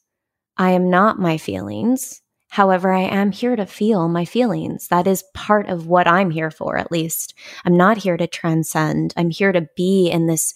i 0.57 0.71
am 0.71 0.91
not 0.91 1.19
my 1.19 1.37
feelings 1.37 2.23
However, 2.55 2.93
I 2.93 3.01
am 3.01 3.33
here 3.33 3.57
to 3.57 3.67
feel 3.67 4.07
my 4.09 4.25
feelings. 4.25 4.87
That 4.87 5.09
is 5.09 5.25
part 5.35 5.69
of 5.69 5.89
what 5.89 6.07
I'm 6.07 6.31
here 6.31 6.53
for, 6.53 6.77
at 6.77 6.93
least. 6.93 7.35
I'm 7.65 7.77
not 7.77 7.97
here 7.97 8.17
to 8.17 8.29
transcend. 8.29 9.13
I'm 9.17 9.31
here 9.31 9.51
to 9.51 9.67
be 9.75 10.09
in 10.09 10.29
this 10.29 10.55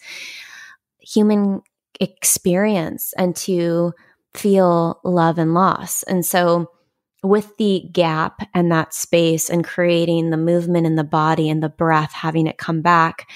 human 1.00 1.60
experience 1.98 3.12
and 3.18 3.34
to 3.38 3.94
feel 4.32 5.00
love 5.02 5.38
and 5.38 5.54
loss. 5.54 6.04
And 6.04 6.24
so, 6.24 6.70
with 7.22 7.56
the 7.56 7.88
gap 7.92 8.48
and 8.54 8.70
that 8.70 8.94
space 8.94 9.50
and 9.50 9.64
creating 9.64 10.30
the 10.30 10.36
movement 10.36 10.86
in 10.86 10.94
the 10.94 11.04
body 11.04 11.50
and 11.50 11.62
the 11.62 11.68
breath, 11.68 12.12
having 12.12 12.46
it 12.46 12.58
come 12.58 12.80
back, 12.80 13.28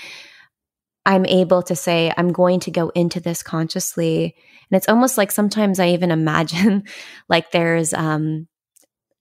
I'm 1.05 1.27
able 1.27 1.63
to 1.65 1.75
say, 1.75 2.13
I'm 2.17 2.33
going 2.33 2.61
to 2.61 2.71
go 2.71 2.91
into 2.91 3.19
this 3.21 3.43
consciously. 3.43 4.37
And 4.71 4.77
it's 4.77 4.89
almost 4.89 5.19
like 5.19 5.33
sometimes 5.33 5.81
I 5.81 5.89
even 5.89 6.11
imagine 6.21 6.85
like 7.29 7.51
there's, 7.51 7.93
um, 7.93 8.47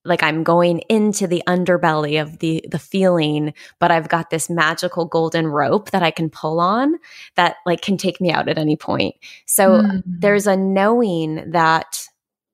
like 0.03 0.23
I'm 0.23 0.43
going 0.43 0.79
into 0.89 1.27
the 1.27 1.43
underbelly 1.47 2.19
of 2.19 2.39
the 2.39 2.65
the 2.67 2.79
feeling, 2.79 3.53
but 3.79 3.91
I've 3.91 4.09
got 4.09 4.31
this 4.31 4.49
magical 4.49 5.05
golden 5.05 5.45
rope 5.45 5.91
that 5.91 6.01
I 6.01 6.09
can 6.09 6.31
pull 6.31 6.59
on 6.59 6.95
that 7.35 7.57
like 7.67 7.81
can 7.81 7.97
take 7.97 8.19
me 8.19 8.31
out 8.31 8.49
at 8.49 8.57
any 8.57 8.75
point. 8.75 9.13
So 9.45 9.83
Mm. 9.83 10.01
there's 10.07 10.47
a 10.47 10.57
knowing 10.57 11.51
that 11.51 12.07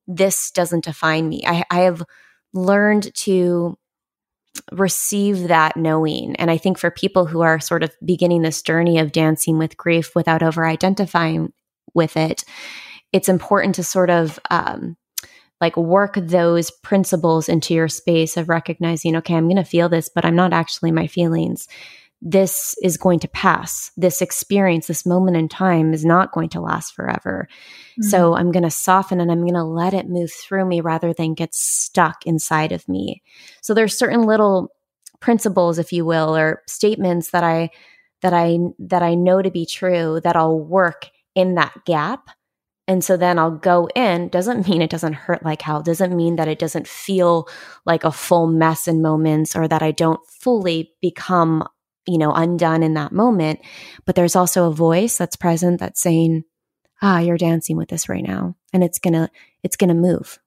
this 0.08 0.50
doesn't 0.50 0.84
define 0.84 1.28
me. 1.28 1.42
I, 1.46 1.64
I 1.70 1.80
have 1.80 2.02
learned 2.52 3.14
to 3.14 3.78
receive 4.72 5.48
that 5.48 5.76
knowing. 5.76 6.34
And 6.36 6.50
I 6.50 6.56
think 6.56 6.78
for 6.78 6.90
people 6.90 7.26
who 7.26 7.42
are 7.42 7.60
sort 7.60 7.84
of 7.84 7.92
beginning 8.04 8.42
this 8.42 8.62
journey 8.62 8.98
of 8.98 9.12
dancing 9.12 9.58
with 9.58 9.76
grief 9.76 10.16
without 10.16 10.42
over 10.42 10.66
identifying 10.66 11.52
with 11.94 12.16
it, 12.16 12.42
it's 13.12 13.28
important 13.28 13.74
to 13.76 13.84
sort 13.84 14.10
of 14.10 14.38
um, 14.50 14.96
like 15.60 15.76
work 15.76 16.14
those 16.16 16.70
principles 16.70 17.48
into 17.48 17.74
your 17.74 17.88
space 17.88 18.36
of 18.36 18.48
recognizing, 18.48 19.16
okay, 19.16 19.34
I'm 19.34 19.46
going 19.46 19.56
to 19.56 19.64
feel 19.64 19.88
this, 19.88 20.08
but 20.12 20.24
I'm 20.24 20.36
not 20.36 20.52
actually 20.52 20.92
my 20.92 21.06
feelings. 21.06 21.68
This 22.20 22.74
is 22.82 22.96
going 22.96 23.20
to 23.20 23.28
pass. 23.28 23.92
This 23.96 24.20
experience, 24.20 24.88
this 24.88 25.06
moment 25.06 25.36
in 25.36 25.48
time 25.48 25.94
is 25.94 26.04
not 26.04 26.32
going 26.32 26.48
to 26.50 26.60
last 26.60 26.94
forever. 26.94 27.48
So 28.00 28.30
mm-hmm. 28.30 28.40
I'm 28.40 28.52
going 28.52 28.64
to 28.64 28.70
soften 28.70 29.20
and 29.20 29.30
I'm 29.30 29.42
going 29.42 29.54
to 29.54 29.62
let 29.62 29.94
it 29.94 30.08
move 30.08 30.32
through 30.32 30.64
me 30.64 30.80
rather 30.80 31.12
than 31.12 31.34
get 31.34 31.54
stuck 31.54 32.26
inside 32.26 32.72
of 32.72 32.88
me. 32.88 33.22
So 33.62 33.72
there's 33.72 33.96
certain 33.96 34.22
little 34.22 34.72
principles 35.20 35.78
if 35.78 35.92
you 35.92 36.04
will 36.04 36.36
or 36.36 36.62
statements 36.66 37.30
that 37.30 37.44
I 37.44 37.70
that 38.22 38.32
I 38.32 38.58
that 38.78 39.02
I 39.02 39.14
know 39.14 39.42
to 39.42 39.50
be 39.50 39.66
true 39.66 40.20
that 40.24 40.36
I'll 40.36 40.58
work 40.58 41.10
in 41.34 41.54
that 41.54 41.84
gap. 41.84 42.30
And 42.86 43.04
so 43.04 43.16
then 43.16 43.38
I'll 43.38 43.50
go 43.50 43.88
in 43.94 44.28
doesn't 44.28 44.68
mean 44.68 44.82
it 44.82 44.90
doesn't 44.90 45.12
hurt 45.12 45.44
like 45.44 45.62
hell 45.62 45.82
doesn't 45.82 46.16
mean 46.16 46.36
that 46.36 46.48
it 46.48 46.58
doesn't 46.58 46.88
feel 46.88 47.48
like 47.84 48.02
a 48.02 48.12
full 48.12 48.46
mess 48.46 48.88
in 48.88 49.02
moments 49.02 49.54
or 49.54 49.68
that 49.68 49.82
I 49.82 49.92
don't 49.92 50.20
fully 50.26 50.92
become 51.00 51.64
you 52.08 52.18
know 52.18 52.32
undone 52.32 52.82
in 52.82 52.94
that 52.94 53.12
moment 53.12 53.60
but 54.04 54.14
there's 54.14 54.34
also 54.36 54.66
a 54.66 54.72
voice 54.72 55.16
that's 55.16 55.36
present 55.36 55.78
that's 55.78 56.00
saying 56.00 56.42
ah 57.02 57.18
you're 57.20 57.36
dancing 57.38 57.76
with 57.76 57.88
this 57.88 58.08
right 58.08 58.24
now 58.24 58.56
and 58.72 58.82
it's 58.82 58.98
gonna 58.98 59.30
it's 59.62 59.76
gonna 59.76 59.94
move 59.94 60.38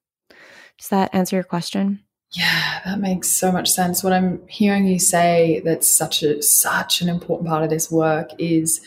does 0.77 0.89
that 0.89 1.13
answer 1.13 1.35
your 1.35 1.43
question 1.43 2.01
Yeah, 2.33 2.79
that 2.85 2.99
makes 2.99 3.27
so 3.27 3.51
much 3.51 3.69
sense. 3.69 4.03
What 4.05 4.13
I'm 4.13 4.39
hearing 4.47 4.87
you 4.87 4.99
say 4.99 5.61
that's 5.65 5.87
such 5.87 6.23
a 6.23 6.41
such 6.41 7.01
an 7.01 7.09
important 7.09 7.49
part 7.49 7.63
of 7.63 7.69
this 7.69 7.91
work 7.91 8.29
is 8.39 8.79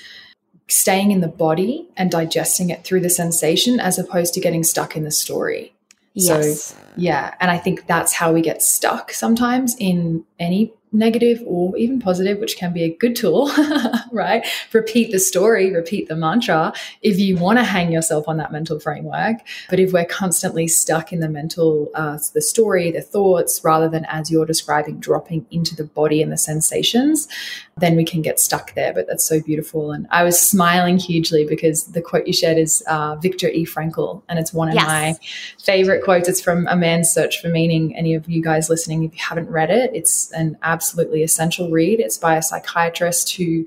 staying 0.67 1.11
in 1.11 1.21
the 1.21 1.29
body 1.29 1.87
and 1.99 2.11
digesting 2.11 2.71
it 2.71 2.85
through 2.85 3.01
the 3.03 3.11
sensation 3.11 3.79
as 3.81 3.99
opposed 3.99 4.33
to 4.35 4.41
getting 4.41 4.65
stuck 4.65 4.97
in 4.97 5.05
the 5.05 5.11
story. 5.11 5.75
So- 6.17 6.39
yes 6.39 6.75
Yeah, 6.97 7.35
and 7.39 7.51
I 7.51 7.59
think 7.59 7.87
that's 7.87 8.15
how 8.15 8.33
we 8.33 8.41
get 8.41 8.63
stuck 8.63 9.13
sometimes 9.13 9.77
in 9.79 10.25
any 10.39 10.73
negative 10.95 11.43
or 11.45 11.77
even 11.77 12.01
positive, 12.01 12.39
which 12.39 12.57
can 12.57 12.73
be 12.73 12.85
a 12.85 12.97
good 12.97 13.17
tool, 13.17 13.51
right? 14.13 14.47
Repeat 14.73 15.11
the 15.11 15.19
story, 15.19 15.73
repeat 15.73 16.09
the 16.09 16.17
mantra 16.17 16.73
if 17.03 17.19
you 17.19 17.37
want 17.37 17.59
to 17.59 17.65
hang 17.65 17.93
yourself 17.93 18.29
on 18.29 18.37
that 18.37 18.53
mental 18.53 18.79
framework. 18.79 19.39
But 19.69 19.81
if 19.81 19.93
we're 19.93 20.05
constantly 20.07 20.69
stuck 20.69 21.13
in 21.13 21.21
the 21.21 21.29
mental, 21.29 21.91
uh, 21.95 22.19
the 22.33 22.41
story, 22.41 22.91
the 22.93 23.03
thoughts, 23.03 23.63
rather 23.65 23.89
than 23.89 24.05
as 24.07 24.31
you're 24.31 24.47
describing, 24.47 25.01
dropping 25.01 25.47
into 25.51 25.75
the 25.75 25.85
body 25.85 26.23
and 26.23 26.33
the 26.33 26.39
sensations, 26.39 27.29
then 27.77 27.97
we 27.97 28.05
can 28.05 28.23
get 28.23 28.39
stuck 28.39 28.75
there. 28.75 28.93
But 28.93 29.09
that's 29.09 29.25
so 29.25 29.41
beautiful. 29.41 29.91
And 29.91 30.07
I 30.11 30.23
was 30.23 30.41
smiling 30.41 30.99
hugely 30.99 31.45
because 31.45 31.87
the 31.87 32.01
quote 32.01 32.27
you 32.27 32.33
shared 32.33 32.57
is 32.57 32.83
uh, 32.87 33.17
Viktor 33.17 33.49
E. 33.49 33.67
Frankl, 33.67 34.23
and 34.29 34.39
it's 34.39 34.53
one 34.53 34.69
of 34.69 34.75
yes. 34.75 34.87
my 34.87 35.17
favorite 35.61 36.05
quotes. 36.05 36.29
It's 36.29 36.41
from 36.41 36.69
A 36.69 36.77
Man's 36.77 37.11
Search 37.11 37.41
for 37.41 37.49
Meaning. 37.49 37.97
Any 37.97 38.15
of 38.15 38.29
you 38.29 38.43
guys 38.43 38.71
listening, 38.71 39.03
if 39.03 39.13
you 39.13 39.21
haven't 39.21 39.51
read 39.51 39.71
it, 39.71 39.91
it's 39.93 40.33
an 40.35 40.59
absolutely 40.63 41.23
essential 41.23 41.71
read. 41.71 42.01
It's 42.01 42.19
by 42.19 42.37
a 42.37 42.43
psychiatrist 42.43 43.35
who 43.37 43.67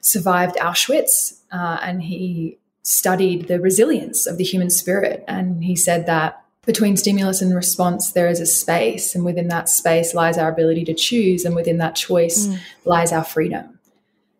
survived 0.00 0.56
Auschwitz 0.56 1.40
uh, 1.50 1.78
and 1.82 2.02
he 2.02 2.58
studied 2.82 3.48
the 3.48 3.60
resilience 3.60 4.26
of 4.26 4.36
the 4.36 4.44
human 4.44 4.70
spirit. 4.70 5.24
And 5.26 5.64
he 5.64 5.74
said 5.74 6.06
that 6.06 6.44
between 6.66 6.96
stimulus 6.96 7.42
and 7.42 7.54
response, 7.54 8.12
there 8.12 8.28
is 8.28 8.40
a 8.40 8.46
space, 8.46 9.14
and 9.14 9.24
within 9.24 9.48
that 9.48 9.68
space 9.68 10.14
lies 10.14 10.38
our 10.38 10.50
ability 10.50 10.84
to 10.86 10.94
choose, 10.94 11.44
and 11.44 11.54
within 11.54 11.78
that 11.78 11.94
choice 11.94 12.46
mm. 12.46 12.58
lies 12.84 13.12
our 13.12 13.24
freedom. 13.24 13.78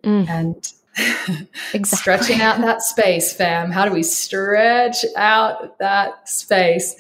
Mm. 0.03 0.29
And 0.29 0.73
exactly. 1.75 1.83
stretching 1.85 2.41
out 2.41 2.61
that 2.61 2.83
space, 2.83 3.33
fam. 3.33 3.71
How 3.71 3.85
do 3.85 3.93
we 3.93 4.03
stretch 4.03 5.05
out 5.17 5.79
that 5.79 6.29
space? 6.29 6.97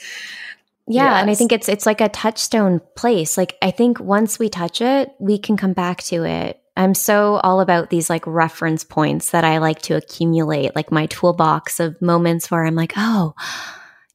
Yeah, 0.86 1.12
yes. 1.12 1.22
and 1.22 1.30
I 1.30 1.34
think 1.34 1.52
it's 1.52 1.68
it's 1.68 1.86
like 1.86 2.00
a 2.00 2.08
touchstone 2.08 2.80
place. 2.94 3.38
Like 3.38 3.56
I 3.62 3.70
think 3.70 4.00
once 4.00 4.38
we 4.38 4.48
touch 4.48 4.80
it, 4.80 5.10
we 5.18 5.38
can 5.38 5.56
come 5.56 5.72
back 5.72 6.02
to 6.04 6.24
it. 6.24 6.60
I'm 6.76 6.94
so 6.94 7.36
all 7.36 7.60
about 7.60 7.90
these 7.90 8.10
like 8.10 8.26
reference 8.26 8.84
points 8.84 9.30
that 9.30 9.44
I 9.44 9.58
like 9.58 9.80
to 9.82 9.96
accumulate, 9.96 10.74
like 10.74 10.90
my 10.92 11.06
toolbox 11.06 11.80
of 11.80 12.00
moments 12.02 12.50
where 12.50 12.64
I'm 12.66 12.74
like, 12.74 12.92
"Oh, 12.96 13.34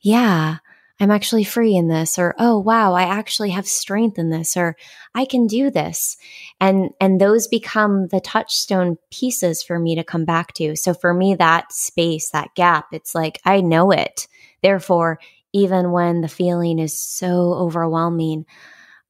yeah, 0.01 0.57
I'm 0.99 1.09
actually 1.09 1.45
free 1.45 1.75
in 1.75 1.87
this," 1.87 2.19
or 2.19 2.35
"Oh, 2.37 2.59
wow, 2.59 2.93
I 2.93 3.03
actually 3.03 3.51
have 3.51 3.67
strength 3.67 4.19
in 4.19 4.29
this," 4.29 4.55
or 4.55 4.75
"I 5.15 5.25
can 5.25 5.47
do 5.47 5.71
this." 5.71 6.17
And 6.59 6.91
and 7.01 7.19
those 7.19 7.47
become 7.47 8.07
the 8.09 8.19
touchstone 8.19 8.97
pieces 9.09 9.63
for 9.63 9.79
me 9.79 9.95
to 9.95 10.03
come 10.03 10.25
back 10.25 10.53
to. 10.55 10.75
So 10.75 10.93
for 10.93 11.13
me 11.15 11.33
that 11.35 11.71
space, 11.73 12.29
that 12.31 12.53
gap, 12.55 12.87
it's 12.91 13.15
like 13.15 13.39
I 13.45 13.61
know 13.61 13.91
it. 13.91 14.27
Therefore, 14.61 15.19
even 15.53 15.91
when 15.91 16.21
the 16.21 16.27
feeling 16.27 16.79
is 16.79 16.99
so 16.99 17.53
overwhelming, 17.53 18.45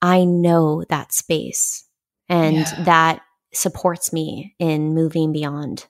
I 0.02 0.23
know 0.23 0.84
that 0.89 1.13
space 1.13 1.86
and 2.28 2.58
yeah. 2.58 2.84
that 2.84 3.21
supports 3.54 4.13
me 4.13 4.56
in 4.60 4.93
moving 4.93 5.34
beyond. 5.34 5.88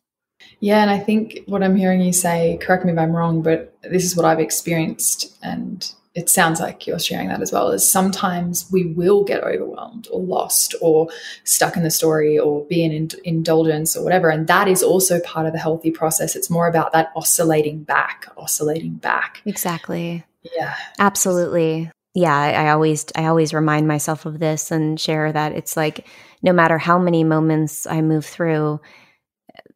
Yeah, 0.62 0.81
and 0.81 0.89
I 0.89 0.99
think 0.99 1.41
what 1.45 1.63
I'm 1.63 1.75
hearing 1.75 2.01
you 2.01 2.13
say, 2.13 2.57
correct 2.62 2.85
me 2.85 2.93
if 2.93 2.97
I'm 2.97 3.15
wrong, 3.15 3.41
but 3.41 3.77
this 3.83 4.05
is 4.05 4.15
what 4.15 4.25
I've 4.25 4.39
experienced 4.39 5.38
and 5.43 5.91
it 6.15 6.29
sounds 6.29 6.59
like 6.59 6.88
you're 6.88 6.99
sharing 6.99 7.27
that 7.27 7.41
as 7.41 7.51
well 7.51 7.69
is 7.69 7.89
sometimes 7.89 8.67
we 8.71 8.85
will 8.93 9.23
get 9.23 9.43
overwhelmed 9.43 10.07
or 10.12 10.21
lost 10.21 10.75
or 10.81 11.07
stuck 11.43 11.77
in 11.77 11.83
the 11.83 11.91
story 11.91 12.38
or 12.38 12.65
be 12.65 12.83
in 12.83 12.91
ind- 12.91 13.15
indulgence 13.23 13.95
or 13.95 14.03
whatever 14.03 14.29
and 14.29 14.47
that 14.47 14.67
is 14.67 14.81
also 14.81 15.19
part 15.21 15.45
of 15.45 15.53
the 15.53 15.59
healthy 15.59 15.91
process 15.91 16.35
it's 16.35 16.49
more 16.49 16.67
about 16.67 16.91
that 16.91 17.12
oscillating 17.15 17.83
back 17.83 18.25
oscillating 18.38 18.95
back 18.95 19.41
exactly 19.45 20.25
yeah. 20.43 20.75
Absolutely. 20.99 21.91
Yeah, 22.15 22.36
I 22.36 22.69
always 22.71 23.06
I 23.15 23.25
always 23.25 23.54
remind 23.54 23.88
myself 23.88 24.25
of 24.25 24.39
this 24.39 24.71
and 24.71 24.99
share 24.99 25.32
that 25.32 25.54
it's 25.54 25.78
like 25.78 26.08
no 26.41 26.52
matter 26.54 26.78
how 26.78 26.97
many 26.97 27.23
moments 27.23 27.86
I 27.86 28.02
move 28.02 28.25
through, 28.25 28.80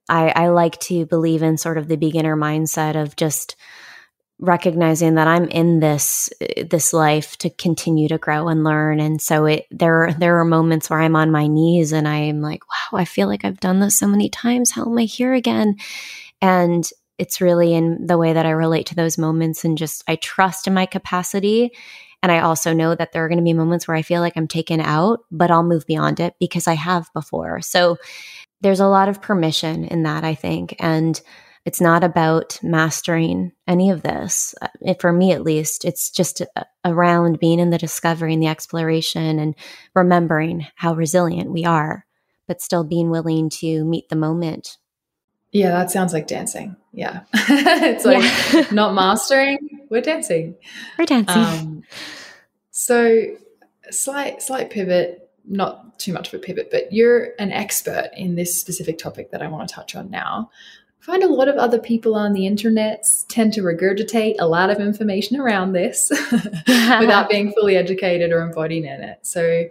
I, 0.10 0.34
I 0.36 0.48
like 0.50 0.80
to 0.82 1.06
believe 1.06 1.44
in 1.44 1.58
sort 1.58 1.78
of 1.78 1.88
the 1.88 1.96
beginner 1.96 2.36
mindset 2.36 3.02
of 3.02 3.16
just 3.16 3.56
recognizing 4.40 5.16
that 5.16 5.28
I'm 5.28 5.46
in 5.46 5.80
this 5.80 6.30
this 6.70 6.92
life 6.92 7.38
to 7.38 7.50
continue 7.52 8.08
to 8.10 8.18
grow 8.18 8.50
and 8.50 8.64
learn 8.64 9.00
and 9.00 9.22
so 9.22 9.46
it 9.46 9.68
there 9.72 10.14
there 10.18 10.40
are 10.40 10.44
moments 10.46 10.90
where 10.90 11.00
I'm 11.00 11.16
on 11.16 11.32
my 11.32 11.48
knees 11.48 11.94
and 11.94 12.08
I'm 12.08 12.42
like 12.42 12.64
wow 12.68 12.98
I 13.00 13.06
feel 13.06 13.28
like 13.28 13.46
I've 13.46 13.60
done 13.60 13.80
this 13.80 13.98
so 13.98 14.08
many 14.08 14.30
times 14.30 14.72
how 14.72 14.86
am 14.86 14.98
I 14.98 15.04
here 15.04 15.34
again 15.34 15.76
and 16.42 16.90
it's 17.18 17.42
really 17.42 17.74
in 17.74 18.08
the 18.08 18.18
way 18.18 18.34
that 18.34 18.46
I 18.46 18.52
relate 18.52 18.88
to 18.88 18.96
those 18.96 19.18
moments 19.18 19.64
and 19.64 19.78
just 19.78 20.04
I 20.08 20.16
trust 20.16 20.68
in 20.68 20.74
my 20.74 20.86
capacity. 20.86 21.72
And 22.22 22.32
I 22.32 22.40
also 22.40 22.74
know 22.74 22.96
that 22.96 23.12
there 23.12 23.24
are 23.24 23.28
going 23.28 23.38
to 23.38 23.44
be 23.44 23.54
moments 23.54 23.88
where 23.88 23.98
I 23.98 24.02
feel 24.02 24.22
like 24.22 24.34
I'm 24.36 24.48
taken 24.48 24.80
out, 24.80 25.20
but 25.30 25.52
I'll 25.52 25.64
move 25.64 25.86
beyond 25.86 26.20
it 26.20 26.36
because 26.40 26.68
I 26.68 26.74
have 26.74 27.10
before. 27.14 27.62
So 27.62 27.98
there's 28.62 28.80
a 28.80 28.88
lot 28.88 29.10
of 29.10 29.22
permission 29.22 29.84
in 29.84 30.04
that, 30.04 30.24
I 30.24 30.34
think. 30.34 30.76
And 30.80 31.20
it's 31.66 31.82
not 31.82 32.04
about 32.04 32.60
mastering 32.64 33.52
any 33.68 33.90
of 33.90 34.04
this. 34.04 34.56
Uh, 34.62 34.94
for 35.00 35.14
me, 35.14 35.32
at 35.32 35.44
least, 35.44 35.86
it's 35.86 36.10
just 36.10 36.42
uh, 36.42 36.64
around 36.84 37.40
being 37.40 37.60
in 37.60 37.70
the 37.70 37.78
discovery 37.78 38.34
and 38.34 38.42
the 38.42 38.48
exploration 38.48 39.40
and 39.40 39.56
remembering 39.94 40.66
how 40.76 40.94
resilient 40.94 41.52
we 41.52 41.64
are, 41.66 42.06
but 42.48 42.62
still 42.62 42.84
being 42.84 43.10
willing 43.10 43.50
to 43.50 43.86
meet 43.86 44.10
the 44.10 44.16
moment 44.16 44.78
yeah, 45.54 45.70
that 45.70 45.92
sounds 45.92 46.14
like 46.14 46.28
dancing. 46.28 46.76
Yeah. 46.92 47.22
it's 47.34 48.06
like 48.06 48.24
yeah. 48.54 48.68
not 48.72 48.94
mastering, 48.96 49.86
we're 49.90 50.02
dancing. 50.02 50.56
We're 50.98 51.06
dancing. 51.06 51.42
Um, 51.42 51.84
so 52.72 53.36
slight 53.92 54.42
slight 54.42 54.72
pivot, 54.72 55.30
not 55.48 56.00
too 56.00 56.12
much 56.12 56.34
of 56.34 56.34
a 56.34 56.44
pivot, 56.44 56.70
but 56.72 56.92
you're 56.92 57.34
an 57.38 57.52
expert 57.52 58.10
in 58.18 58.34
this 58.34 58.60
specific 58.60 58.98
topic 58.98 59.30
that 59.32 59.44
I 59.44 59.48
want 59.48 59.70
to 59.70 59.76
touch 59.76 59.96
on 59.96 60.10
now. 60.10 60.50
I 61.02 61.06
find 61.06 61.22
a 61.22 61.28
lot 61.28 61.48
of 61.48 61.58
other 61.58 61.78
people 61.78 62.16
on 62.16 62.34
the 62.34 62.48
internet 62.48 63.06
tend 63.28 63.54
to 63.54 63.62
regurgitate 63.62 64.38
a 64.40 64.48
lot 64.48 64.72
of 64.72 64.80
information 64.80 65.40
around 65.40 65.74
this 65.74 66.10
without 66.68 67.30
being 67.30 67.52
fully 67.52 67.78
educated 67.78 68.32
or 68.32 68.42
embodied 68.42 68.86
in 68.86 69.04
it. 69.04 69.20
So 69.22 69.66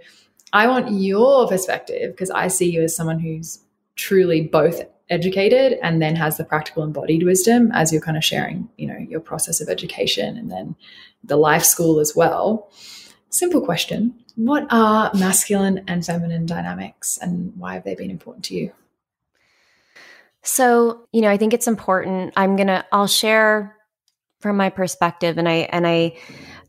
I 0.52 0.68
want 0.68 0.92
your 0.92 1.48
perspective 1.48 2.12
because 2.12 2.30
I 2.30 2.46
see 2.46 2.70
you 2.70 2.82
as 2.82 2.94
someone 2.94 3.18
who's 3.18 3.60
truly 3.96 4.42
both 4.42 4.82
educated 5.12 5.78
and 5.82 6.00
then 6.00 6.16
has 6.16 6.38
the 6.38 6.44
practical 6.44 6.82
embodied 6.82 7.22
wisdom 7.22 7.70
as 7.72 7.92
you're 7.92 8.00
kind 8.00 8.16
of 8.16 8.24
sharing 8.24 8.68
you 8.76 8.86
know 8.86 8.96
your 8.96 9.20
process 9.20 9.60
of 9.60 9.68
education 9.68 10.36
and 10.36 10.50
then 10.50 10.74
the 11.22 11.36
life 11.36 11.64
school 11.64 12.00
as 12.00 12.16
well. 12.16 12.70
Simple 13.28 13.60
question 13.60 14.14
what 14.34 14.66
are 14.70 15.10
masculine 15.14 15.84
and 15.86 16.04
feminine 16.04 16.46
dynamics 16.46 17.18
and 17.20 17.52
why 17.56 17.74
have 17.74 17.84
they 17.84 17.94
been 17.94 18.10
important 18.10 18.46
to 18.46 18.54
you? 18.54 18.72
So 20.42 21.06
you 21.12 21.20
know 21.20 21.30
i 21.30 21.36
think 21.36 21.52
it's 21.54 21.68
important. 21.68 22.32
I'm 22.36 22.56
gonna 22.56 22.84
i'll 22.90 23.06
share 23.06 23.76
from 24.40 24.56
my 24.56 24.70
perspective 24.70 25.38
and 25.38 25.48
i 25.48 25.68
and 25.70 25.86
i 25.86 26.16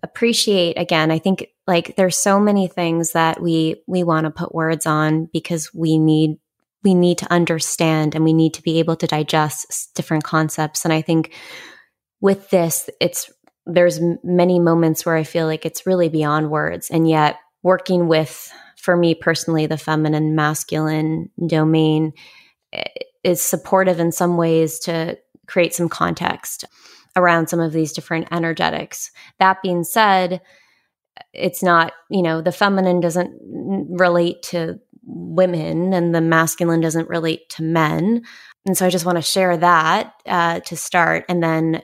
appreciate 0.03 0.77
again 0.77 1.09
i 1.11 1.17
think 1.17 1.47
like 1.65 1.95
there's 1.95 2.17
so 2.17 2.39
many 2.39 2.67
things 2.67 3.13
that 3.13 3.41
we 3.41 3.81
we 3.87 4.03
want 4.03 4.25
to 4.25 4.31
put 4.31 4.53
words 4.53 4.85
on 4.85 5.29
because 5.31 5.73
we 5.73 5.97
need 5.97 6.37
we 6.83 6.93
need 6.93 7.17
to 7.19 7.31
understand 7.31 8.15
and 8.15 8.23
we 8.23 8.33
need 8.33 8.53
to 8.55 8.61
be 8.61 8.79
able 8.79 8.95
to 8.97 9.07
digest 9.07 9.93
different 9.95 10.23
concepts. 10.23 10.83
And 10.83 10.93
I 10.93 11.01
think 11.01 11.33
with 12.21 12.49
this, 12.49 12.89
it's 12.99 13.31
there's 13.65 13.99
many 14.23 14.59
moments 14.59 15.05
where 15.05 15.15
I 15.15 15.23
feel 15.23 15.45
like 15.45 15.65
it's 15.65 15.85
really 15.85 16.09
beyond 16.09 16.51
words. 16.51 16.89
And 16.89 17.07
yet, 17.07 17.37
working 17.61 18.07
with, 18.09 18.51
for 18.77 18.97
me 18.97 19.15
personally, 19.15 19.65
the 19.67 19.77
feminine 19.77 20.35
masculine 20.35 21.29
domain 21.47 22.11
is 23.23 23.41
supportive 23.41 23.99
in 23.99 24.11
some 24.11 24.35
ways 24.35 24.79
to 24.79 25.17
create 25.47 25.73
some 25.73 25.87
context 25.87 26.65
around 27.15 27.47
some 27.47 27.59
of 27.59 27.71
these 27.71 27.93
different 27.93 28.27
energetics. 28.31 29.11
That 29.39 29.61
being 29.61 29.83
said, 29.83 30.41
it's 31.31 31.63
not, 31.63 31.93
you 32.09 32.21
know, 32.21 32.41
the 32.41 32.51
feminine 32.51 32.99
doesn't 32.99 33.39
relate 33.89 34.41
to 34.43 34.79
women 35.05 35.93
and 35.93 36.13
the 36.13 36.21
masculine 36.21 36.81
doesn't 36.81 37.09
relate 37.09 37.49
to 37.49 37.63
men. 37.63 38.23
And 38.65 38.77
so 38.77 38.85
I 38.85 38.89
just 38.89 39.05
want 39.05 39.17
to 39.17 39.21
share 39.21 39.57
that 39.57 40.13
uh, 40.25 40.61
to 40.61 40.77
start. 40.77 41.25
And 41.27 41.43
then 41.43 41.81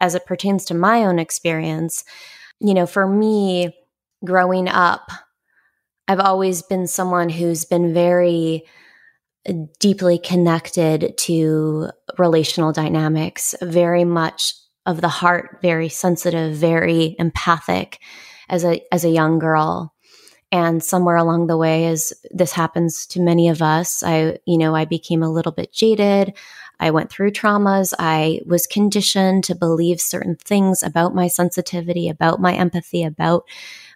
as 0.00 0.14
it 0.14 0.26
pertains 0.26 0.64
to 0.66 0.74
my 0.74 1.04
own 1.04 1.18
experience, 1.18 2.04
you 2.60 2.74
know, 2.74 2.86
for 2.86 3.06
me 3.06 3.74
growing 4.24 4.68
up, 4.68 5.10
I've 6.08 6.20
always 6.20 6.62
been 6.62 6.86
someone 6.86 7.28
who's 7.28 7.64
been 7.64 7.94
very 7.94 8.64
uh, 9.48 9.52
deeply 9.78 10.18
connected 10.18 11.16
to 11.18 11.90
relational 12.18 12.72
dynamics, 12.72 13.54
very 13.62 14.04
much 14.04 14.54
of 14.86 15.00
the 15.00 15.08
heart, 15.08 15.58
very 15.62 15.88
sensitive, 15.88 16.54
very 16.54 17.14
empathic 17.18 18.00
as 18.48 18.64
a 18.64 18.80
as 18.92 19.04
a 19.04 19.10
young 19.10 19.38
girl 19.38 19.94
and 20.52 20.82
somewhere 20.82 21.16
along 21.16 21.46
the 21.46 21.56
way 21.56 21.86
as 21.86 22.12
this 22.30 22.52
happens 22.52 23.06
to 23.06 23.20
many 23.20 23.48
of 23.48 23.62
us 23.62 24.02
i 24.02 24.38
you 24.46 24.58
know 24.58 24.74
i 24.74 24.84
became 24.84 25.22
a 25.22 25.30
little 25.30 25.52
bit 25.52 25.72
jaded 25.72 26.36
i 26.80 26.90
went 26.90 27.10
through 27.10 27.30
traumas 27.30 27.94
i 27.98 28.40
was 28.46 28.66
conditioned 28.66 29.44
to 29.44 29.54
believe 29.54 30.00
certain 30.00 30.36
things 30.36 30.82
about 30.82 31.14
my 31.14 31.28
sensitivity 31.28 32.08
about 32.08 32.40
my 32.40 32.54
empathy 32.54 33.02
about 33.04 33.44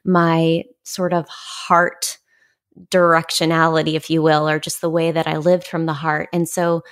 my 0.04 0.64
sort 0.84 1.12
of 1.12 1.26
heart 1.28 2.18
directionality, 2.90 3.94
if 3.94 4.10
you 4.10 4.22
will, 4.22 4.48
or 4.48 4.58
just 4.58 4.80
the 4.80 4.90
way 4.90 5.12
that 5.12 5.26
I 5.26 5.36
lived 5.36 5.66
from 5.66 5.86
the 5.86 5.92
heart. 5.92 6.28
And 6.32 6.48
so 6.48 6.82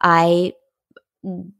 I 0.00 0.52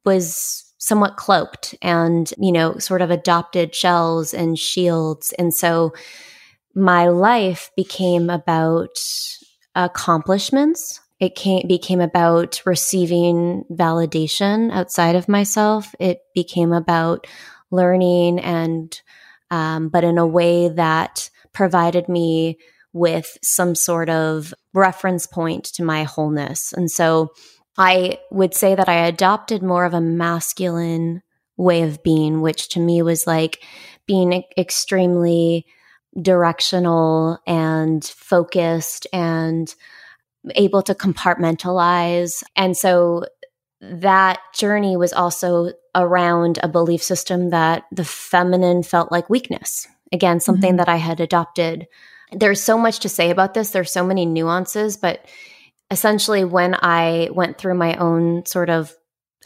was 0.04 0.72
somewhat 0.78 1.16
cloaked 1.16 1.74
and, 1.80 2.32
you 2.38 2.52
know, 2.52 2.78
sort 2.78 3.02
of 3.02 3.10
adopted 3.10 3.74
shells 3.74 4.34
and 4.34 4.58
shields. 4.58 5.32
And 5.38 5.52
so 5.52 5.94
my 6.74 7.08
life 7.08 7.70
became 7.76 8.30
about 8.30 8.98
accomplishments. 9.74 11.00
It 11.20 11.34
came, 11.34 11.66
became 11.68 12.00
about 12.00 12.60
receiving 12.66 13.64
validation 13.70 14.72
outside 14.72 15.16
of 15.16 15.28
myself. 15.28 15.94
It 16.00 16.20
became 16.34 16.72
about 16.72 17.26
learning 17.70 18.40
and, 18.40 19.00
um, 19.50 19.88
but 19.88 20.04
in 20.04 20.18
a 20.18 20.26
way 20.26 20.68
that 20.68 21.30
provided 21.52 22.08
me 22.08 22.58
with 22.92 23.38
some 23.42 23.74
sort 23.74 24.08
of 24.08 24.54
reference 24.72 25.26
point 25.26 25.64
to 25.64 25.84
my 25.84 26.04
wholeness. 26.04 26.72
And 26.72 26.90
so 26.90 27.30
I 27.76 28.18
would 28.30 28.54
say 28.54 28.74
that 28.74 28.88
I 28.88 29.06
adopted 29.06 29.62
more 29.62 29.84
of 29.84 29.94
a 29.94 30.00
masculine 30.00 31.22
way 31.56 31.82
of 31.82 32.02
being, 32.02 32.40
which 32.40 32.68
to 32.70 32.80
me 32.80 33.02
was 33.02 33.26
like 33.26 33.62
being 34.06 34.44
extremely 34.56 35.66
directional 36.20 37.38
and 37.46 38.04
focused 38.04 39.06
and 39.12 39.74
able 40.54 40.82
to 40.82 40.94
compartmentalize. 40.94 42.42
And 42.54 42.76
so 42.76 43.24
that 43.80 44.40
journey 44.54 44.96
was 44.96 45.12
also 45.12 45.72
around 45.94 46.58
a 46.62 46.68
belief 46.68 47.02
system 47.02 47.50
that 47.50 47.84
the 47.92 48.04
feminine 48.04 48.82
felt 48.82 49.12
like 49.12 49.28
weakness. 49.28 49.86
Again, 50.12 50.40
something 50.40 50.70
mm-hmm. 50.70 50.76
that 50.78 50.88
I 50.88 50.96
had 50.96 51.20
adopted 51.20 51.86
there's 52.34 52.62
so 52.62 52.78
much 52.78 53.00
to 53.00 53.08
say 53.08 53.30
about 53.30 53.54
this. 53.54 53.70
There's 53.70 53.92
so 53.92 54.04
many 54.04 54.26
nuances, 54.26 54.96
but 54.96 55.24
essentially, 55.90 56.44
when 56.44 56.74
I 56.74 57.28
went 57.32 57.58
through 57.58 57.74
my 57.74 57.96
own 57.96 58.46
sort 58.46 58.70
of 58.70 58.94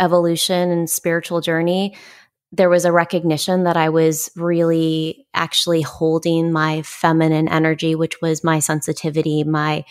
evolution 0.00 0.70
and 0.70 0.88
spiritual 0.88 1.40
journey, 1.40 1.96
there 2.52 2.70
was 2.70 2.84
a 2.84 2.92
recognition 2.92 3.64
that 3.64 3.76
I 3.76 3.90
was 3.90 4.30
really 4.36 5.26
actually 5.34 5.82
holding 5.82 6.50
my 6.52 6.82
feminine 6.82 7.48
energy, 7.48 7.94
which 7.94 8.20
was 8.22 8.44
my 8.44 8.58
sensitivity, 8.58 9.44
my 9.44 9.84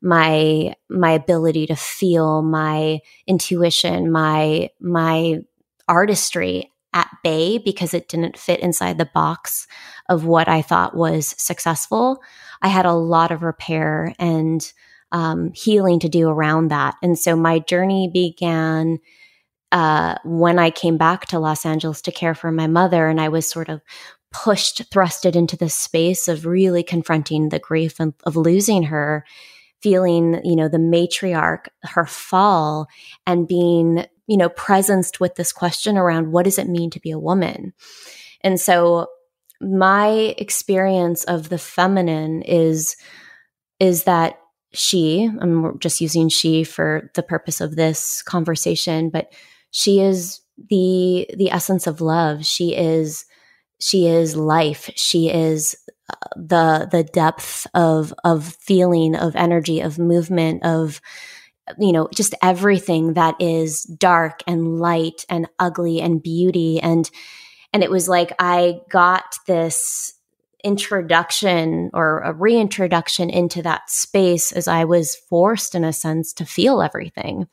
my 0.00 0.74
my 0.88 1.10
ability 1.10 1.66
to 1.66 1.76
feel, 1.76 2.42
my 2.42 3.00
intuition, 3.26 4.10
my 4.10 4.70
my 4.80 5.40
artistry 5.88 6.72
at 6.94 7.08
bay 7.22 7.58
because 7.58 7.92
it 7.92 8.08
didn't 8.08 8.38
fit 8.38 8.60
inside 8.60 8.96
the 8.96 9.10
box 9.12 9.66
of 10.08 10.24
what 10.24 10.48
I 10.48 10.62
thought 10.62 10.96
was 10.96 11.34
successful. 11.36 12.22
I 12.62 12.68
had 12.68 12.86
a 12.86 12.94
lot 12.94 13.30
of 13.30 13.42
repair 13.42 14.14
and 14.18 14.72
um, 15.12 15.52
healing 15.54 16.00
to 16.00 16.08
do 16.08 16.28
around 16.28 16.68
that. 16.68 16.94
And 17.02 17.18
so 17.18 17.36
my 17.36 17.58
journey 17.58 18.10
began 18.12 18.98
uh, 19.72 20.16
when 20.24 20.58
I 20.58 20.70
came 20.70 20.96
back 20.96 21.26
to 21.26 21.38
Los 21.38 21.66
Angeles 21.66 22.02
to 22.02 22.12
care 22.12 22.34
for 22.34 22.50
my 22.50 22.66
mother, 22.66 23.08
and 23.08 23.20
I 23.20 23.28
was 23.28 23.48
sort 23.48 23.68
of 23.68 23.80
pushed, 24.32 24.90
thrusted 24.90 25.36
into 25.36 25.56
this 25.56 25.74
space 25.74 26.28
of 26.28 26.46
really 26.46 26.82
confronting 26.82 27.48
the 27.48 27.58
grief 27.58 28.00
of, 28.00 28.14
of 28.24 28.36
losing 28.36 28.84
her 28.84 29.24
feeling, 29.80 30.40
you 30.44 30.56
know, 30.56 30.68
the 30.68 30.78
matriarch, 30.78 31.66
her 31.82 32.04
fall, 32.04 32.88
and 33.26 33.46
being 33.46 34.04
you 34.28 34.36
know, 34.36 34.50
presenced 34.50 35.18
with 35.18 35.34
this 35.34 35.52
question 35.52 35.96
around 35.96 36.30
what 36.30 36.44
does 36.44 36.58
it 36.58 36.68
mean 36.68 36.90
to 36.90 37.00
be 37.00 37.10
a 37.10 37.18
woman? 37.18 37.72
And 38.42 38.60
so 38.60 39.08
my 39.60 40.34
experience 40.38 41.24
of 41.24 41.48
the 41.48 41.58
feminine 41.58 42.42
is 42.42 42.94
is 43.80 44.04
that 44.04 44.38
she, 44.72 45.30
I'm 45.40 45.78
just 45.78 46.00
using 46.00 46.28
she 46.28 46.62
for 46.62 47.10
the 47.14 47.22
purpose 47.22 47.60
of 47.60 47.74
this 47.74 48.22
conversation, 48.22 49.08
but 49.08 49.32
she 49.70 50.00
is 50.00 50.40
the 50.70 51.28
the 51.36 51.50
essence 51.50 51.86
of 51.86 52.00
love. 52.00 52.44
She 52.44 52.74
is 52.74 53.24
she 53.80 54.06
is 54.06 54.36
life. 54.36 54.90
She 54.96 55.30
is 55.30 55.76
uh, 56.10 56.14
the 56.36 56.88
the 56.90 57.04
depth 57.04 57.66
of 57.74 58.12
of 58.24 58.56
feeling, 58.60 59.14
of 59.14 59.36
energy, 59.36 59.80
of 59.80 59.98
movement, 59.98 60.64
of 60.64 61.00
you 61.78 61.92
know, 61.92 62.08
just 62.14 62.34
everything 62.42 63.14
that 63.14 63.34
is 63.40 63.82
dark 63.82 64.42
and 64.46 64.78
light 64.78 65.24
and 65.28 65.48
ugly 65.58 66.00
and 66.00 66.22
beauty. 66.22 66.80
And, 66.80 67.10
and 67.72 67.82
it 67.82 67.90
was 67.90 68.08
like 68.08 68.32
I 68.38 68.80
got 68.88 69.36
this 69.46 70.14
introduction 70.64 71.90
or 71.94 72.20
a 72.20 72.32
reintroduction 72.32 73.30
into 73.30 73.62
that 73.62 73.88
space 73.90 74.50
as 74.52 74.66
I 74.66 74.84
was 74.84 75.14
forced, 75.14 75.74
in 75.74 75.84
a 75.84 75.92
sense, 75.92 76.32
to 76.34 76.44
feel 76.44 76.82
everything. 76.82 77.46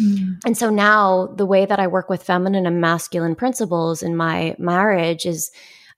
Mm. 0.00 0.38
And 0.44 0.56
so 0.56 0.70
now 0.70 1.26
the 1.36 1.46
way 1.46 1.66
that 1.66 1.80
I 1.80 1.88
work 1.88 2.08
with 2.08 2.22
feminine 2.22 2.66
and 2.66 2.80
masculine 2.80 3.34
principles 3.34 4.02
in 4.02 4.16
my 4.16 4.54
marriage 4.58 5.26
is 5.26 5.50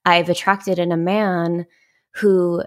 I've 0.04 0.28
attracted 0.28 0.78
in 0.78 0.92
a 0.92 0.96
man 0.96 1.66
who 2.12 2.62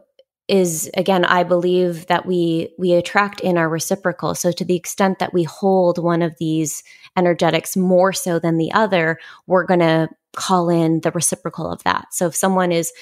is 0.48 0.90
again 0.94 1.26
i 1.26 1.44
believe 1.44 2.08
that 2.08 2.26
we 2.26 2.70
we 2.78 2.94
attract 2.94 3.42
in 3.42 3.58
our 3.58 3.68
reciprocal 3.68 4.34
so 4.34 4.50
to 4.50 4.64
the 4.64 4.76
extent 4.76 5.20
that 5.20 5.34
we 5.34 5.44
hold 5.44 6.02
one 6.02 6.22
of 6.22 6.38
these 6.40 6.84
energetics 7.18 7.76
more 7.76 8.14
so 8.14 8.40
than 8.40 8.58
the 8.58 8.72
other 8.72 9.20
we're 9.46 9.66
going 9.66 9.82
to 9.82 10.08
call 10.38 10.70
in 10.70 11.02
the 11.02 11.12
reciprocal 11.12 11.70
of 11.70 11.84
that 11.84 12.08
so 12.14 12.28
if 12.28 12.36
someone 12.36 12.72
is 12.72 12.94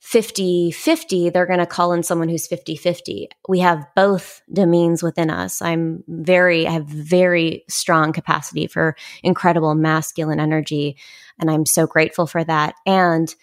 50 0.00 0.70
50 0.70 1.30
they're 1.30 1.46
going 1.46 1.58
to 1.58 1.66
call 1.66 1.92
in 1.92 2.02
someone 2.02 2.28
who's 2.28 2.46
50 2.46 2.76
50 2.76 3.28
we 3.48 3.58
have 3.58 3.84
both 3.96 4.42
domains 4.52 5.02
within 5.02 5.30
us. 5.30 5.60
I'm 5.60 6.04
very 6.06 6.66
i 6.66 6.70
have 6.70 6.86
very 6.86 7.64
strong 7.68 8.12
capacity 8.12 8.66
for 8.66 8.96
incredible 9.22 9.74
masculine 9.74 10.40
energy 10.40 10.96
and 11.38 11.50
i'm 11.50 11.66
so 11.66 11.86
grateful 11.86 12.26
for 12.26 12.44
that. 12.44 12.74
And 12.86 13.34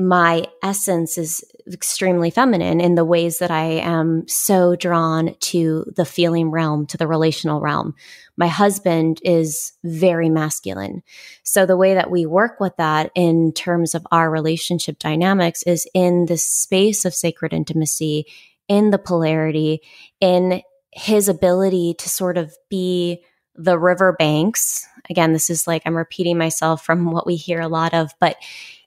my 0.00 0.44
essence 0.62 1.18
is 1.18 1.44
extremely 1.70 2.30
feminine 2.30 2.80
in 2.80 2.94
the 2.94 3.04
ways 3.04 3.38
that 3.38 3.50
I 3.50 3.64
am 3.64 4.26
so 4.26 4.74
drawn 4.74 5.34
to 5.40 5.84
the 5.94 6.04
feeling 6.04 6.50
realm, 6.50 6.86
to 6.86 6.96
the 6.96 7.06
relational 7.06 7.60
realm. 7.60 7.94
My 8.36 8.48
husband 8.48 9.20
is 9.22 9.72
very 9.84 10.28
masculine. 10.28 11.02
So 11.42 11.66
the 11.66 11.76
way 11.76 11.94
that 11.94 12.10
we 12.10 12.26
work 12.26 12.60
with 12.60 12.76
that 12.78 13.10
in 13.14 13.52
terms 13.52 13.94
of 13.94 14.06
our 14.10 14.30
relationship 14.30 14.98
dynamics 14.98 15.62
is 15.64 15.86
in 15.94 16.26
the 16.26 16.38
space 16.38 17.04
of 17.04 17.14
sacred 17.14 17.52
intimacy, 17.52 18.26
in 18.68 18.90
the 18.90 18.98
polarity, 18.98 19.82
in 20.20 20.62
his 20.92 21.28
ability 21.28 21.94
to 21.98 22.08
sort 22.08 22.36
of 22.38 22.56
be 22.68 23.22
the 23.54 23.78
riverbanks. 23.78 24.86
Again, 25.08 25.32
this 25.32 25.50
is 25.50 25.66
like 25.66 25.82
I'm 25.84 25.96
repeating 25.96 26.38
myself 26.38 26.84
from 26.84 27.10
what 27.10 27.26
we 27.26 27.36
hear 27.36 27.60
a 27.60 27.68
lot 27.68 27.94
of, 27.94 28.12
but 28.20 28.36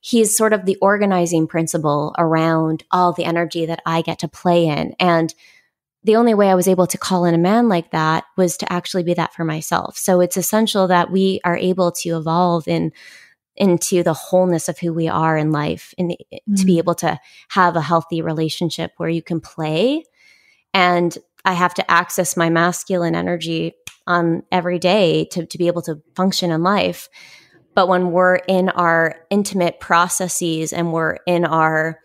he's 0.01 0.35
sort 0.35 0.53
of 0.53 0.65
the 0.65 0.77
organizing 0.81 1.47
principle 1.47 2.13
around 2.17 2.83
all 2.91 3.13
the 3.13 3.25
energy 3.25 3.65
that 3.65 3.81
I 3.85 4.01
get 4.01 4.19
to 4.19 4.27
play 4.27 4.67
in. 4.67 4.95
And 4.99 5.33
the 6.03 6.17
only 6.17 6.33
way 6.33 6.49
I 6.49 6.55
was 6.55 6.67
able 6.67 6.87
to 6.87 6.97
call 6.97 7.25
in 7.25 7.33
a 7.33 7.37
man 7.39 7.69
like 7.69 7.91
that 7.91 8.25
was 8.35 8.57
to 8.57 8.71
actually 8.71 9.03
be 9.03 9.13
that 9.13 9.33
for 9.33 9.45
myself. 9.45 9.97
So 9.97 10.19
it's 10.19 10.35
essential 10.35 10.87
that 10.87 11.11
we 11.11 11.39
are 11.45 11.55
able 11.55 11.91
to 11.93 12.17
evolve 12.17 12.67
in 12.67 12.91
into 13.55 14.01
the 14.01 14.13
wholeness 14.13 14.67
of 14.67 14.79
who 14.79 14.91
we 14.91 15.07
are 15.07 15.37
in 15.37 15.51
life 15.51 15.93
and 15.97 16.11
mm-hmm. 16.11 16.55
to 16.55 16.65
be 16.65 16.75
mm. 16.75 16.79
able 16.79 16.95
to 16.95 17.19
have 17.49 17.75
a 17.75 17.81
healthy 17.81 18.21
relationship 18.21 18.91
where 18.97 19.09
you 19.09 19.21
can 19.21 19.39
play 19.39 20.03
and 20.73 21.17
I 21.45 21.53
have 21.53 21.73
to 21.75 21.91
access 21.91 22.37
my 22.37 22.49
masculine 22.49 23.15
energy 23.15 23.73
on 24.07 24.43
every 24.51 24.79
day 24.79 25.25
to, 25.31 25.45
to 25.45 25.57
be 25.57 25.67
able 25.67 25.81
to 25.83 26.01
function 26.15 26.51
in 26.51 26.63
life. 26.63 27.09
But 27.75 27.87
when 27.87 28.11
we're 28.11 28.35
in 28.35 28.69
our 28.69 29.15
intimate 29.29 29.79
processes 29.79 30.73
and 30.73 30.93
we're 30.93 31.17
in 31.25 31.45
our, 31.45 31.99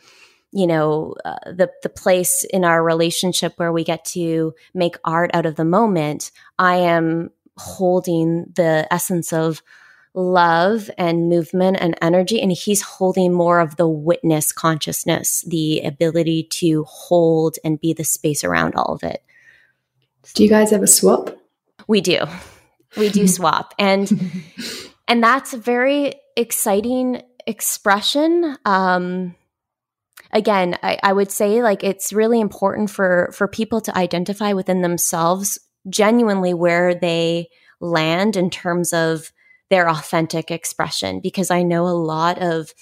you 0.53 0.67
know, 0.67 1.15
uh, 1.25 1.37
the 1.45 1.71
the 1.83 1.91
place 1.91 2.45
in 2.45 2.65
our 2.65 2.83
relationship 2.83 3.53
where 3.57 3.73
we 3.73 3.85
get 3.85 4.05
to 4.07 4.55
make 4.73 4.97
art 5.05 5.31
out 5.35 5.45
of 5.47 5.57
the 5.57 5.65
moment, 5.65 6.31
I 6.59 6.77
am 6.77 7.31
holding 7.59 8.47
the 8.55 8.87
essence 8.91 9.33
of 9.33 9.63
love 10.19 10.91
and 10.99 11.29
movement 11.29 11.77
and 11.81 11.97
energy 12.03 12.41
and 12.41 12.51
he's 12.51 12.83
holding 12.83 13.33
more 13.33 13.61
of 13.61 13.77
the 13.77 13.89
witness 13.89 14.51
consciousness 14.51 15.43
the 15.47 15.81
ability 15.83 16.43
to 16.43 16.83
hold 16.85 17.57
and 17.65 17.81
be 17.81 17.93
the 17.93 18.03
space 18.03 18.43
around 18.43 18.75
all 18.75 18.93
of 18.93 19.05
it. 19.05 19.23
Do 20.35 20.43
you 20.43 20.51
guys 20.51 20.73
ever 20.73 20.89
swap? 20.89 21.39
We 21.87 22.01
do. 22.01 22.19
We 22.97 23.11
do 23.11 23.29
swap. 23.29 23.75
And 23.79 24.43
and 25.07 25.23
that's 25.23 25.53
a 25.53 25.59
very 25.59 26.15
exciting 26.37 27.23
expression. 27.47 28.57
Um 28.65 29.37
again 30.33 30.77
I, 30.83 30.99
I 31.01 31.13
would 31.13 31.31
say 31.31 31.63
like 31.63 31.85
it's 31.85 32.13
really 32.13 32.41
important 32.41 32.91
for 32.91 33.31
for 33.33 33.47
people 33.47 33.81
to 33.83 33.97
identify 33.97 34.53
within 34.53 34.83
themselves 34.83 35.61
genuinely 35.89 36.55
where 36.55 36.93
they 36.93 37.51
land 37.81 38.37
in 38.37 38.51
terms 38.51 38.93
of 38.93 39.33
their 39.71 39.89
authentic 39.89 40.51
expression 40.51 41.21
because 41.21 41.51
i 41.51 41.63
know 41.63 41.87
a 41.87 41.91
lot 41.91 42.41
of 42.41 42.73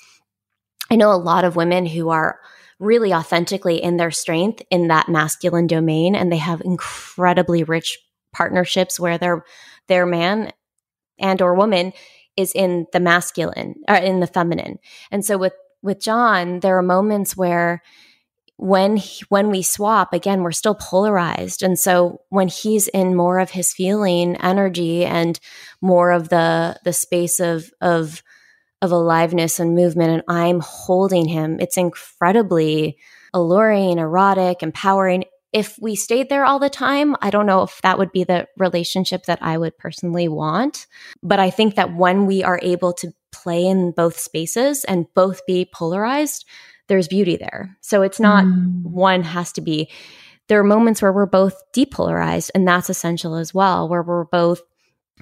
i 0.90 0.96
know 0.96 1.12
a 1.12 1.14
lot 1.14 1.44
of 1.44 1.56
women 1.56 1.86
who 1.86 2.08
are 2.08 2.38
really 2.78 3.12
authentically 3.12 3.82
in 3.82 3.96
their 3.96 4.10
strength 4.10 4.62
in 4.70 4.88
that 4.88 5.08
masculine 5.08 5.66
domain 5.66 6.14
and 6.14 6.30
they 6.30 6.36
have 6.36 6.60
incredibly 6.60 7.62
rich 7.64 7.98
partnerships 8.32 9.00
where 9.00 9.16
their 9.16 9.44
their 9.88 10.04
man 10.04 10.52
and 11.18 11.40
or 11.40 11.54
woman 11.54 11.92
is 12.36 12.52
in 12.52 12.86
the 12.92 13.00
masculine 13.00 13.76
or 13.88 13.96
in 13.96 14.20
the 14.20 14.26
feminine. 14.26 14.78
And 15.10 15.24
so 15.24 15.38
with 15.38 15.54
with 15.82 16.00
John, 16.00 16.60
there 16.60 16.76
are 16.78 16.82
moments 16.82 17.36
where 17.36 17.82
when 18.56 18.96
he, 18.96 19.22
when 19.28 19.50
we 19.50 19.62
swap 19.62 20.12
again 20.12 20.42
we're 20.42 20.52
still 20.52 20.74
polarized. 20.74 21.62
And 21.62 21.78
so 21.78 22.22
when 22.30 22.48
he's 22.48 22.88
in 22.88 23.14
more 23.14 23.38
of 23.38 23.50
his 23.50 23.72
feeling 23.72 24.36
energy 24.36 25.04
and 25.04 25.38
more 25.80 26.10
of 26.10 26.28
the 26.28 26.78
the 26.84 26.92
space 26.92 27.40
of 27.40 27.70
of 27.80 28.22
of 28.82 28.92
aliveness 28.92 29.58
and 29.58 29.74
movement 29.74 30.10
and 30.10 30.22
i'm 30.28 30.60
holding 30.60 31.26
him 31.26 31.58
it's 31.60 31.78
incredibly 31.78 32.98
alluring 33.32 33.98
erotic 33.98 34.62
empowering. 34.62 35.24
If 35.52 35.78
we 35.80 35.96
stayed 35.96 36.28
there 36.28 36.44
all 36.44 36.58
the 36.58 36.70
time 36.70 37.16
i 37.20 37.30
don't 37.30 37.46
know 37.46 37.62
if 37.62 37.80
that 37.82 37.98
would 37.98 38.12
be 38.12 38.24
the 38.24 38.46
relationship 38.56 39.24
that 39.24 39.38
i 39.42 39.58
would 39.58 39.76
personally 39.76 40.28
want. 40.28 40.86
But 41.22 41.40
i 41.40 41.50
think 41.50 41.74
that 41.74 41.94
when 41.94 42.26
we 42.26 42.42
are 42.42 42.60
able 42.62 42.92
to 42.94 43.12
play 43.32 43.66
in 43.66 43.92
both 43.92 44.18
spaces 44.18 44.84
and 44.84 45.06
both 45.14 45.44
be 45.46 45.68
polarized 45.72 46.46
there's 46.88 47.08
beauty 47.08 47.36
there. 47.36 47.76
So 47.80 48.02
it's 48.02 48.20
not 48.20 48.44
mm. 48.44 48.82
one 48.82 49.22
has 49.22 49.52
to 49.52 49.60
be. 49.60 49.90
There 50.48 50.60
are 50.60 50.64
moments 50.64 51.02
where 51.02 51.12
we're 51.12 51.26
both 51.26 51.60
depolarized, 51.72 52.50
and 52.54 52.66
that's 52.66 52.88
essential 52.88 53.34
as 53.34 53.52
well, 53.52 53.88
where 53.88 54.02
we're 54.02 54.24
both 54.24 54.62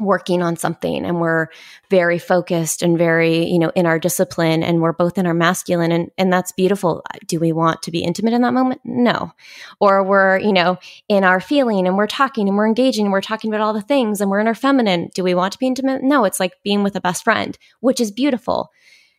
working 0.00 0.42
on 0.42 0.57
something 0.57 1.07
and 1.07 1.20
we're 1.20 1.46
very 1.88 2.18
focused 2.18 2.83
and 2.83 2.98
very 2.98 3.46
you 3.46 3.61
know 3.61 3.70
in 3.77 3.87
our 3.87 3.96
discipline 3.96 4.64
and 4.64 4.81
we're 4.81 4.92
both 4.92 5.18
in 5.18 5.24
our 5.24 5.35
masculine 5.35 5.92
and 5.92 6.11
and 6.18 6.33
that's 6.33 6.50
beautiful 6.50 7.05
do 7.29 7.38
we 7.38 7.53
want 7.53 7.81
to 7.81 7.92
be 7.92 8.03
intimate 8.03 8.35
in 8.35 8.42
that 8.42 8.53
moment 8.53 8.81
no 8.85 9.31
or 9.79 10.03
we're 10.03 10.37
you 10.40 10.53
know 10.53 10.77
in 11.09 11.22
our 11.22 11.40
feeling 11.40 11.87
and 11.87 11.96
we're 11.96 12.09
talking 12.09 12.48
and 12.48 12.57
we're 12.57 12.66
engaging 12.66 13.07
and 13.07 13.12
we're 13.12 13.20
talking 13.20 13.53
about 13.53 13.61
all 13.61 13.72
the 13.72 13.81
things 13.81 14.20
and 14.20 14.33
we're 14.33 14.40
in 14.40 14.48
our 14.48 14.55
feminine 14.55 15.09
do 15.14 15.22
we 15.22 15.33
want 15.33 15.53
to 15.53 15.59
be 15.59 15.66
intimate 15.68 16.03
no 16.03 16.24
it's 16.24 16.40
like 16.40 16.55
being 16.64 16.83
with 16.83 16.96
a 16.96 17.00
best 17.00 17.22
friend 17.22 17.57
which 17.79 18.00
is 18.00 18.11
beautiful 18.11 18.72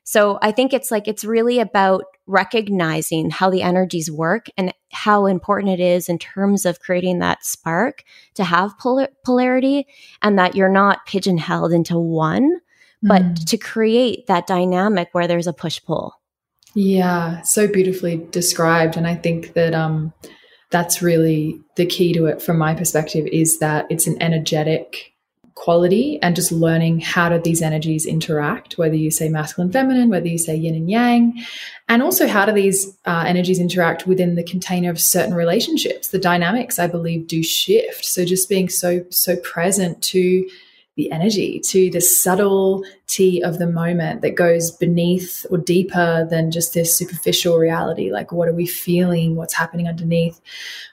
so 0.06 0.38
I 0.42 0.52
think 0.52 0.72
it's 0.72 0.92
like, 0.92 1.08
it's 1.08 1.26
really 1.26 1.60
about 1.60 2.04
recognizing 2.28 3.32
how 3.32 3.50
the 3.50 3.64
energies 3.64 4.10
work 4.10 4.46
and 4.56 4.72
how 4.92 5.26
important 5.26 5.74
it 5.74 5.84
is 5.84 6.08
in 6.08 6.20
terms 6.20 6.64
of 6.64 6.80
creating 6.80 7.20
that 7.20 7.44
spark 7.44 8.04
to 8.36 8.44
have 8.44 8.78
polar- 8.78 9.10
polarity 9.26 9.88
and 10.22 10.38
that 10.38 10.56
you're 10.56 10.70
not 10.70 11.08
pigeonholed 11.08 11.74
into 11.74 11.98
one, 11.98 12.60
but 13.02 13.24
mm. 13.24 13.46
to 13.46 13.58
create 13.58 14.28
that 14.28 14.46
dynamic 14.46 15.10
where 15.12 15.28
there's 15.28 15.48
a 15.48 15.54
push 15.54 15.82
pull. 15.84 16.14
Yeah, 16.76 17.42
so 17.42 17.68
beautifully 17.68 18.28
described. 18.30 18.98
And 18.98 19.08
I 19.08 19.16
think 19.16 19.54
that, 19.54 19.74
um, 19.74 20.14
that's 20.70 21.02
really 21.02 21.60
the 21.78 21.86
key 21.86 22.14
to 22.14 22.28
it 22.28 22.44
from 22.44 22.60
my 22.60 22.76
perspective 22.76 23.26
is 23.32 23.58
that 23.60 23.88
it's 23.90 24.08
an 24.08 24.22
energetic 24.22 25.15
quality 25.56 26.20
and 26.22 26.36
just 26.36 26.52
learning 26.52 27.00
how 27.00 27.30
do 27.30 27.40
these 27.40 27.62
energies 27.62 28.06
interact, 28.06 28.78
whether 28.78 28.96
you 28.96 29.10
say 29.10 29.30
masculine, 29.30 29.72
feminine, 29.72 30.10
whether 30.10 30.28
you 30.28 30.38
say 30.38 30.56
yin 30.56 30.76
and 30.76 30.90
yang, 30.90 31.34
and 31.88 32.04
also 32.04 32.28
how 32.28 32.46
do 32.46 32.52
these 32.52 32.98
uh, 33.06 33.24
energies 33.26 33.60
interact 33.60 34.06
within 34.06 34.36
the 34.36 34.44
container 34.44 34.90
of 34.90 35.00
certain 35.00 35.34
relationships. 35.34 36.10
The 36.10 36.20
dynamics, 36.20 36.78
I 36.78 36.88
believe, 36.88 37.28
do 37.28 37.42
shift. 37.42 38.06
So 38.06 38.26
just 38.26 38.50
being 38.50 38.70
so 38.70 39.06
so 39.10 39.38
present 39.38 40.04
to 40.04 40.48
the 40.96 41.12
energy, 41.12 41.60
to 41.60 41.90
the 41.92 42.00
subtlety 42.00 43.44
of 43.44 43.60
the 43.60 43.68
moment 43.68 44.22
that 44.22 44.36
goes 44.36 44.72
beneath 44.72 45.46
or 45.50 45.58
deeper 45.58 46.26
than 46.30 46.52
just 46.52 46.74
this 46.74 46.96
superficial 46.96 47.58
reality. 47.58 48.12
Like, 48.12 48.32
what 48.32 48.48
are 48.48 48.54
we 48.54 48.66
feeling? 48.66 49.36
What's 49.36 49.54
happening 49.54 49.88
underneath? 49.88 50.40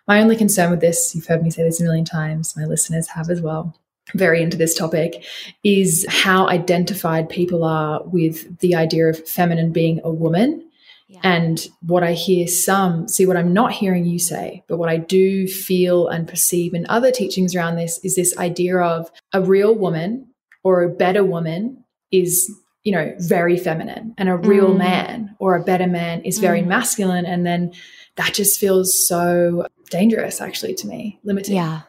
My 0.09 0.21
only 0.21 0.35
concern 0.37 0.71
with 0.71 0.81
this, 0.81 1.15
you've 1.15 1.27
heard 1.27 1.43
me 1.43 1.51
say 1.51 1.63
this 1.63 1.81
a 1.81 1.85
million 1.85 2.05
times, 2.05 2.57
my 2.57 2.65
listeners 2.65 3.09
have 3.09 3.31
as 3.31 3.41
well, 3.41 3.77
very 4.15 4.43
into 4.43 4.57
this 4.57 4.75
topic 4.75 5.25
is 5.65 6.05
how 6.09 6.49
identified 6.49 7.29
people 7.29 7.65
are 7.65 8.03
with 8.05 8.59
the 8.59 8.75
idea 8.75 9.07
of 9.07 9.29
feminine 9.29 9.73
being 9.73 10.01
a 10.05 10.11
woman. 10.11 10.69
Yeah. 11.09 11.21
And 11.25 11.69
what 11.83 12.03
I 12.03 12.13
hear 12.13 12.47
some, 12.47 13.07
see 13.07 13.27
what 13.27 13.37
I'm 13.37 13.53
not 13.53 13.73
hearing 13.73 14.07
you 14.07 14.19
say, 14.19 14.65
but 14.67 14.79
what 14.79 14.89
I 14.89 14.97
do 14.97 15.47
feel 15.47 16.09
and 16.09 16.27
perceive 16.27 16.75
in 16.75 16.87
other 16.89 17.11
teachings 17.11 17.55
around 17.55 17.77
this 17.77 18.01
is 18.03 18.15
this 18.17 18.37
idea 18.39 18.79
of 18.79 19.11
a 19.33 19.43
real 19.43 19.75
woman 19.75 20.29
or 20.65 20.83
a 20.83 20.89
better 20.89 21.23
woman 21.23 21.85
is, 22.11 22.51
you 22.83 22.93
know, 22.93 23.15
very 23.19 23.59
feminine 23.59 24.15
and 24.17 24.29
a 24.29 24.37
real 24.37 24.71
mm. 24.71 24.79
man 24.79 25.37
or 25.39 25.55
a 25.55 25.63
better 25.63 25.87
man 25.87 26.23
is 26.23 26.39
very 26.39 26.63
mm. 26.63 26.67
masculine. 26.67 27.27
And 27.27 27.45
then 27.45 27.73
that 28.17 28.33
just 28.33 28.59
feels 28.59 29.07
so 29.07 29.67
dangerous 29.91 30.41
actually 30.41 30.75
to 30.77 30.87
me, 30.87 31.21
limiting. 31.25 31.57
Yeah. 31.57 31.83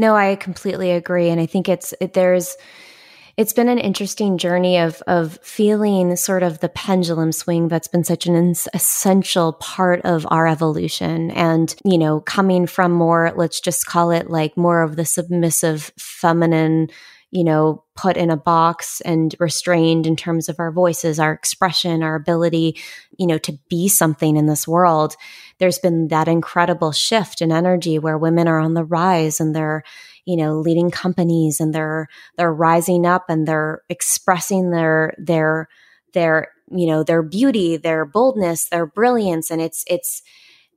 No, 0.00 0.16
I 0.16 0.34
completely 0.36 0.92
agree, 0.92 1.28
and 1.28 1.38
I 1.38 1.44
think 1.44 1.68
it's 1.68 1.92
it, 2.00 2.14
there's 2.14 2.56
it's 3.36 3.52
been 3.52 3.68
an 3.68 3.78
interesting 3.78 4.38
journey 4.38 4.78
of 4.78 5.02
of 5.06 5.38
feeling 5.42 6.16
sort 6.16 6.42
of 6.42 6.60
the 6.60 6.70
pendulum 6.70 7.32
swing 7.32 7.68
that's 7.68 7.86
been 7.86 8.02
such 8.02 8.26
an 8.26 8.54
essential 8.72 9.52
part 9.52 10.00
of 10.06 10.26
our 10.30 10.46
evolution. 10.46 11.30
And 11.32 11.74
you 11.84 11.98
know 11.98 12.20
coming 12.20 12.66
from 12.66 12.92
more 12.92 13.34
let's 13.36 13.60
just 13.60 13.84
call 13.84 14.10
it 14.10 14.30
like 14.30 14.56
more 14.56 14.80
of 14.80 14.96
the 14.96 15.04
submissive 15.04 15.92
feminine 15.98 16.88
you 17.30 17.44
know 17.44 17.84
put 17.96 18.16
in 18.16 18.30
a 18.30 18.36
box 18.36 19.00
and 19.02 19.34
restrained 19.38 20.06
in 20.06 20.16
terms 20.16 20.48
of 20.48 20.58
our 20.58 20.72
voices 20.72 21.20
our 21.20 21.32
expression 21.32 22.02
our 22.02 22.14
ability 22.14 22.76
you 23.18 23.26
know 23.26 23.38
to 23.38 23.58
be 23.68 23.88
something 23.88 24.36
in 24.36 24.46
this 24.46 24.66
world. 24.66 25.16
There's 25.58 25.78
been 25.78 26.08
that 26.08 26.28
incredible 26.28 26.92
shift 26.92 27.42
in 27.42 27.52
energy 27.52 27.98
where 27.98 28.18
women 28.18 28.48
are 28.48 28.58
on 28.58 28.74
the 28.74 28.84
rise 28.84 29.40
and 29.40 29.54
they're 29.54 29.82
you 30.24 30.36
know 30.36 30.58
leading 30.58 30.90
companies 30.90 31.60
and 31.60 31.74
they're 31.74 32.08
they're 32.36 32.52
rising 32.52 33.06
up 33.06 33.26
and 33.28 33.46
they're 33.46 33.82
expressing 33.88 34.70
their 34.70 35.14
their 35.18 35.68
their 36.14 36.48
you 36.70 36.86
know 36.86 37.02
their 37.02 37.22
beauty 37.22 37.76
their 37.76 38.04
boldness 38.04 38.68
their 38.68 38.86
brilliance. 38.86 39.50
And 39.50 39.60
it's 39.60 39.84
it's 39.86 40.22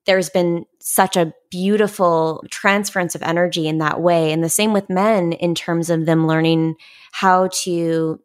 there's 0.05 0.29
been 0.29 0.65
such 0.79 1.15
a 1.15 1.33
beautiful 1.49 2.43
transference 2.49 3.15
of 3.15 3.23
energy 3.23 3.67
in 3.67 3.77
that 3.77 4.01
way 4.01 4.31
and 4.31 4.43
the 4.43 4.49
same 4.49 4.73
with 4.73 4.89
men 4.89 5.33
in 5.33 5.55
terms 5.55 5.89
of 5.89 6.05
them 6.05 6.27
learning 6.27 6.75
how 7.11 7.47
to 7.53 8.19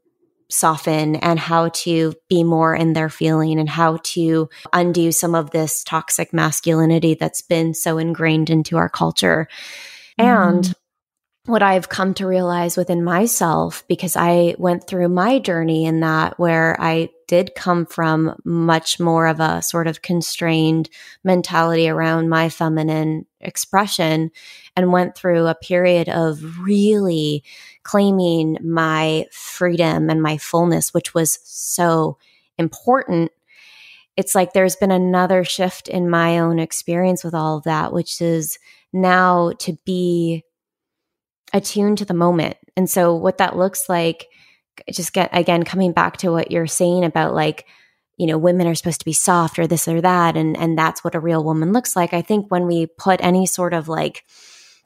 soften 0.51 1.17
and 1.17 1.39
how 1.39 1.69
to 1.69 2.15
be 2.29 2.43
more 2.43 2.75
in 2.75 2.95
their 2.95 3.11
feeling 3.11 3.61
and 3.61 3.69
how 3.69 3.99
to 4.03 4.49
undo 4.73 5.13
some 5.13 5.35
of 5.35 5.51
this 5.51 5.85
toxic 5.85 6.33
masculinity 6.33 7.15
that's 7.15 7.43
been 7.43 7.75
so 7.75 7.99
ingrained 7.99 8.49
into 8.49 8.77
our 8.77 8.89
culture. 8.89 9.47
Mm-hmm. 10.19 10.57
And 10.57 10.75
what 11.45 11.63
I've 11.63 11.89
come 11.89 12.15
to 12.15 12.27
realize 12.27 12.77
within 12.77 13.05
myself, 13.05 13.85
because 13.89 14.17
I 14.17 14.55
went 14.59 14.87
through 14.87 15.09
my 15.09 15.39
journey 15.39 15.85
in 15.85 16.01
that 16.01 16.39
where 16.39 16.77
I 16.81 17.11
did 17.29 17.55
come 17.55 17.87
from 17.87 18.35
much 18.45 18.99
more 18.99 19.29
of 19.29 19.39
a 19.39 19.63
sort 19.63 19.87
of 19.87 20.03
constrained 20.03 20.89
mentality 21.23 21.89
around 21.89 22.29
my 22.29 22.49
feminine 22.49 23.27
expression 23.41 24.31
and 24.75 24.93
went 24.93 25.15
through 25.15 25.47
a 25.47 25.55
period 25.55 26.09
of 26.09 26.59
really 26.59 27.45
claiming 27.85 28.59
my 28.65 29.27
freedom 29.31 30.11
and 30.11 30.21
my 30.21 30.39
fullness, 30.39 30.93
which 30.93 31.15
was 31.15 31.39
so 31.45 32.19
important. 32.59 33.31
It's 34.17 34.35
like 34.35 34.53
there's 34.53 34.77
been 34.77 34.91
another 34.91 35.45
shift 35.45 35.87
in 35.87 36.11
my 36.11 36.39
own 36.41 36.59
experience 36.59 37.23
with 37.23 37.35
all 37.35 37.59
of 37.59 37.65
that, 37.65 37.93
which 37.93 38.21
is 38.21 38.59
now 38.93 39.53
to 39.61 39.79
be 39.85 40.45
attuned 41.53 41.99
to 41.99 42.05
the 42.05 42.15
moment. 42.15 42.57
And 42.77 42.89
so, 42.89 43.15
what 43.15 43.39
that 43.39 43.57
looks 43.57 43.89
like, 43.89 44.29
just 44.91 45.13
get 45.13 45.31
again, 45.33 45.63
coming 45.63 45.93
back 45.93 46.17
to 46.19 46.31
what 46.31 46.51
you're 46.51 46.67
saying 46.67 47.05
about 47.05 47.35
like, 47.35 47.67
you 48.17 48.27
know, 48.27 48.39
women 48.39 48.67
are 48.67 48.75
supposed 48.75 49.01
to 49.01 49.05
be 49.05 49.13
soft 49.13 49.59
or 49.59 49.67
this 49.67 49.89
or 49.89 50.01
that, 50.01 50.37
and 50.37 50.57
and 50.57 50.79
that's 50.79 51.05
what 51.05 51.15
a 51.15 51.21
real 51.21 51.45
woman 51.45 51.73
looks 51.73 51.95
like. 51.97 52.13
I 52.13 52.23
think 52.23 52.51
when 52.51 52.67
we 52.67 52.87
put 52.87 53.21
any 53.23 53.47
sort 53.47 53.75
of 53.75 53.89
like 53.89 54.25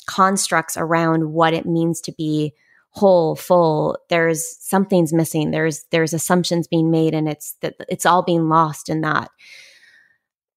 constructs 0.07 0.77
around 0.77 1.33
what 1.33 1.55
it 1.55 1.67
means 1.67 2.01
to 2.03 2.13
be 2.13 2.55
whole, 2.91 3.35
full, 3.35 3.99
there's 4.11 4.57
something's 4.61 5.13
missing. 5.13 5.51
There's 5.51 5.85
there's 5.91 6.13
assumptions 6.13 6.69
being 6.69 6.91
made, 6.91 7.15
and 7.15 7.29
it's 7.29 7.57
that 7.63 7.75
it's 7.89 8.07
all 8.07 8.23
being 8.23 8.49
lost 8.49 8.89
in 8.89 9.01
that 9.01 9.31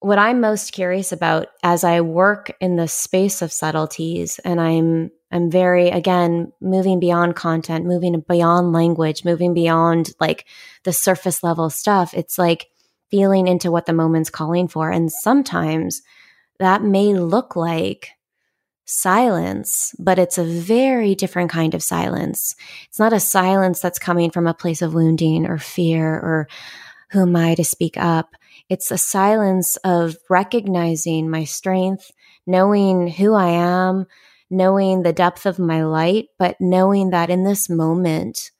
what 0.05 0.19
I'm 0.19 0.39
most 0.39 0.71
curious 0.71 1.11
about 1.11 1.47
as 1.63 1.83
I 1.83 2.01
work 2.01 2.55
in 2.61 2.75
the 2.75 2.87
space 2.87 3.41
of 3.41 3.51
subtleties 3.51 4.39
and 4.45 4.61
I'm 4.61 5.09
I'm 5.31 5.49
very 5.49 5.89
again 5.89 6.53
moving 6.61 6.99
beyond 6.99 7.35
content, 7.35 7.87
moving 7.87 8.23
beyond 8.29 8.71
language, 8.71 9.25
moving 9.25 9.55
beyond 9.55 10.11
like 10.19 10.45
the 10.83 10.93
surface 10.93 11.41
level 11.41 11.71
stuff. 11.71 12.13
It's 12.13 12.37
like 12.37 12.67
feeling 13.09 13.47
into 13.47 13.71
what 13.71 13.87
the 13.87 13.93
moment's 13.93 14.29
calling 14.29 14.67
for 14.67 14.91
and 14.91 15.11
sometimes 15.11 16.03
that 16.59 16.83
may 16.83 17.15
look 17.15 17.55
like 17.55 18.09
silence, 18.85 19.91
but 19.97 20.19
it's 20.19 20.37
a 20.37 20.43
very 20.43 21.15
different 21.15 21.49
kind 21.49 21.73
of 21.73 21.81
silence. 21.81 22.53
It's 22.87 22.99
not 22.99 23.11
a 23.11 23.19
silence 23.19 23.79
that's 23.79 23.97
coming 23.97 24.29
from 24.29 24.45
a 24.45 24.53
place 24.53 24.83
of 24.83 24.93
wounding 24.93 25.47
or 25.47 25.57
fear 25.57 26.13
or 26.13 26.47
who 27.09 27.23
am 27.23 27.35
I 27.35 27.55
to 27.55 27.63
speak 27.63 27.97
up? 27.97 28.35
It's 28.69 28.91
a 28.91 28.97
silence 28.97 29.77
of 29.77 30.17
recognizing 30.29 31.29
my 31.29 31.43
strength, 31.43 32.11
knowing 32.47 33.07
who 33.07 33.33
I 33.33 33.49
am, 33.49 34.05
knowing 34.49 35.03
the 35.03 35.13
depth 35.13 35.45
of 35.45 35.59
my 35.59 35.83
light, 35.83 36.27
but 36.39 36.55
knowing 36.59 37.11
that 37.11 37.29
in 37.29 37.43
this 37.43 37.69
moment, 37.69 38.51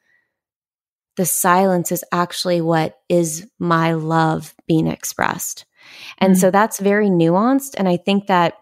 the 1.18 1.26
silence 1.26 1.92
is 1.92 2.04
actually 2.12 2.62
what 2.62 3.00
is 3.10 3.48
my 3.58 3.94
love 3.94 4.54
being 4.68 4.88
expressed. 4.88 5.66
And 6.18 6.34
mm-hmm. 6.34 6.42
so 6.42 6.52
that's 6.52 6.80
very 6.80 7.10
nuanced. 7.10 7.76
And 7.78 7.88
I 7.88 7.98
think 7.98 8.28
that 8.28 8.56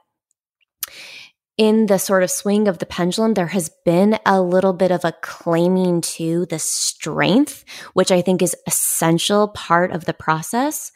in 1.57 1.85
the 1.85 1.99
sort 1.99 2.23
of 2.23 2.31
swing 2.31 2.67
of 2.67 2.79
the 2.79 2.85
pendulum, 2.85 3.33
there 3.33 3.47
has 3.47 3.69
been 3.85 4.17
a 4.25 4.41
little 4.41 4.73
bit 4.73 4.91
of 4.91 5.05
a 5.05 5.13
claiming 5.21 6.01
to 6.01 6.45
the 6.47 6.59
strength, 6.59 7.63
which 7.93 8.11
I 8.11 8.21
think 8.21 8.41
is 8.41 8.55
essential 8.67 9.49
part 9.49 9.91
of 9.91 10.05
the 10.05 10.13
process. 10.13 10.91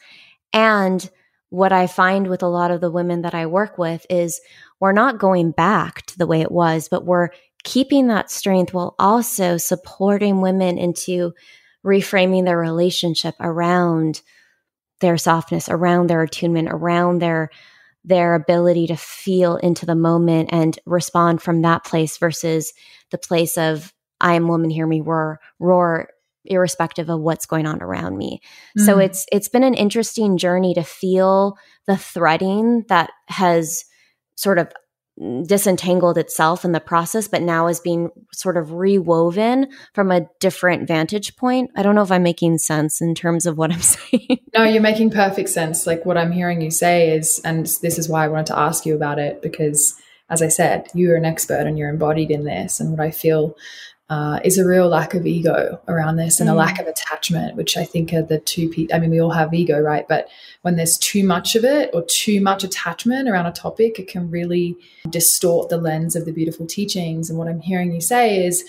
And 0.52 1.08
what 1.50 1.72
I 1.72 1.86
find 1.86 2.26
with 2.26 2.42
a 2.42 2.48
lot 2.48 2.70
of 2.70 2.80
the 2.80 2.90
women 2.90 3.22
that 3.22 3.34
I 3.34 3.46
work 3.46 3.78
with 3.78 4.04
is 4.10 4.40
we're 4.80 4.92
not 4.92 5.18
going 5.18 5.52
back 5.52 6.04
to 6.06 6.18
the 6.18 6.26
way 6.26 6.40
it 6.40 6.52
was, 6.52 6.88
but 6.88 7.04
we're 7.04 7.30
keeping 7.64 8.08
that 8.08 8.30
strength 8.30 8.74
while 8.74 8.94
also 8.98 9.56
supporting 9.56 10.40
women 10.40 10.78
into 10.78 11.32
reframing 11.84 12.44
their 12.44 12.58
relationship 12.58 13.34
around 13.40 14.20
their 15.00 15.16
softness, 15.16 15.68
around 15.68 16.08
their 16.08 16.22
attunement, 16.22 16.68
around 16.70 17.20
their 17.20 17.50
their 18.04 18.34
ability 18.34 18.86
to 18.86 18.96
feel 18.96 19.56
into 19.56 19.84
the 19.84 19.94
moment 19.94 20.48
and 20.50 20.78
respond 20.86 21.42
from 21.42 21.62
that 21.62 21.84
place 21.84 22.16
versus 22.16 22.72
the 23.10 23.18
place 23.18 23.58
of 23.58 23.92
I 24.20 24.34
am 24.34 24.48
woman, 24.48 24.70
hear 24.70 24.86
me 24.86 25.00
roar, 25.00 25.40
roar, 25.58 26.08
irrespective 26.48 27.08
of 27.08 27.20
what's 27.20 27.46
going 27.46 27.66
on 27.66 27.82
around 27.82 28.16
me. 28.16 28.40
Mm. 28.78 28.84
So 28.84 28.98
it's 28.98 29.26
it's 29.32 29.48
been 29.48 29.64
an 29.64 29.74
interesting 29.74 30.36
journey 30.36 30.74
to 30.74 30.82
feel 30.82 31.56
the 31.86 31.96
threading 31.96 32.84
that 32.88 33.10
has 33.28 33.84
sort 34.36 34.58
of 34.58 34.72
disentangled 35.46 36.16
itself 36.16 36.64
in 36.64 36.72
the 36.72 36.80
process, 36.80 37.26
but 37.26 37.42
now 37.42 37.66
is 37.66 37.80
being 37.80 38.10
sort 38.32 38.56
of 38.56 38.68
rewoven 38.68 39.66
from 39.92 40.12
a 40.12 40.28
different 40.38 40.86
vantage 40.86 41.34
point. 41.36 41.70
I 41.76 41.82
don't 41.82 41.94
know 41.94 42.02
if 42.02 42.12
I'm 42.12 42.22
making 42.22 42.58
sense 42.58 43.00
in 43.00 43.14
terms 43.14 43.44
of 43.44 43.58
what 43.58 43.72
I'm 43.72 43.80
saying. 43.80 44.38
No, 44.56 44.62
you're 44.62 44.80
making 44.80 45.10
perfect 45.10 45.48
sense. 45.48 45.86
Like 45.86 46.06
what 46.06 46.16
I'm 46.16 46.30
hearing 46.32 46.60
you 46.60 46.70
say 46.70 47.10
is, 47.10 47.40
and 47.44 47.66
this 47.82 47.98
is 47.98 48.08
why 48.08 48.24
I 48.24 48.28
wanted 48.28 48.46
to 48.46 48.58
ask 48.58 48.86
you 48.86 48.94
about 48.94 49.18
it, 49.18 49.42
because 49.42 49.94
as 50.30 50.42
I 50.42 50.48
said, 50.48 50.88
you're 50.94 51.16
an 51.16 51.24
expert 51.24 51.66
and 51.66 51.78
you're 51.78 51.90
embodied 51.90 52.30
in 52.30 52.44
this. 52.44 52.80
And 52.80 52.90
what 52.90 53.00
I 53.00 53.10
feel 53.10 53.56
uh, 54.10 54.40
is 54.42 54.56
a 54.56 54.66
real 54.66 54.88
lack 54.88 55.12
of 55.12 55.26
ego 55.26 55.78
around 55.86 56.16
this 56.16 56.40
and 56.40 56.48
mm. 56.48 56.52
a 56.52 56.56
lack 56.56 56.78
of 56.80 56.86
attachment, 56.86 57.56
which 57.56 57.76
I 57.76 57.84
think 57.84 58.12
are 58.12 58.22
the 58.22 58.38
two. 58.38 58.70
Pe- 58.70 58.88
I 58.92 58.98
mean, 58.98 59.10
we 59.10 59.20
all 59.20 59.32
have 59.32 59.52
ego, 59.52 59.78
right? 59.80 60.08
But 60.08 60.28
when 60.62 60.76
there's 60.76 60.96
too 60.96 61.24
much 61.24 61.54
of 61.54 61.64
it 61.64 61.90
or 61.92 62.02
too 62.04 62.40
much 62.40 62.64
attachment 62.64 63.28
around 63.28 63.46
a 63.46 63.52
topic, 63.52 63.98
it 63.98 64.08
can 64.08 64.30
really 64.30 64.76
distort 65.10 65.68
the 65.68 65.76
lens 65.76 66.16
of 66.16 66.24
the 66.24 66.32
beautiful 66.32 66.66
teachings. 66.66 67.28
And 67.28 67.38
what 67.38 67.48
I'm 67.48 67.60
hearing 67.60 67.92
you 67.92 68.00
say 68.00 68.44
is 68.46 68.64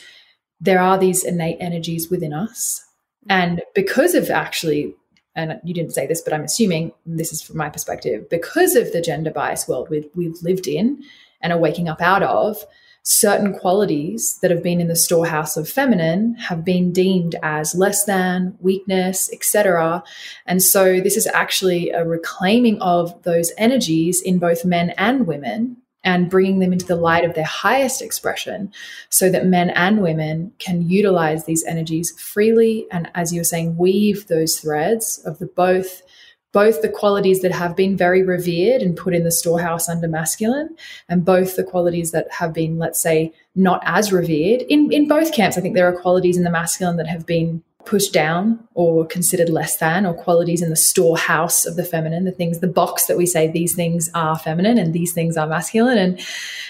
there 0.60 0.82
are 0.82 0.98
these 0.98 1.24
innate 1.24 1.58
energies 1.62 2.10
within 2.10 2.34
us, 2.34 2.86
and 3.30 3.62
because 3.74 4.16
of 4.16 4.30
actually. 4.30 4.96
And 5.36 5.62
you 5.64 5.74
didn't 5.74 5.94
say 5.94 6.06
this, 6.06 6.22
but 6.22 6.34
I'm 6.34 6.44
assuming 6.44 6.92
this 7.06 7.32
is 7.32 7.42
from 7.42 7.56
my 7.56 7.70
perspective. 7.70 8.28
Because 8.30 8.76
of 8.76 8.92
the 8.92 9.00
gender 9.00 9.32
bias 9.32 9.70
world 9.70 9.88
we've, 9.90 10.10
we've 10.14 10.36
lived 10.42 10.68
in 10.68 11.02
and 11.40 11.54
are 11.54 11.60
waking 11.60 11.88
up 11.88 12.02
out 12.02 12.24
of, 12.24 12.66
certain 13.10 13.51
qualities 13.55 14.38
that 14.43 14.51
have 14.51 14.62
been 14.62 14.80
in 14.80 14.88
the 14.88 14.95
storehouse 14.95 15.57
of 15.57 15.68
feminine 15.68 16.36
have 16.36 16.64
been 16.64 16.93
deemed 16.93 17.36
as 17.41 17.74
less 17.74 18.05
than 18.05 18.55
weakness 18.60 19.34
etc 19.34 20.03
and 20.45 20.62
so 20.62 21.01
this 21.01 21.18
is 21.18 21.26
actually 21.34 21.89
a 21.89 22.05
reclaiming 22.05 22.80
of 22.84 23.20
those 23.24 23.51
energies 23.57 24.22
in 24.22 24.38
both 24.38 24.64
men 24.64 24.91
and 24.91 25.26
women 25.26 25.76
and 26.03 26.30
bringing 26.30 26.60
them 26.60 26.72
into 26.72 26.86
the 26.86 26.95
light 26.95 27.26
of 27.26 27.34
their 27.34 27.43
highest 27.43 27.99
expression 27.99 28.72
so 29.10 29.28
that 29.28 29.47
men 29.47 29.72
and 29.72 30.03
women 30.03 30.53
can 30.60 30.88
utilize 30.88 31.45
these 31.45 31.66
energies 31.66 32.14
freely 32.20 32.86
and 32.91 33.10
as 33.16 33.34
you 33.34 33.39
were 33.39 33.43
saying 33.43 33.76
weave 33.76 34.28
those 34.28 34.60
threads 34.60 35.18
of 35.26 35.39
the 35.39 35.47
both 35.47 36.03
both 36.52 36.82
the 36.82 36.89
qualities 36.89 37.41
that 37.41 37.52
have 37.52 37.76
been 37.76 37.95
very 37.95 38.24
revered 38.24 38.82
and 38.82 38.97
put 38.97 39.14
in 39.14 39.24
the 39.24 39.32
storehouse 39.32 39.88
under 39.88 40.08
masculine, 40.08 40.76
and 41.08 41.24
both 41.24 41.56
the 41.56 41.64
qualities 41.64 42.12
that 42.12 42.32
have 42.32 42.54
been, 42.54 42.78
let's 42.78 43.02
say, 43.02 43.32
not 43.56 43.82
as 43.86 44.12
revered. 44.12 44.62
In, 44.64 44.91
in 44.91 45.08
both 45.08 45.34
camps, 45.34 45.58
I 45.58 45.62
think 45.62 45.76
there 45.76 45.88
are 45.88 46.02
qualities 46.02 46.38
in 46.38 46.43
the 46.43 46.50
masculine 46.50 46.97
that 46.97 47.08
have 47.08 47.26
been 47.26 47.64
pushed 47.86 48.14
down 48.14 48.60
or 48.74 49.06
considered 49.06 49.50
less 49.50 49.78
than, 49.78 50.06
or 50.06 50.14
qualities 50.14 50.62
in 50.62 50.70
the 50.70 50.76
storehouse 50.76 51.66
of 51.66 51.76
the 51.76 51.84
feminine, 51.84 52.26
the 52.26 52.32
things, 52.32 52.60
the 52.60 52.68
box 52.68 53.06
that 53.08 53.18
we 53.18 53.26
say 53.26 53.47
these 53.47 53.74
things 53.74 54.10
are 54.14 54.38
feminine 54.38 54.78
and 54.78 54.93
these 54.93 55.14
things 55.14 55.38
are 55.38 55.47
masculine. 55.47 55.97
And 55.97 56.20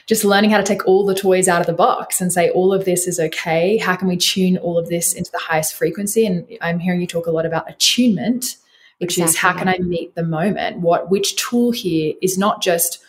just 0.06 0.24
learning 0.24 0.52
how 0.52 0.58
to 0.58 0.64
take 0.64 0.88
all 0.88 1.06
the 1.06 1.16
toys 1.16 1.48
out 1.48 1.62
of 1.62 1.68
the 1.68 1.74
box 1.74 2.22
and 2.22 2.32
say 2.32 2.50
all 2.52 2.72
of 2.72 2.86
this 2.86 3.08
is 3.08 3.20
okay. 3.20 3.78
How 3.78 3.96
can 3.96 4.08
we 4.08 4.18
tune 4.18 4.58
all 4.58 4.78
of 4.78 4.88
this 4.88 5.14
into 5.14 5.32
the 5.32 5.40
highest 5.40 5.74
frequency? 5.74 6.26
And 6.26 6.48
I'm 6.62 6.80
hearing 6.80 7.02
you 7.02 7.08
talk 7.08 7.28
a 7.28 7.32
lot 7.32 7.46
about 7.46 7.70
attunement 7.70 8.56
which 9.00 9.18
exactly. 9.18 9.24
is 9.24 9.38
how 9.38 9.54
can 9.54 9.68
I 9.68 9.78
meet 9.80 10.16
the 10.16 10.24
moment? 10.24 10.80
What 10.80 11.10
which 11.10 11.36
tool 11.36 11.72
here 11.72 12.14
is 12.22 12.38
not 12.38 12.62
just 12.62 13.00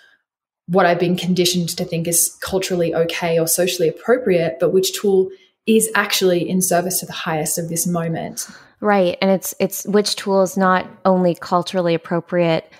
what 0.66 0.86
I've 0.86 1.00
been 1.00 1.16
conditioned 1.16 1.76
to 1.76 1.84
think 1.84 2.06
is 2.06 2.36
culturally 2.40 2.94
okay 2.94 3.38
or 3.38 3.48
socially 3.48 3.88
appropriate, 3.88 4.58
but 4.60 4.72
which 4.72 4.98
tool 4.98 5.30
is 5.66 5.90
actually 5.94 6.48
in 6.48 6.62
service 6.62 7.00
to 7.00 7.06
the 7.06 7.12
highest 7.12 7.58
of 7.58 7.68
this 7.68 7.86
moment. 7.86 8.48
Right. 8.80 9.18
And 9.20 9.30
it's 9.30 9.54
it's 9.58 9.84
which 9.86 10.16
tool 10.16 10.42
is 10.42 10.56
not 10.56 10.88
only 11.04 11.34
culturally 11.34 11.94
appropriate 11.94 12.72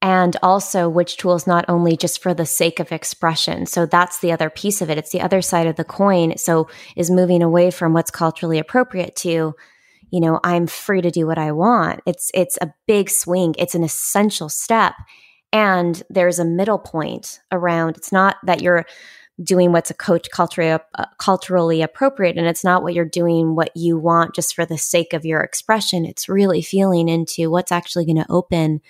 and 0.00 0.36
also 0.42 0.88
which 0.88 1.16
tool 1.16 1.34
is 1.34 1.46
not 1.46 1.64
only 1.68 1.96
just 1.96 2.22
for 2.22 2.32
the 2.32 2.46
sake 2.46 2.78
of 2.78 2.92
expression. 2.92 3.66
So 3.66 3.84
that's 3.84 4.20
the 4.20 4.30
other 4.30 4.50
piece 4.50 4.80
of 4.80 4.90
it. 4.90 4.98
It's 4.98 5.10
the 5.10 5.20
other 5.20 5.42
side 5.42 5.66
of 5.66 5.76
the 5.76 5.84
coin. 5.84 6.36
So 6.36 6.68
is 6.94 7.10
moving 7.10 7.42
away 7.42 7.70
from 7.70 7.92
what's 7.92 8.10
culturally 8.10 8.58
appropriate 8.58 9.16
to 9.16 9.54
you 10.10 10.20
know, 10.20 10.40
I'm 10.42 10.66
free 10.66 11.00
to 11.02 11.10
do 11.10 11.26
what 11.26 11.38
I 11.38 11.52
want. 11.52 12.00
It's 12.06 12.30
it's 12.34 12.58
a 12.60 12.72
big 12.86 13.10
swing. 13.10 13.54
It's 13.58 13.74
an 13.74 13.84
essential 13.84 14.48
step. 14.48 14.94
And 15.52 16.02
there's 16.10 16.38
a 16.38 16.44
middle 16.44 16.78
point 16.78 17.40
around 17.50 17.96
it's 17.96 18.12
not 18.12 18.36
that 18.44 18.60
you're 18.60 18.84
doing 19.42 19.72
what's 19.72 19.90
a 19.90 19.94
coach 19.94 20.28
culturally, 20.30 20.72
uh, 20.72 21.04
culturally 21.18 21.82
appropriate 21.82 22.36
and 22.36 22.46
it's 22.46 22.64
not 22.64 22.82
what 22.82 22.92
you're 22.92 23.04
doing 23.04 23.54
what 23.54 23.70
you 23.76 23.96
want 23.96 24.34
just 24.34 24.54
for 24.54 24.66
the 24.66 24.76
sake 24.76 25.12
of 25.12 25.24
your 25.24 25.40
expression 25.40 26.04
it's 26.04 26.28
really 26.28 26.60
feeling 26.60 27.08
into 27.08 27.50
what's 27.50 27.70
actually 27.70 28.04
going 28.04 28.16
to 28.16 28.26
open 28.28 28.80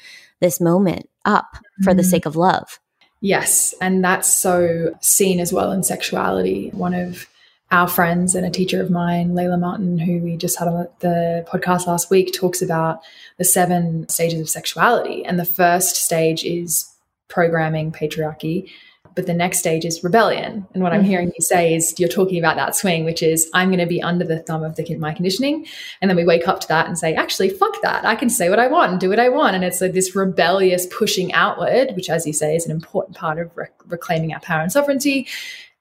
this 0.40 0.60
moment 0.60 1.08
up 1.24 1.58
for 1.82 1.90
mm-hmm. 1.90 1.98
the 1.98 2.04
sake 2.04 2.24
of 2.24 2.34
love 2.34 2.80
yes 3.20 3.74
and 3.80 4.02
that's 4.02 4.34
so 4.34 4.96
seen 5.02 5.38
as 5.38 5.52
well 5.52 5.70
in 5.70 5.82
sexuality 5.82 6.70
one 6.70 6.94
of 6.94 7.26
our 7.70 7.88
friends 7.88 8.34
and 8.34 8.46
a 8.46 8.50
teacher 8.50 8.80
of 8.80 8.90
mine, 8.90 9.32
Layla 9.32 9.60
Martin, 9.60 9.98
who 9.98 10.20
we 10.20 10.36
just 10.36 10.58
had 10.58 10.68
on 10.68 10.88
the 11.00 11.46
podcast 11.48 11.86
last 11.86 12.10
week, 12.10 12.32
talks 12.32 12.62
about 12.62 13.02
the 13.36 13.44
seven 13.44 14.08
stages 14.08 14.40
of 14.40 14.48
sexuality. 14.48 15.24
And 15.24 15.38
the 15.38 15.44
first 15.44 15.96
stage 15.96 16.44
is 16.44 16.90
programming 17.28 17.92
patriarchy, 17.92 18.70
but 19.14 19.26
the 19.26 19.34
next 19.34 19.58
stage 19.58 19.84
is 19.84 20.02
rebellion. 20.02 20.66
And 20.72 20.82
what 20.82 20.92
mm-hmm. 20.92 21.00
I'm 21.00 21.04
hearing 21.04 21.26
you 21.36 21.44
say 21.44 21.74
is 21.74 21.94
you're 21.98 22.08
talking 22.08 22.38
about 22.38 22.56
that 22.56 22.74
swing, 22.74 23.04
which 23.04 23.22
is 23.22 23.50
I'm 23.52 23.68
going 23.68 23.80
to 23.80 23.86
be 23.86 24.00
under 24.02 24.24
the 24.24 24.38
thumb 24.38 24.64
of 24.64 24.76
the, 24.76 24.96
my 24.96 25.12
conditioning. 25.12 25.66
And 26.00 26.08
then 26.08 26.16
we 26.16 26.24
wake 26.24 26.48
up 26.48 26.60
to 26.60 26.68
that 26.68 26.86
and 26.86 26.98
say, 26.98 27.14
actually, 27.14 27.50
fuck 27.50 27.82
that. 27.82 28.06
I 28.06 28.14
can 28.14 28.30
say 28.30 28.48
what 28.48 28.60
I 28.60 28.68
want 28.68 28.92
and 28.92 29.00
do 29.00 29.10
what 29.10 29.20
I 29.20 29.28
want. 29.28 29.56
And 29.56 29.64
it's 29.64 29.82
like 29.82 29.92
this 29.92 30.16
rebellious 30.16 30.86
pushing 30.86 31.34
outward, 31.34 31.94
which, 31.96 32.08
as 32.08 32.26
you 32.26 32.32
say, 32.32 32.56
is 32.56 32.64
an 32.64 32.70
important 32.70 33.16
part 33.16 33.38
of 33.38 33.54
rec- 33.56 33.74
reclaiming 33.88 34.32
our 34.32 34.40
power 34.40 34.62
and 34.62 34.72
sovereignty 34.72 35.26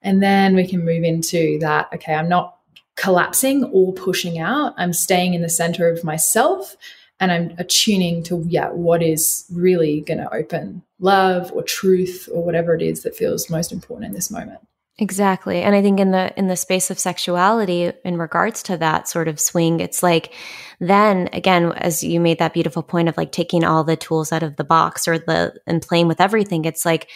and 0.07 0.23
then 0.23 0.55
we 0.55 0.65
can 0.65 0.85
move 0.85 1.03
into 1.03 1.59
that, 1.59 1.89
okay, 1.93 2.13
I'm 2.13 2.29
not 2.29 2.55
collapsing 2.95 3.65
or 3.73 3.91
pushing 3.91 4.39
out. 4.39 4.73
I'm 4.77 4.93
staying 4.93 5.33
in 5.33 5.41
the 5.41 5.49
center 5.49 5.89
of 5.89 6.01
myself 6.01 6.77
and 7.19 7.29
I'm 7.29 7.53
attuning 7.57 8.23
to, 8.23 8.41
yeah, 8.47 8.69
what 8.69 9.03
is 9.03 9.45
really 9.51 9.99
going 9.99 10.19
to 10.19 10.33
open 10.33 10.81
love 10.97 11.51
or 11.51 11.61
truth 11.61 12.29
or 12.31 12.41
whatever 12.41 12.73
it 12.73 12.81
is 12.81 13.03
that 13.03 13.17
feels 13.17 13.49
most 13.49 13.73
important 13.73 14.07
in 14.07 14.13
this 14.13 14.31
moment. 14.31 14.61
Exactly. 14.97 15.61
And 15.61 15.75
I 15.75 15.81
think 15.81 15.99
in 15.99 16.11
the 16.11 16.33
in 16.39 16.47
the 16.47 16.55
space 16.55 16.89
of 16.89 16.97
sexuality 16.97 17.91
in 18.05 18.17
regards 18.17 18.63
to 18.63 18.77
that 18.77 19.09
sort 19.09 19.27
of 19.27 19.41
swing, 19.41 19.81
it's 19.81 20.01
like 20.01 20.33
then 20.79 21.27
again 21.33 21.73
as 21.73 22.01
you 22.01 22.21
made 22.21 22.39
that 22.39 22.53
beautiful 22.53 22.81
point 22.81 23.09
of 23.09 23.17
like 23.17 23.33
taking 23.33 23.65
all 23.65 23.83
the 23.83 23.97
tools 23.97 24.31
out 24.31 24.41
of 24.41 24.55
the 24.55 24.63
box 24.63 25.05
or 25.05 25.19
the 25.19 25.53
and 25.67 25.81
playing 25.81 26.07
with 26.07 26.21
everything, 26.21 26.63
it's 26.63 26.85
like 26.85 27.09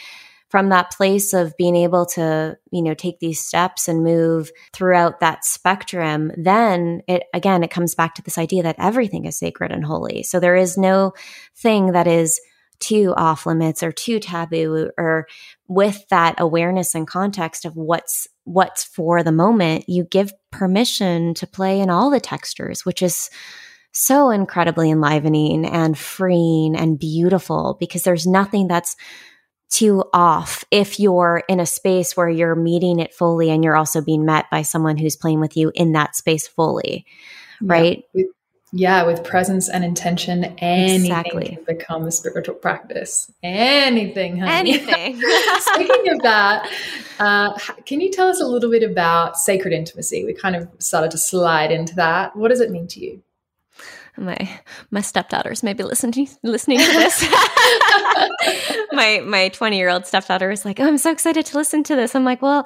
from 0.52 0.68
that 0.70 0.92
place 0.92 1.34
of 1.34 1.56
being 1.58 1.78
able 1.78 2.06
to, 2.06 2.58
you 2.72 2.82
know, 2.82 2.94
take 2.94 3.20
these 3.20 3.40
steps 3.40 3.88
and 3.88 4.04
move 4.04 4.52
throughout 4.74 5.22
that 5.22 5.46
spectrum, 5.46 6.32
then 6.36 7.02
it 7.08 7.24
again, 7.34 7.64
it 7.64 7.72
comes 7.72 7.96
back 7.96 8.14
to 8.16 8.22
this 8.22 8.38
idea 8.38 8.62
that 8.62 8.76
everything 8.78 9.26
is 9.26 9.40
sacred 9.40 9.72
and 9.72 9.86
holy. 9.86 10.24
So 10.24 10.42
there 10.42 10.58
is 10.58 10.78
no 10.78 11.14
thing 11.56 11.94
that 11.94 12.06
is 12.06 12.40
too 12.82 13.14
off 13.16 13.46
limits 13.46 13.82
or 13.82 13.94
too 13.94 14.20
taboo 14.20 14.90
or 14.98 15.28
with 15.68 16.04
that 16.10 16.36
awareness 16.38 16.96
and 16.96 17.08
context 17.08 17.64
of 17.64 17.78
what's 17.78 18.28
what's 18.44 18.84
for 18.84 19.24
the 19.24 19.32
moment 19.32 19.86
you 19.88 20.04
give 20.04 20.34
permission 20.52 21.34
to 21.36 21.46
play 21.46 21.80
in 21.80 21.92
all 21.92 22.10
the 22.10 22.20
textures 22.20 22.84
which 22.84 23.04
is 23.04 23.30
so 23.92 24.32
incredibly 24.32 24.90
enlivening 24.90 25.64
and 25.64 25.96
freeing 25.96 26.76
and 26.76 26.98
beautiful 26.98 27.78
because 27.80 28.02
there's 28.02 28.26
nothing 28.26 28.68
that's 28.68 28.96
too 29.72 30.04
off 30.14 30.64
if 30.70 31.00
you're 31.00 31.44
in 31.50 31.60
a 31.60 31.66
space 31.66 32.16
where 32.16 32.30
you're 32.30 32.56
meeting 32.56 33.00
it 33.00 33.14
fully 33.14 33.50
and 33.50 33.64
you're 33.64 33.76
also 33.76 34.02
being 34.02 34.26
met 34.26 34.50
by 34.52 34.62
someone 34.62 34.98
who's 34.98 35.16
playing 35.16 35.40
with 35.40 35.58
you 35.58 35.72
in 35.74 35.94
that 35.94 36.16
space 36.16 36.48
fully 36.48 37.06
right? 37.62 38.04
Yeah, 38.14 38.24
with, 38.24 38.36
yeah, 38.74 39.04
with 39.04 39.24
presence 39.24 39.70
and 39.70 39.84
intention 39.84 40.46
anything 40.60 41.02
exactly. 41.02 41.48
can 41.48 41.64
become 41.66 42.06
a 42.06 42.12
spiritual 42.12 42.56
practice. 42.56 43.32
Anything 43.44 44.38
honey. 44.38 44.74
anything. 44.74 45.22
Speaking 45.60 46.14
of 46.14 46.22
that 46.22 46.72
uh, 47.20 47.58
can 47.86 48.02
you 48.02 48.12
tell 48.12 48.28
us 48.28 48.42
a 48.42 48.48
little 48.48 48.72
bit 48.72 48.84
about 48.84 49.38
sacred 49.38 49.74
intimacy? 49.74 50.26
We 50.26 50.34
kind 50.34 50.56
of 50.56 50.68
started 50.80 51.12
to 51.12 51.18
slide 51.18 51.72
into 51.72 51.96
that. 51.96 52.36
What 52.36 52.50
does 52.50 52.62
it 52.62 52.72
mean 52.72 52.88
to 52.88 53.00
you 53.00 53.22
my 54.18 54.60
my 54.90 55.02
stepdaughters 55.02 55.64
maybe 55.64 55.84
listening 55.84 56.28
listening 56.44 56.80
to 56.80 56.86
this. 56.86 57.22
my 58.92 59.22
my 59.26 59.50
20 59.50 59.78
year 59.78 59.90
old 59.90 60.06
stepdaughter 60.06 60.52
is 60.52 60.66
like, 60.66 60.80
"Oh, 60.80 60.88
I'm 60.88 60.98
so 60.98 61.12
excited 61.12 61.46
to 61.48 61.58
listen 61.58 61.84
to 61.84 61.96
this." 61.96 62.16
I'm 62.16 62.26
like, 62.26 62.42
"Well, 62.42 62.66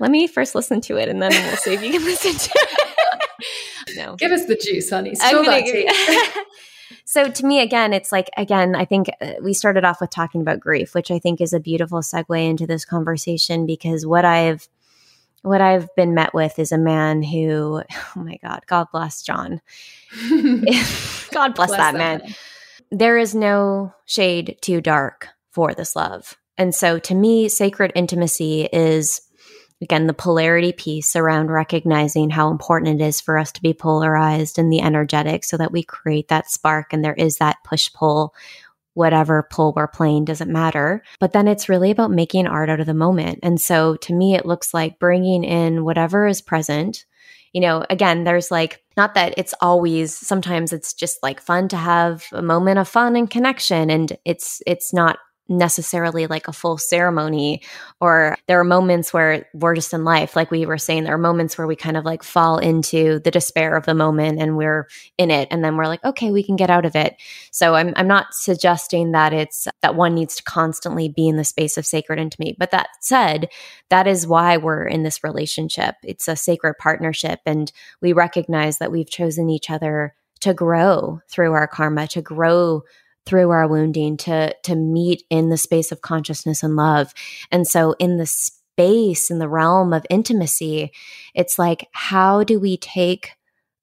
let 0.00 0.10
me 0.10 0.26
first 0.26 0.54
listen 0.54 0.80
to 0.82 0.96
it, 0.96 1.08
and 1.08 1.22
then 1.22 1.30
we'll 1.30 1.56
see 1.56 1.74
if 1.74 1.82
you 1.82 1.92
can 1.92 2.04
listen 2.04 2.32
to 2.32 2.50
it." 2.54 3.96
no, 3.96 4.16
give 4.16 4.32
us 4.32 4.46
the 4.46 4.56
juice, 4.56 4.90
honey. 4.90 5.14
Spill 5.14 5.44
that 5.44 5.64
tea. 5.64 5.88
so 7.04 7.28
to 7.28 7.46
me 7.46 7.60
again 7.60 7.92
it's 7.92 8.12
like 8.12 8.30
again 8.36 8.74
i 8.74 8.84
think 8.84 9.08
uh, 9.20 9.32
we 9.42 9.52
started 9.52 9.84
off 9.84 10.00
with 10.00 10.10
talking 10.10 10.40
about 10.40 10.60
grief 10.60 10.94
which 10.94 11.10
i 11.10 11.18
think 11.18 11.40
is 11.40 11.52
a 11.52 11.60
beautiful 11.60 12.00
segue 12.00 12.48
into 12.48 12.66
this 12.66 12.84
conversation 12.84 13.66
because 13.66 14.06
what 14.06 14.24
i've 14.24 14.68
what 15.44 15.60
I've 15.60 15.94
been 15.94 16.14
met 16.14 16.32
with 16.32 16.58
is 16.58 16.72
a 16.72 16.78
man 16.78 17.22
who, 17.22 17.82
oh 18.16 18.20
my 18.20 18.38
God, 18.42 18.62
God 18.66 18.86
bless 18.90 19.22
John. 19.22 19.60
God 20.30 21.54
bless, 21.54 21.68
bless 21.68 21.70
that, 21.70 21.92
that 21.92 21.94
man. 21.94 22.18
man. 22.20 22.34
There 22.90 23.18
is 23.18 23.34
no 23.34 23.92
shade 24.06 24.56
too 24.62 24.80
dark 24.80 25.28
for 25.50 25.74
this 25.74 25.94
love. 25.94 26.38
And 26.56 26.74
so 26.74 26.98
to 26.98 27.14
me, 27.14 27.50
sacred 27.50 27.92
intimacy 27.94 28.68
is, 28.72 29.20
again, 29.82 30.06
the 30.06 30.14
polarity 30.14 30.72
piece 30.72 31.14
around 31.14 31.50
recognizing 31.50 32.30
how 32.30 32.50
important 32.50 33.02
it 33.02 33.04
is 33.04 33.20
for 33.20 33.36
us 33.36 33.52
to 33.52 33.62
be 33.62 33.74
polarized 33.74 34.58
and 34.58 34.72
the 34.72 34.80
energetic 34.80 35.44
so 35.44 35.58
that 35.58 35.72
we 35.72 35.82
create 35.82 36.28
that 36.28 36.50
spark 36.50 36.94
and 36.94 37.04
there 37.04 37.14
is 37.14 37.36
that 37.36 37.58
push 37.64 37.92
pull 37.92 38.34
whatever 38.94 39.46
pull 39.50 39.72
we're 39.76 39.86
playing 39.86 40.24
doesn't 40.24 40.50
matter. 40.50 41.02
But 41.20 41.32
then 41.32 41.46
it's 41.46 41.68
really 41.68 41.90
about 41.90 42.10
making 42.10 42.46
art 42.46 42.70
out 42.70 42.80
of 42.80 42.86
the 42.86 42.94
moment. 42.94 43.40
And 43.42 43.60
so 43.60 43.96
to 43.96 44.14
me, 44.14 44.34
it 44.34 44.46
looks 44.46 44.72
like 44.72 44.98
bringing 44.98 45.44
in 45.44 45.84
whatever 45.84 46.26
is 46.26 46.40
present. 46.40 47.04
You 47.52 47.60
know, 47.60 47.84
again, 47.88 48.24
there's 48.24 48.50
like, 48.50 48.82
not 48.96 49.14
that 49.14 49.34
it's 49.36 49.54
always, 49.60 50.16
sometimes 50.16 50.72
it's 50.72 50.92
just 50.92 51.22
like 51.22 51.40
fun 51.40 51.68
to 51.68 51.76
have 51.76 52.24
a 52.32 52.42
moment 52.42 52.78
of 52.78 52.88
fun 52.88 53.14
and 53.14 53.30
connection. 53.30 53.90
And 53.90 54.16
it's, 54.24 54.62
it's 54.66 54.92
not 54.92 55.18
necessarily 55.48 56.26
like 56.26 56.48
a 56.48 56.52
full 56.52 56.78
ceremony 56.78 57.60
or 58.00 58.36
there 58.48 58.58
are 58.58 58.64
moments 58.64 59.12
where 59.12 59.46
we're 59.52 59.74
just 59.74 59.92
in 59.92 60.02
life 60.02 60.34
like 60.34 60.50
we 60.50 60.64
were 60.64 60.78
saying 60.78 61.04
there 61.04 61.14
are 61.14 61.18
moments 61.18 61.58
where 61.58 61.66
we 61.66 61.76
kind 61.76 61.98
of 61.98 62.04
like 62.04 62.22
fall 62.22 62.56
into 62.58 63.18
the 63.20 63.30
despair 63.30 63.76
of 63.76 63.84
the 63.84 63.94
moment 63.94 64.40
and 64.40 64.56
we're 64.56 64.88
in 65.18 65.30
it 65.30 65.46
and 65.50 65.62
then 65.62 65.76
we're 65.76 65.86
like 65.86 66.02
okay 66.02 66.30
we 66.30 66.42
can 66.42 66.56
get 66.56 66.70
out 66.70 66.86
of 66.86 66.96
it. 66.96 67.16
So 67.50 67.74
i'm 67.74 67.92
i'm 67.96 68.08
not 68.08 68.32
suggesting 68.32 69.12
that 69.12 69.34
it's 69.34 69.68
that 69.82 69.94
one 69.94 70.14
needs 70.14 70.36
to 70.36 70.42
constantly 70.44 71.10
be 71.10 71.28
in 71.28 71.36
the 71.36 71.44
space 71.44 71.76
of 71.76 71.84
sacred 71.84 72.18
intimacy. 72.18 72.56
But 72.58 72.70
that 72.70 72.88
said 73.00 73.48
that 73.90 74.06
is 74.06 74.26
why 74.26 74.56
we're 74.56 74.86
in 74.86 75.02
this 75.02 75.22
relationship. 75.22 75.96
It's 76.02 76.26
a 76.26 76.36
sacred 76.36 76.74
partnership 76.78 77.40
and 77.44 77.70
we 78.00 78.14
recognize 78.14 78.78
that 78.78 78.92
we've 78.92 79.10
chosen 79.10 79.50
each 79.50 79.68
other 79.68 80.14
to 80.40 80.54
grow 80.54 81.20
through 81.28 81.52
our 81.52 81.66
karma 81.66 82.06
to 82.08 82.22
grow 82.22 82.82
through 83.26 83.50
our 83.50 83.66
wounding 83.66 84.16
to 84.18 84.54
to 84.62 84.74
meet 84.74 85.24
in 85.30 85.48
the 85.48 85.56
space 85.56 85.92
of 85.92 86.00
consciousness 86.00 86.62
and 86.62 86.76
love. 86.76 87.12
And 87.50 87.66
so 87.66 87.94
in 87.98 88.16
the 88.16 88.26
space 88.26 89.30
in 89.30 89.38
the 89.38 89.48
realm 89.48 89.92
of 89.92 90.04
intimacy 90.10 90.90
it's 91.32 91.60
like 91.60 91.88
how 91.92 92.42
do 92.42 92.58
we 92.58 92.76
take 92.76 93.30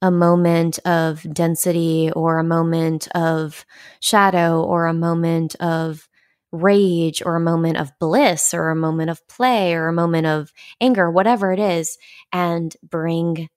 a 0.01 0.11
moment 0.11 0.79
of 0.79 1.25
density 1.33 2.11
or 2.13 2.39
a 2.39 2.43
moment 2.43 3.07
of 3.15 3.65
shadow 4.01 4.61
or 4.61 4.87
a 4.87 4.93
moment 4.93 5.55
of 5.61 6.09
rage 6.51 7.21
or 7.25 7.35
a 7.35 7.41
moment 7.41 7.77
of 7.77 7.97
bliss 7.99 8.53
or 8.53 8.69
a 8.69 8.75
moment 8.75 9.09
of 9.09 9.25
play 9.27 9.73
or 9.73 9.87
a 9.87 9.93
moment 9.93 10.27
of 10.27 10.51
anger 10.81 11.09
whatever 11.09 11.53
it 11.53 11.59
is 11.59 11.97
and 12.33 12.75
bring 12.83 13.47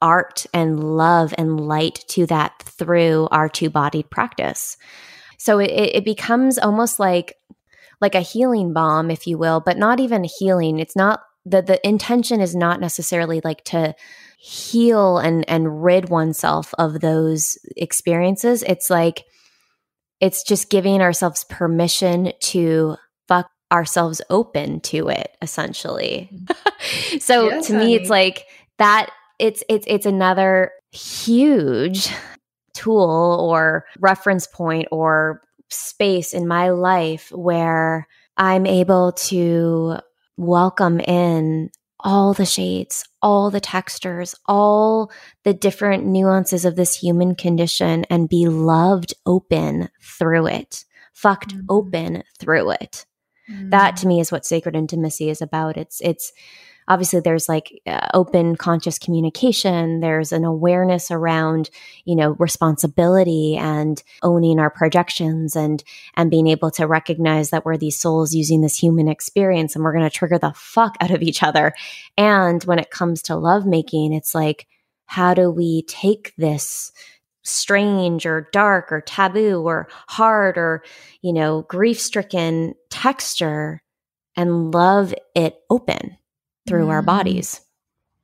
art 0.00 0.46
and 0.54 0.96
love 0.96 1.34
and 1.36 1.60
light 1.60 2.04
to 2.08 2.26
that 2.26 2.62
through 2.62 3.28
our 3.32 3.48
two 3.48 3.68
bodied 3.68 4.08
practice 4.10 4.76
so 5.40 5.58
it, 5.58 5.70
it 5.70 6.04
becomes 6.04 6.58
almost 6.58 7.00
like 7.00 7.34
like 7.98 8.14
a 8.14 8.20
healing 8.20 8.74
balm, 8.74 9.10
if 9.10 9.26
you 9.26 9.38
will, 9.38 9.60
but 9.60 9.78
not 9.78 9.98
even 9.98 10.22
healing. 10.22 10.78
It's 10.78 10.94
not 10.94 11.20
the 11.46 11.62
the 11.62 11.86
intention 11.86 12.42
is 12.42 12.54
not 12.54 12.78
necessarily 12.78 13.40
like 13.42 13.64
to 13.64 13.94
heal 14.38 15.16
and 15.16 15.48
and 15.48 15.82
rid 15.82 16.10
oneself 16.10 16.74
of 16.78 17.00
those 17.00 17.56
experiences. 17.74 18.62
It's 18.62 18.90
like 18.90 19.24
it's 20.20 20.42
just 20.42 20.68
giving 20.68 21.00
ourselves 21.00 21.44
permission 21.44 22.32
to 22.40 22.96
fuck 23.26 23.50
ourselves 23.72 24.20
open 24.28 24.80
to 24.80 25.08
it 25.08 25.36
essentially. 25.40 26.30
So 27.20 27.48
yes, 27.50 27.66
to 27.66 27.74
honey. 27.74 27.86
me 27.86 27.94
it's 27.94 28.08
like 28.08 28.46
that 28.78 29.10
it's 29.38 29.62
it's 29.68 29.84
it's 29.86 30.06
another 30.06 30.70
huge 30.92 32.10
tool 32.74 33.38
or 33.40 33.84
reference 33.98 34.46
point 34.46 34.88
or 34.90 35.42
space 35.68 36.32
in 36.32 36.46
my 36.46 36.70
life 36.70 37.30
where 37.32 38.06
I'm 38.36 38.66
able 38.66 39.12
to 39.12 39.98
welcome 40.36 41.00
in 41.00 41.70
all 42.02 42.32
the 42.32 42.46
shades, 42.46 43.06
all 43.20 43.50
the 43.50 43.60
textures, 43.60 44.34
all 44.46 45.12
the 45.44 45.52
different 45.52 46.06
nuances 46.06 46.64
of 46.64 46.76
this 46.76 46.94
human 46.94 47.34
condition 47.34 48.04
and 48.08 48.28
be 48.28 48.48
loved 48.48 49.14
open 49.26 49.90
through 50.02 50.46
it, 50.46 50.84
fucked 51.12 51.54
mm-hmm. 51.54 51.66
open 51.68 52.22
through 52.38 52.70
it. 52.70 53.04
Mm-hmm. 53.50 53.70
That 53.70 53.96
to 53.98 54.06
me 54.06 54.20
is 54.20 54.32
what 54.32 54.46
sacred 54.46 54.74
intimacy 54.74 55.28
is 55.28 55.42
about. 55.42 55.76
It's, 55.76 56.00
it's, 56.00 56.32
obviously 56.90 57.20
there's 57.20 57.48
like 57.48 57.80
uh, 57.86 58.08
open 58.12 58.56
conscious 58.56 58.98
communication. 58.98 60.00
There's 60.00 60.32
an 60.32 60.44
awareness 60.44 61.10
around 61.10 61.70
you 62.04 62.16
know 62.16 62.32
responsibility 62.38 63.56
and 63.56 64.02
owning 64.22 64.58
our 64.58 64.70
projections 64.70 65.56
and 65.56 65.82
and 66.14 66.30
being 66.30 66.48
able 66.48 66.70
to 66.72 66.86
recognize 66.86 67.50
that 67.50 67.64
we're 67.64 67.78
these 67.78 67.98
souls 67.98 68.34
using 68.34 68.60
this 68.60 68.76
human 68.76 69.08
experience 69.08 69.74
and 69.74 69.84
we're 69.84 69.94
going 69.94 70.04
to 70.04 70.10
trigger 70.10 70.38
the 70.38 70.52
fuck 70.54 70.96
out 71.00 71.12
of 71.12 71.22
each 71.22 71.42
other. 71.42 71.72
And 72.18 72.62
when 72.64 72.80
it 72.80 72.90
comes 72.90 73.22
to 73.22 73.36
love 73.36 73.64
making 73.64 74.12
it's 74.12 74.34
like 74.34 74.66
how 75.06 75.34
do 75.34 75.50
we 75.50 75.82
take 75.82 76.34
this 76.36 76.92
strange 77.42 78.26
or 78.26 78.48
dark 78.52 78.92
or 78.92 79.00
taboo 79.00 79.62
or 79.62 79.88
hard 80.08 80.58
or 80.58 80.82
you 81.22 81.32
know 81.32 81.62
grief 81.62 82.00
stricken 82.00 82.74
texture 82.90 83.82
and 84.36 84.74
love 84.74 85.14
it 85.34 85.60
open 85.70 86.16
through 86.70 86.86
mm. 86.86 86.90
our 86.90 87.02
bodies. 87.02 87.60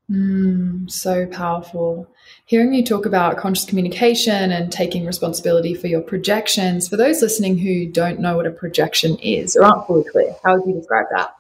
Mm, 0.09 0.89
so 0.89 1.27
powerful. 1.27 2.09
Hearing 2.45 2.73
you 2.73 2.85
talk 2.85 3.07
about 3.07 3.39
conscious 3.39 3.65
communication 3.65 4.53
and 4.53 4.71
taking 4.71 5.05
responsibility 5.05 5.75
for 5.75 5.89
your 5.89 6.01
projections, 6.01 6.89
for 6.89 6.97
those 6.97 7.21
listening 7.21 7.59
who 7.59 7.87
don't 7.87 8.21
know 8.21 8.37
what 8.37 8.47
a 8.47 8.53
projection 8.53 9.19
is 9.19 9.57
or 9.57 9.65
aren't 9.65 9.87
fully 9.89 10.05
clear, 10.05 10.37
how 10.45 10.57
would 10.57 10.67
you 10.69 10.75
describe 10.75 11.07
that? 11.11 11.35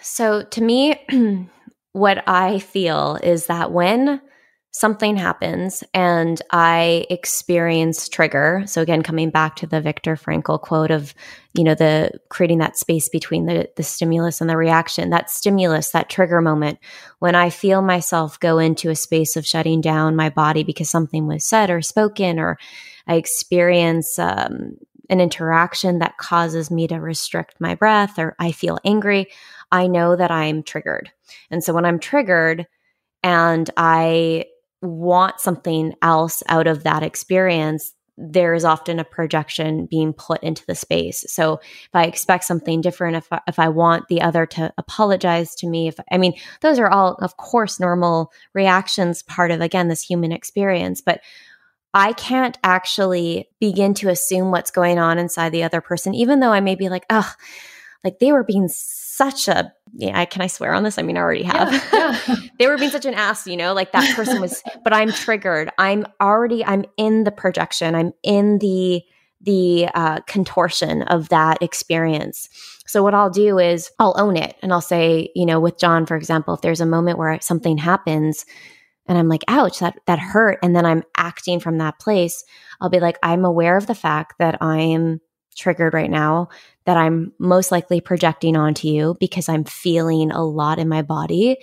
So, 0.00 0.44
to 0.44 0.62
me, 0.62 0.96
what 1.92 2.22
I 2.28 2.60
feel 2.60 3.18
is 3.20 3.46
that 3.46 3.72
when 3.72 4.20
something 4.74 5.16
happens 5.16 5.84
and 5.94 6.42
I 6.50 7.06
experience 7.08 8.08
trigger. 8.08 8.64
So 8.66 8.82
again, 8.82 9.04
coming 9.04 9.30
back 9.30 9.54
to 9.56 9.68
the 9.68 9.80
Viktor 9.80 10.16
Frankl 10.16 10.60
quote 10.60 10.90
of, 10.90 11.14
you 11.54 11.62
know, 11.62 11.76
the 11.76 12.10
creating 12.28 12.58
that 12.58 12.76
space 12.76 13.08
between 13.08 13.46
the, 13.46 13.70
the 13.76 13.84
stimulus 13.84 14.40
and 14.40 14.50
the 14.50 14.56
reaction, 14.56 15.10
that 15.10 15.30
stimulus, 15.30 15.90
that 15.90 16.10
trigger 16.10 16.40
moment, 16.40 16.80
when 17.20 17.36
I 17.36 17.50
feel 17.50 17.82
myself 17.82 18.40
go 18.40 18.58
into 18.58 18.90
a 18.90 18.96
space 18.96 19.36
of 19.36 19.46
shutting 19.46 19.80
down 19.80 20.16
my 20.16 20.28
body 20.28 20.64
because 20.64 20.90
something 20.90 21.28
was 21.28 21.44
said 21.44 21.70
or 21.70 21.80
spoken, 21.80 22.40
or 22.40 22.58
I 23.06 23.14
experience 23.14 24.18
um, 24.18 24.76
an 25.08 25.20
interaction 25.20 26.00
that 26.00 26.18
causes 26.18 26.68
me 26.68 26.88
to 26.88 26.96
restrict 26.96 27.60
my 27.60 27.76
breath, 27.76 28.18
or 28.18 28.34
I 28.40 28.50
feel 28.50 28.80
angry, 28.84 29.28
I 29.70 29.86
know 29.86 30.16
that 30.16 30.32
I'm 30.32 30.64
triggered. 30.64 31.12
And 31.48 31.62
so 31.62 31.72
when 31.72 31.84
I'm 31.84 32.00
triggered, 32.00 32.66
and 33.22 33.70
I 33.76 34.46
want 34.84 35.40
something 35.40 35.94
else 36.02 36.42
out 36.48 36.66
of 36.66 36.84
that 36.84 37.02
experience, 37.02 37.92
there 38.16 38.54
is 38.54 38.64
often 38.64 39.00
a 39.00 39.04
projection 39.04 39.86
being 39.86 40.12
put 40.12 40.42
into 40.42 40.64
the 40.66 40.74
space. 40.74 41.24
So 41.28 41.54
if 41.54 41.90
I 41.94 42.04
expect 42.04 42.44
something 42.44 42.80
different, 42.80 43.16
if 43.16 43.32
I, 43.32 43.40
if 43.48 43.58
I 43.58 43.68
want 43.68 44.06
the 44.08 44.22
other 44.22 44.46
to 44.46 44.72
apologize 44.78 45.54
to 45.56 45.66
me, 45.66 45.88
if 45.88 45.96
I 46.10 46.18
mean, 46.18 46.34
those 46.60 46.78
are 46.78 46.88
all, 46.88 47.14
of 47.20 47.36
course, 47.36 47.80
normal 47.80 48.32
reactions, 48.52 49.22
part 49.22 49.50
of 49.50 49.60
again 49.60 49.88
this 49.88 50.02
human 50.02 50.30
experience. 50.30 51.00
But 51.00 51.22
I 51.92 52.12
can't 52.12 52.58
actually 52.62 53.48
begin 53.60 53.94
to 53.94 54.08
assume 54.08 54.50
what's 54.50 54.70
going 54.70 54.98
on 54.98 55.18
inside 55.18 55.50
the 55.50 55.62
other 55.62 55.80
person, 55.80 56.14
even 56.14 56.40
though 56.40 56.52
I 56.52 56.60
may 56.60 56.74
be 56.74 56.88
like, 56.88 57.06
oh, 57.10 57.32
like 58.04 58.18
they 58.18 58.32
were 58.32 58.44
being 58.44 58.68
such 58.68 59.48
a 59.48 59.72
yeah, 59.96 60.24
can 60.24 60.42
I 60.42 60.48
swear 60.48 60.74
on 60.74 60.82
this? 60.82 60.98
I 60.98 61.02
mean, 61.02 61.16
I 61.16 61.20
already 61.20 61.44
have. 61.44 61.72
Yeah, 61.92 62.18
yeah. 62.26 62.36
they 62.58 62.66
were 62.66 62.76
being 62.76 62.90
such 62.90 63.06
an 63.06 63.14
ass, 63.14 63.46
you 63.46 63.56
know, 63.56 63.72
like 63.72 63.92
that 63.92 64.16
person 64.16 64.40
was, 64.40 64.62
but 64.84 64.92
I'm 64.92 65.12
triggered. 65.12 65.70
I'm 65.78 66.04
already, 66.20 66.64
I'm 66.64 66.84
in 66.96 67.24
the 67.24 67.30
projection. 67.30 67.94
I'm 67.94 68.12
in 68.22 68.58
the, 68.58 69.02
the 69.40 69.88
uh, 69.94 70.20
contortion 70.22 71.02
of 71.02 71.28
that 71.28 71.62
experience. 71.62 72.48
So 72.86 73.02
what 73.02 73.14
I'll 73.14 73.30
do 73.30 73.58
is 73.58 73.90
I'll 73.98 74.14
own 74.18 74.36
it 74.36 74.56
and 74.62 74.72
I'll 74.72 74.80
say, 74.80 75.30
you 75.34 75.46
know, 75.46 75.60
with 75.60 75.78
John, 75.78 76.06
for 76.06 76.16
example, 76.16 76.54
if 76.54 76.60
there's 76.60 76.80
a 76.80 76.86
moment 76.86 77.18
where 77.18 77.40
something 77.40 77.78
happens 77.78 78.44
and 79.06 79.16
I'm 79.16 79.28
like, 79.28 79.44
ouch, 79.48 79.78
that, 79.78 79.98
that 80.06 80.18
hurt. 80.18 80.58
And 80.62 80.74
then 80.74 80.86
I'm 80.86 81.02
acting 81.16 81.60
from 81.60 81.78
that 81.78 81.98
place. 81.98 82.42
I'll 82.80 82.90
be 82.90 83.00
like, 83.00 83.18
I'm 83.22 83.44
aware 83.44 83.76
of 83.76 83.86
the 83.86 83.94
fact 83.94 84.36
that 84.38 84.58
I 84.60 84.78
am 84.78 85.20
triggered 85.56 85.94
right 85.94 86.10
now 86.10 86.48
that 86.86 86.96
I'm 86.96 87.32
most 87.38 87.72
likely 87.72 88.00
projecting 88.00 88.56
onto 88.56 88.88
you 88.88 89.16
because 89.18 89.48
I'm 89.48 89.64
feeling 89.64 90.30
a 90.30 90.44
lot 90.44 90.78
in 90.78 90.88
my 90.88 91.02
body. 91.02 91.58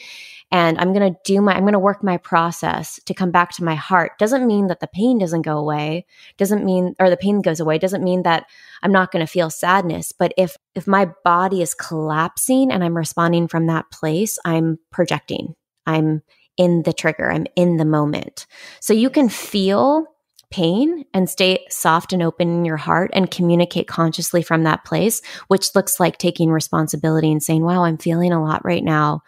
And 0.53 0.78
I'm 0.80 0.93
going 0.93 1.13
to 1.13 1.19
do 1.24 1.41
my, 1.41 1.53
I'm 1.53 1.61
going 1.61 1.74
to 1.74 1.80
work 1.80 2.03
my 2.03 2.17
process 2.17 2.99
to 3.05 3.13
come 3.13 3.32
back 3.32 3.51
to 3.51 3.63
my 3.63 3.76
heart. 3.76 4.19
Doesn't 4.19 4.45
mean 4.45 4.67
that 4.67 4.82
the 4.82 4.88
pain 4.88 5.17
doesn't 5.17 5.43
go 5.43 5.57
away. 5.57 6.05
Doesn't 6.38 6.65
mean, 6.65 6.93
or 6.99 7.09
the 7.09 7.15
pain 7.15 7.41
goes 7.41 7.61
away. 7.61 7.78
Doesn't 7.78 8.03
mean 8.03 8.24
that 8.24 8.45
I'm 8.84 8.91
not 8.91 9.11
going 9.11 9.26
to 9.26 9.32
feel 9.32 9.49
sadness. 9.49 10.11
But 10.11 10.34
if, 10.38 10.57
if 10.76 10.88
my 10.88 11.09
body 11.24 11.61
is 11.61 11.74
collapsing 11.74 12.69
and 12.72 12.84
I'm 12.84 12.97
responding 12.97 13.47
from 13.47 13.67
that 13.67 13.91
place, 13.91 14.38
I'm 14.43 14.78
projecting. 14.91 15.55
I'm 15.86 16.22
in 16.57 16.84
the 16.84 16.93
trigger. 16.93 17.32
I'm 17.32 17.45
in 17.55 17.78
the 17.78 17.86
moment. 17.86 18.45
So 18.82 18.93
you 18.93 19.09
can 19.09 19.30
feel 19.30 20.05
pain 20.52 21.06
and 21.14 21.30
stay 21.30 21.66
soft 21.70 22.14
and 22.14 22.22
open 22.22 22.49
in 22.49 22.66
your 22.66 22.78
heart 22.78 23.10
and 23.14 23.32
communicate 23.32 23.88
consciously 23.88 24.43
from 24.43 24.64
that 24.64 24.84
place, 24.84 25.22
which 25.47 25.74
looks 25.74 25.99
like 25.99 26.18
taking 26.18 26.52
responsibility 26.52 27.32
and 27.32 27.41
saying, 27.41 27.64
wow, 27.64 27.84
I'm 27.84 27.97
feeling 27.97 28.32
a 28.32 28.43
lot 28.43 28.64
right 28.64 28.84
now. 28.84 29.24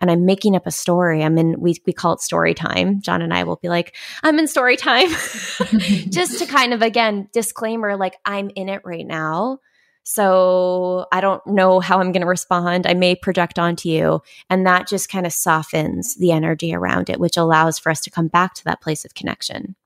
And 0.00 0.10
I'm 0.10 0.26
making 0.26 0.54
up 0.54 0.66
a 0.66 0.70
story. 0.70 1.24
I'm 1.24 1.38
in, 1.38 1.58
we, 1.58 1.76
we 1.86 1.92
call 1.92 2.12
it 2.12 2.20
story 2.20 2.54
time. 2.54 3.00
John 3.00 3.22
and 3.22 3.34
I 3.34 3.44
will 3.44 3.56
be 3.56 3.68
like, 3.68 3.96
I'm 4.22 4.38
in 4.38 4.46
story 4.46 4.76
time. 4.76 5.08
Just 6.08 6.38
to 6.38 6.46
kind 6.46 6.72
of, 6.72 6.82
again, 6.82 7.28
disclaimer, 7.32 7.96
like 7.96 8.16
I'm 8.24 8.50
in 8.54 8.68
it 8.68 8.82
right 8.84 9.06
now. 9.06 9.58
So 10.04 11.04
I 11.12 11.20
don't 11.20 11.46
know 11.46 11.80
how 11.80 12.00
I'm 12.00 12.12
going 12.12 12.22
to 12.22 12.28
respond. 12.28 12.86
I 12.86 12.94
may 12.94 13.14
project 13.14 13.58
onto 13.58 13.90
you. 13.90 14.22
And 14.48 14.66
that 14.66 14.88
just 14.88 15.10
kind 15.10 15.26
of 15.26 15.34
softens 15.34 16.14
the 16.14 16.32
energy 16.32 16.74
around 16.74 17.10
it, 17.10 17.20
which 17.20 17.36
allows 17.36 17.78
for 17.78 17.90
us 17.90 18.00
to 18.00 18.10
come 18.10 18.28
back 18.28 18.54
to 18.54 18.64
that 18.64 18.80
place 18.80 19.04
of 19.04 19.12
connection. 19.12 19.76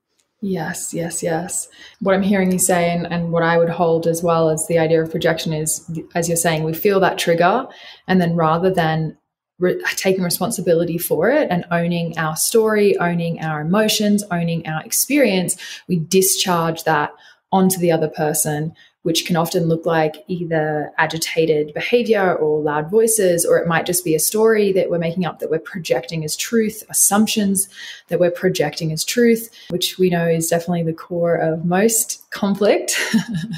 Yes, 0.45 0.93
yes, 0.93 1.23
yes. 1.23 1.69
What 2.01 2.13
I'm 2.13 2.21
hearing 2.21 2.51
you 2.51 2.59
say, 2.59 2.91
and, 2.91 3.07
and 3.07 3.31
what 3.31 3.43
I 3.43 3.57
would 3.57 3.69
hold 3.69 4.05
as 4.05 4.21
well 4.21 4.49
as 4.49 4.67
the 4.67 4.77
idea 4.77 5.01
of 5.01 5.09
projection 5.09 5.53
is, 5.53 5.89
as 6.15 6.27
you're 6.27 6.35
saying, 6.35 6.65
we 6.65 6.73
feel 6.73 6.99
that 6.99 7.17
trigger, 7.17 7.65
and 8.09 8.19
then 8.19 8.35
rather 8.35 8.69
than 8.69 9.17
re- 9.57 9.81
taking 9.95 10.21
responsibility 10.21 10.97
for 10.97 11.29
it 11.29 11.47
and 11.49 11.63
owning 11.71 12.17
our 12.17 12.35
story, 12.35 12.97
owning 12.97 13.39
our 13.39 13.61
emotions, 13.61 14.21
owning 14.31 14.67
our 14.67 14.83
experience, 14.83 15.55
we 15.87 15.99
discharge 15.99 16.83
that 16.83 17.11
onto 17.53 17.79
the 17.79 17.93
other 17.93 18.09
person 18.09 18.73
which 19.03 19.25
can 19.25 19.35
often 19.35 19.65
look 19.65 19.85
like 19.85 20.23
either 20.27 20.91
agitated 20.97 21.73
behavior 21.73 22.33
or 22.35 22.61
loud 22.61 22.89
voices, 22.89 23.45
or 23.45 23.57
it 23.57 23.67
might 23.67 23.85
just 23.85 24.03
be 24.03 24.15
a 24.15 24.19
story 24.19 24.71
that 24.73 24.89
we're 24.89 24.97
making 24.97 25.25
up 25.25 25.39
that 25.39 25.51
we're 25.51 25.59
projecting 25.59 26.23
as 26.23 26.35
truth, 26.35 26.83
assumptions 26.89 27.69
that 28.07 28.19
we're 28.19 28.31
projecting 28.31 28.91
as 28.91 29.03
truth, 29.03 29.49
which 29.69 29.97
we 29.97 30.09
know 30.09 30.27
is 30.27 30.47
definitely 30.47 30.83
the 30.83 30.93
core 30.93 31.35
of 31.35 31.65
most 31.65 32.29
conflict. 32.31 32.97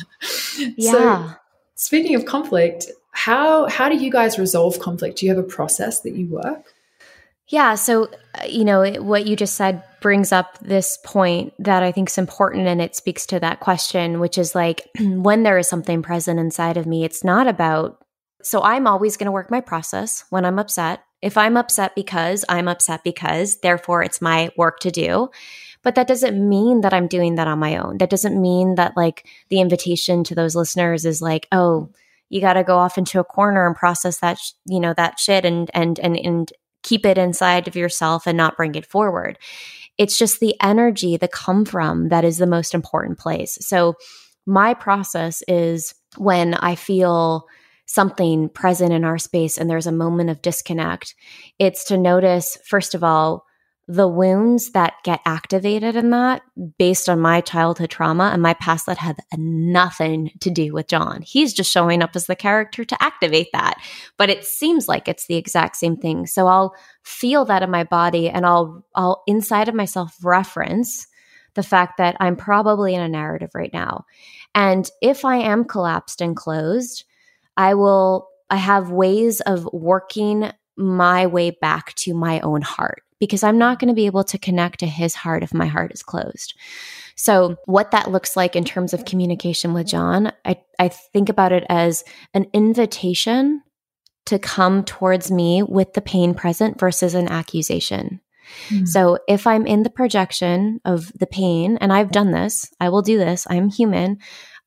yeah. 0.75 0.91
So, 0.91 1.29
speaking 1.75 2.15
of 2.15 2.25
conflict, 2.25 2.87
how 3.11 3.69
how 3.69 3.87
do 3.87 3.95
you 3.95 4.11
guys 4.11 4.37
resolve 4.37 4.79
conflict? 4.79 5.19
Do 5.19 5.25
you 5.25 5.33
have 5.33 5.43
a 5.43 5.47
process 5.47 6.01
that 6.01 6.11
you 6.11 6.27
work? 6.27 6.74
Yeah. 7.47 7.75
So, 7.75 8.05
uh, 8.33 8.45
you 8.47 8.65
know, 8.65 8.83
what 9.01 9.27
you 9.27 9.35
just 9.35 9.55
said 9.55 9.83
brings 10.01 10.31
up 10.31 10.57
this 10.59 10.97
point 11.03 11.53
that 11.59 11.83
I 11.83 11.91
think 11.91 12.09
is 12.09 12.17
important 12.17 12.67
and 12.67 12.81
it 12.81 12.95
speaks 12.95 13.25
to 13.27 13.39
that 13.39 13.59
question, 13.59 14.19
which 14.19 14.37
is 14.37 14.55
like 14.55 14.89
when 14.99 15.43
there 15.43 15.57
is 15.57 15.67
something 15.67 16.01
present 16.01 16.39
inside 16.39 16.77
of 16.77 16.85
me, 16.85 17.03
it's 17.03 17.23
not 17.23 17.47
about, 17.47 18.03
so 18.41 18.61
I'm 18.63 18.87
always 18.87 19.17
going 19.17 19.25
to 19.25 19.31
work 19.31 19.51
my 19.51 19.61
process 19.61 20.25
when 20.29 20.45
I'm 20.45 20.59
upset. 20.59 21.03
If 21.21 21.37
I'm 21.37 21.57
upset 21.57 21.95
because 21.95 22.45
I'm 22.49 22.67
upset 22.67 23.03
because, 23.03 23.59
therefore 23.61 24.03
it's 24.03 24.21
my 24.21 24.51
work 24.57 24.79
to 24.79 24.91
do. 24.91 25.29
But 25.81 25.95
that 25.95 26.07
doesn't 26.07 26.49
mean 26.49 26.81
that 26.81 26.93
I'm 26.93 27.07
doing 27.07 27.35
that 27.35 27.47
on 27.47 27.59
my 27.59 27.77
own. 27.77 27.99
That 27.99 28.09
doesn't 28.09 28.39
mean 28.39 28.75
that 28.75 28.97
like 28.97 29.27
the 29.49 29.59
invitation 29.59 30.23
to 30.25 30.35
those 30.35 30.55
listeners 30.55 31.05
is 31.05 31.21
like, 31.21 31.47
oh, 31.51 31.91
you 32.29 32.41
got 32.41 32.53
to 32.53 32.63
go 32.63 32.77
off 32.77 32.97
into 32.97 33.19
a 33.19 33.23
corner 33.23 33.67
and 33.67 33.75
process 33.75 34.17
that, 34.19 34.39
sh- 34.39 34.53
you 34.65 34.79
know, 34.79 34.95
that 34.95 35.19
shit 35.19 35.45
and, 35.45 35.69
and, 35.75 35.99
and, 35.99 36.17
and 36.17 36.51
keep 36.85 37.05
it 37.05 37.17
inside 37.17 37.67
of 37.67 37.75
yourself 37.75 38.27
and 38.27 38.37
not 38.37 38.55
bring 38.55 38.75
it 38.75 38.85
forward. 38.85 39.37
It's 39.97 40.17
just 40.17 40.39
the 40.39 40.55
energy 40.61 41.17
that 41.17 41.31
come 41.31 41.65
from 41.65 42.09
that 42.09 42.23
is 42.23 42.37
the 42.37 42.47
most 42.47 42.73
important 42.73 43.17
place. 43.17 43.57
So 43.61 43.95
my 44.45 44.73
process 44.73 45.41
is 45.47 45.95
when 46.17 46.53
I 46.53 46.75
feel 46.75 47.47
something 47.87 48.49
present 48.49 48.93
in 48.93 49.03
our 49.03 49.17
space 49.17 49.57
and 49.57 49.69
there's 49.69 49.87
a 49.87 49.91
moment 49.91 50.29
of 50.29 50.41
disconnect, 50.41 51.15
it's 51.59 51.83
to 51.85 51.97
notice, 51.97 52.57
first 52.65 52.93
of 52.93 53.03
all, 53.03 53.44
the 53.87 54.07
wounds 54.07 54.71
that 54.71 54.95
get 55.03 55.21
activated 55.25 55.95
in 55.95 56.09
that 56.09 56.41
based 56.79 57.07
on 57.07 57.19
my 57.19 57.39
childhood 57.39 57.91
trauma 57.91 58.31
and 58.33 58.41
my 58.41 58.55
past 58.55 58.87
that 58.87 58.97
had 58.97 59.17
nothing 59.37 60.31
to 60.39 60.49
do 60.49 60.73
with 60.73 60.87
John. 60.87 61.21
He's 61.21 61.53
just 61.53 61.71
showing 61.71 62.01
up 62.01 62.15
as 62.15 62.25
the 62.25 62.35
character 62.35 62.83
to 62.83 63.03
activate 63.03 63.49
that. 63.53 63.75
But 64.17 64.31
it 64.31 64.43
seems 64.43 64.87
like 64.87 65.07
it's 65.07 65.27
the 65.27 65.35
exact 65.35 65.75
same 65.75 65.97
thing. 65.97 66.25
So 66.25 66.47
I'll 66.47 66.73
feel 67.03 67.45
that 67.45 67.61
in 67.61 67.69
my 67.69 67.83
body 67.83 68.27
and 68.27 68.43
I'll 68.45 68.83
I'll 68.95 69.21
inside 69.27 69.69
of 69.69 69.75
myself 69.75 70.15
reference 70.23 71.07
the 71.53 71.63
fact 71.63 71.97
that 71.97 72.17
I'm 72.19 72.35
probably 72.35 72.95
in 72.95 73.01
a 73.01 73.07
narrative 73.07 73.51
right 73.53 73.71
now. 73.71 74.05
And 74.55 74.89
if 75.01 75.23
I 75.25 75.37
am 75.37 75.63
collapsed 75.63 76.21
and 76.21 76.35
closed, 76.35 77.03
I 77.55 77.75
will 77.75 78.29
I 78.49 78.55
have 78.55 78.89
ways 78.89 79.41
of 79.41 79.69
working 79.71 80.51
my 80.75 81.27
way 81.27 81.51
back 81.51 81.93
to 81.95 82.13
my 82.15 82.39
own 82.39 82.61
heart 82.61 83.04
because 83.19 83.43
I'm 83.43 83.57
not 83.57 83.79
going 83.79 83.89
to 83.89 83.95
be 83.95 84.05
able 84.05 84.23
to 84.25 84.37
connect 84.37 84.79
to 84.79 84.87
his 84.87 85.15
heart 85.15 85.43
if 85.43 85.53
my 85.53 85.67
heart 85.67 85.91
is 85.93 86.03
closed. 86.03 86.53
So, 87.15 87.55
what 87.65 87.91
that 87.91 88.11
looks 88.11 88.35
like 88.35 88.55
in 88.55 88.65
terms 88.65 88.93
of 88.93 89.05
communication 89.05 89.73
with 89.73 89.87
John, 89.87 90.33
I, 90.43 90.61
I 90.77 90.89
think 90.89 91.29
about 91.29 91.53
it 91.53 91.65
as 91.69 92.03
an 92.33 92.47
invitation 92.53 93.61
to 94.25 94.39
come 94.39 94.83
towards 94.83 95.31
me 95.31 95.63
with 95.63 95.93
the 95.93 96.01
pain 96.01 96.33
present 96.33 96.79
versus 96.79 97.13
an 97.13 97.29
accusation. 97.29 98.19
Mm. 98.69 98.87
So, 98.87 99.17
if 99.29 99.47
I'm 99.47 99.65
in 99.65 99.83
the 99.83 99.89
projection 99.89 100.81
of 100.83 101.11
the 101.13 101.27
pain, 101.27 101.77
and 101.79 101.93
I've 101.93 102.11
done 102.11 102.31
this, 102.31 102.69
I 102.81 102.89
will 102.89 103.01
do 103.01 103.17
this, 103.17 103.47
I'm 103.49 103.69
human. 103.69 104.19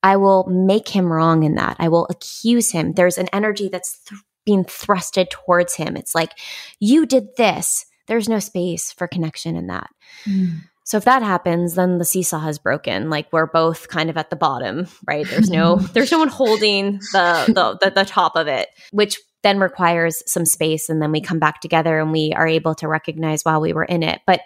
I 0.03 0.17
will 0.17 0.47
make 0.49 0.89
him 0.89 1.13
wrong 1.13 1.43
in 1.43 1.57
that. 1.57 1.77
I 1.81 1.89
will 1.89 2.07
accuse 2.09 2.71
him. 2.71 2.93
There's 2.93 3.19
an 3.19 3.29
energy 3.33 3.69
that's 3.69 4.01
th- 4.05 4.21
being 4.47 4.65
thrusted 4.65 5.29
towards 5.29 5.75
him. 5.75 5.97
It's 5.97 6.15
like, 6.15 6.39
you 6.79 7.05
did 7.05 7.37
this 7.37 7.85
there's 8.09 8.29
no 8.29 8.39
space 8.41 8.93
for 8.93 9.07
connection 9.07 9.57
in 9.57 9.69
that. 9.69 9.89
Mm. 10.27 10.61
So 10.85 10.97
if 10.97 11.05
that 11.05 11.23
happens, 11.23 11.75
then 11.75 11.99
the 11.99 12.05
seesaw 12.05 12.39
has 12.41 12.59
broken. 12.59 13.11
Like 13.11 13.31
we're 13.31 13.47
both 13.47 13.89
kind 13.89 14.09
of 14.09 14.17
at 14.17 14.31
the 14.31 14.37
bottom, 14.37 14.89
right? 15.07 15.29
There's 15.29 15.51
no 15.51 15.77
there's 15.93 16.11
no 16.11 16.19
one 16.19 16.29
holding 16.29 16.93
the, 17.13 17.45
the 17.49 17.79
the, 17.87 17.91
the 17.91 18.05
top 18.05 18.37
of 18.37 18.49
it, 18.49 18.69
which 18.91 19.19
then 19.43 19.61
requires 19.61 20.23
some 20.27 20.45
space 20.45 20.89
and 20.89 21.01
then 21.01 21.13
we 21.13 21.21
come 21.21 21.39
back 21.39 21.61
together 21.61 21.99
and 21.99 22.11
we 22.11 22.33
are 22.35 22.49
able 22.49 22.75
to 22.77 22.89
recognize 22.89 23.45
while 23.45 23.61
we 23.61 23.73
were 23.73 23.85
in 23.85 24.03
it. 24.03 24.21
But 24.27 24.41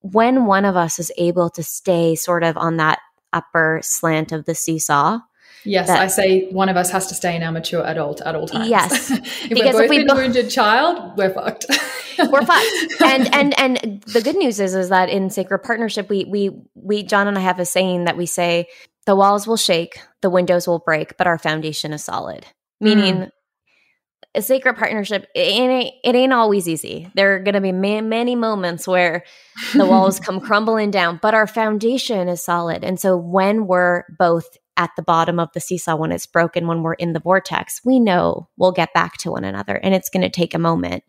when 0.00 0.46
one 0.46 0.64
of 0.64 0.76
us 0.76 0.98
is 0.98 1.12
able 1.18 1.50
to 1.50 1.62
stay 1.62 2.14
sort 2.14 2.42
of 2.42 2.56
on 2.56 2.78
that 2.78 2.98
upper 3.32 3.80
slant 3.82 4.32
of 4.32 4.46
the 4.46 4.54
seesaw, 4.54 5.18
Yes, 5.66 5.88
that, 5.88 6.00
I 6.00 6.06
say 6.06 6.48
one 6.50 6.68
of 6.68 6.76
us 6.76 6.90
has 6.90 7.08
to 7.08 7.14
stay 7.14 7.34
in 7.34 7.42
our 7.42 7.52
mature 7.52 7.84
adult 7.84 8.20
at 8.22 8.34
all 8.34 8.46
times. 8.46 8.68
Yes, 8.68 9.10
if 9.10 9.50
because 9.50 9.74
we're 9.74 9.82
both 9.82 9.82
if 9.82 9.90
we 9.90 10.00
in 10.00 10.06
bo- 10.06 10.14
wounded 10.14 10.50
child, 10.50 11.16
we're 11.16 11.32
fucked. 11.32 11.66
we're 12.30 12.44
fucked. 12.44 13.02
And 13.02 13.34
and 13.58 13.58
and 13.58 14.02
the 14.02 14.22
good 14.22 14.36
news 14.36 14.60
is 14.60 14.74
is 14.74 14.88
that 14.90 15.08
in 15.08 15.30
sacred 15.30 15.58
partnership, 15.58 16.08
we 16.08 16.24
we 16.24 16.50
we 16.74 17.02
John 17.02 17.26
and 17.28 17.36
I 17.36 17.40
have 17.40 17.58
a 17.58 17.64
saying 17.64 18.04
that 18.04 18.16
we 18.16 18.26
say 18.26 18.68
the 19.06 19.16
walls 19.16 19.46
will 19.46 19.56
shake, 19.56 20.00
the 20.22 20.30
windows 20.30 20.66
will 20.66 20.78
break, 20.78 21.16
but 21.16 21.26
our 21.26 21.38
foundation 21.38 21.92
is 21.92 22.04
solid. 22.04 22.46
Meaning. 22.80 23.14
Mm. 23.14 23.30
A 24.34 24.42
sacred 24.42 24.76
partnership, 24.76 25.26
it 25.34 25.38
ain't, 25.38 25.94
it 26.04 26.14
ain't 26.14 26.32
always 26.34 26.68
easy. 26.68 27.10
There 27.14 27.36
are 27.36 27.38
going 27.38 27.54
to 27.54 27.60
be 27.62 27.72
many 27.72 28.36
moments 28.36 28.86
where 28.86 29.24
the 29.72 29.86
walls 29.86 30.20
come 30.20 30.40
crumbling 30.42 30.90
down, 30.90 31.18
but 31.22 31.32
our 31.32 31.46
foundation 31.46 32.28
is 32.28 32.44
solid. 32.44 32.84
And 32.84 33.00
so 33.00 33.16
when 33.16 33.66
we're 33.66 34.04
both 34.18 34.58
at 34.76 34.90
the 34.96 35.02
bottom 35.02 35.38
of 35.38 35.52
the 35.52 35.60
seesaw 35.60 35.96
when 35.96 36.12
it's 36.12 36.26
broken, 36.26 36.66
when 36.66 36.82
we're 36.82 36.94
in 36.94 37.12
the 37.12 37.20
vortex, 37.20 37.80
we 37.84 37.98
know 37.98 38.48
we'll 38.56 38.72
get 38.72 38.92
back 38.92 39.16
to 39.18 39.30
one 39.30 39.44
another. 39.44 39.76
And 39.76 39.94
it's 39.94 40.10
going 40.10 40.22
to 40.22 40.30
take 40.30 40.54
a 40.54 40.58
moment 40.58 41.04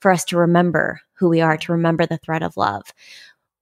for 0.00 0.10
us 0.10 0.24
to 0.26 0.36
remember 0.36 1.00
who 1.14 1.28
we 1.28 1.40
are, 1.40 1.56
to 1.56 1.72
remember 1.72 2.06
the 2.06 2.18
thread 2.18 2.42
of 2.42 2.56
love. 2.56 2.92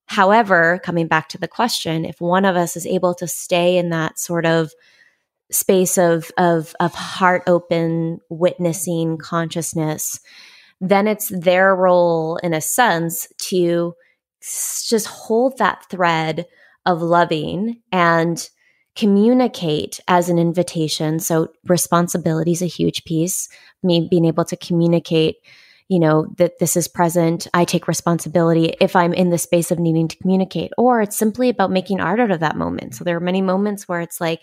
However, 0.07 0.81
coming 0.83 1.07
back 1.07 1.29
to 1.31 1.39
the 1.39 1.49
question, 1.49 2.05
if 2.05 2.21
one 2.21 2.45
of 2.45 2.57
us 2.57 2.77
is 2.77 2.87
able 2.87 3.15
to 3.15 3.29
stay 3.29 3.77
in 3.77 3.91
that 3.91 4.19
sort 4.19 4.47
of 4.47 4.73
space 5.53 5.99
of 5.99 6.31
of 6.39 6.75
of 6.81 6.95
heart 6.95 7.43
open 7.47 8.19
witnessing 8.29 9.19
consciousness, 9.19 10.21
then 10.81 11.07
it's 11.07 11.29
their 11.29 11.75
role 11.75 12.37
in 12.37 12.55
a 12.55 12.61
sense 12.61 13.29
to 13.39 13.95
just 14.41 15.07
hold 15.07 15.59
that 15.59 15.85
thread 15.91 16.47
of 16.87 17.03
loving 17.03 17.81
and 17.93 18.49
communicate 18.97 20.01
as 20.09 20.29
an 20.29 20.39
invitation. 20.39 21.21
So 21.21 21.49
responsibility 21.67 22.53
is 22.53 22.63
a 22.63 22.67
huge 22.67 23.05
piece. 23.05 23.49
Me 23.83 24.07
being 24.11 24.25
able 24.25 24.45
to 24.45 24.57
communicate, 24.57 25.37
you 25.89 25.99
know, 25.99 26.27
that 26.37 26.59
this 26.59 26.77
is 26.77 26.89
present. 26.89 27.47
I 27.55 27.65
take 27.65 27.89
responsibility 27.89 28.75
if 28.81 28.97
I'm 28.97 29.13
in 29.13 29.31
the 29.31 29.39
space 29.39 29.71
of 29.71 29.79
needing 29.79 30.09
to 30.09 30.17
communicate, 30.19 30.73
or 30.77 31.01
it's 31.01 31.17
simply 31.17 31.49
about 31.49 31.71
making 31.71 32.01
art 32.01 32.21
out 32.21 32.31
of 32.31 32.41
that 32.41 32.57
moment. 32.57 32.95
So 32.95 33.05
there 33.05 33.17
are 33.17 33.21
many 33.21 33.43
moments 33.43 33.89
where 33.89 34.01
it's 34.01 34.21
like, 34.21 34.43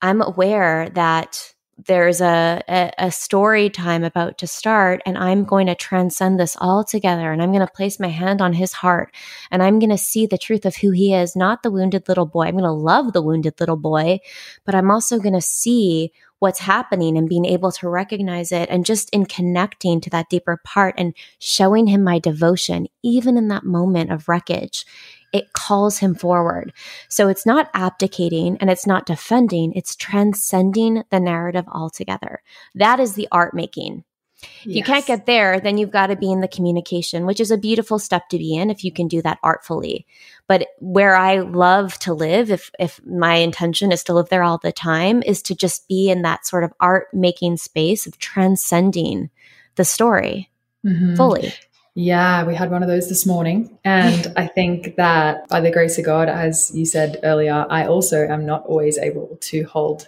I'm 0.00 0.22
aware 0.22 0.88
that 0.90 1.52
there's 1.86 2.20
a, 2.20 2.62
a, 2.68 2.92
a, 2.98 3.10
story 3.12 3.70
time 3.70 4.02
about 4.02 4.36
to 4.38 4.46
start 4.46 5.00
and 5.06 5.16
i'm 5.16 5.44
going 5.44 5.66
to 5.68 5.74
transcend 5.74 6.38
this 6.38 6.56
all 6.60 6.82
together 6.82 7.30
and 7.30 7.40
i'm 7.40 7.52
going 7.52 7.64
to 7.64 7.72
place 7.72 8.00
my 8.00 8.08
hand 8.08 8.40
on 8.40 8.52
his 8.52 8.72
heart 8.72 9.14
and 9.50 9.62
i'm 9.62 9.78
going 9.78 9.90
to 9.90 9.98
see 9.98 10.26
the 10.26 10.38
truth 10.38 10.66
of 10.66 10.76
who 10.76 10.90
he 10.90 11.14
is 11.14 11.36
not 11.36 11.62
the 11.62 11.70
wounded 11.70 12.08
little 12.08 12.26
boy. 12.26 12.42
I'm 12.42 12.54
going 12.54 12.64
to 12.64 12.72
love 12.72 13.12
the 13.12 13.22
wounded 13.22 13.60
little 13.60 13.76
boy 13.76 14.18
but 14.64 14.74
i'm 14.74 14.90
also 14.90 15.18
going 15.18 15.34
to 15.34 15.40
see 15.40 16.12
what's 16.40 16.60
happening 16.60 17.16
and 17.16 17.28
being 17.28 17.44
able 17.44 17.72
to 17.72 17.88
recognize 17.88 18.52
it 18.52 18.68
and 18.70 18.84
just 18.84 19.10
in 19.10 19.26
connecting 19.26 20.00
to 20.00 20.10
that 20.10 20.28
deeper 20.28 20.60
part 20.64 20.94
and 20.96 21.14
showing 21.38 21.86
him 21.86 22.02
my 22.02 22.18
devotion 22.18 22.86
even 23.02 23.36
in 23.36 23.48
that 23.48 23.64
moment 23.64 24.10
of 24.10 24.28
wreckage 24.28 24.84
it 25.32 25.52
calls 25.52 25.98
him 25.98 26.14
forward. 26.14 26.72
So 27.08 27.28
it's 27.28 27.46
not 27.46 27.70
abdicating 27.74 28.56
and 28.58 28.70
it's 28.70 28.86
not 28.86 29.06
defending, 29.06 29.72
it's 29.74 29.96
transcending 29.96 31.04
the 31.10 31.20
narrative 31.20 31.66
altogether. 31.68 32.42
That 32.74 33.00
is 33.00 33.14
the 33.14 33.28
art 33.30 33.54
making. 33.54 34.04
If 34.40 34.66
yes. 34.66 34.76
you 34.76 34.82
can't 34.84 35.06
get 35.06 35.26
there, 35.26 35.58
then 35.58 35.78
you've 35.78 35.90
got 35.90 36.08
to 36.08 36.16
be 36.16 36.30
in 36.30 36.40
the 36.40 36.48
communication, 36.48 37.26
which 37.26 37.40
is 37.40 37.50
a 37.50 37.58
beautiful 37.58 37.98
step 37.98 38.28
to 38.28 38.38
be 38.38 38.54
in 38.54 38.70
if 38.70 38.84
you 38.84 38.92
can 38.92 39.08
do 39.08 39.20
that 39.22 39.38
artfully. 39.42 40.06
But 40.46 40.68
where 40.78 41.16
I 41.16 41.40
love 41.40 41.98
to 42.00 42.14
live, 42.14 42.50
if 42.52 42.70
if 42.78 43.04
my 43.04 43.34
intention 43.34 43.90
is 43.90 44.04
to 44.04 44.14
live 44.14 44.28
there 44.28 44.44
all 44.44 44.58
the 44.58 44.70
time, 44.70 45.24
is 45.24 45.42
to 45.42 45.56
just 45.56 45.88
be 45.88 46.08
in 46.08 46.22
that 46.22 46.46
sort 46.46 46.62
of 46.62 46.72
art 46.78 47.08
making 47.12 47.56
space 47.56 48.06
of 48.06 48.18
transcending 48.18 49.30
the 49.74 49.84
story 49.84 50.50
mm-hmm. 50.86 51.16
fully. 51.16 51.52
Yeah, 51.98 52.44
we 52.44 52.54
had 52.54 52.70
one 52.70 52.84
of 52.84 52.88
those 52.88 53.08
this 53.08 53.26
morning. 53.26 53.76
And 53.82 54.32
I 54.36 54.46
think 54.46 54.94
that 54.94 55.48
by 55.48 55.60
the 55.60 55.72
grace 55.72 55.98
of 55.98 56.04
God, 56.04 56.28
as 56.28 56.70
you 56.72 56.86
said 56.86 57.18
earlier, 57.24 57.66
I 57.68 57.86
also 57.86 58.24
am 58.24 58.46
not 58.46 58.64
always 58.66 58.98
able 58.98 59.36
to 59.40 59.64
hold 59.64 60.06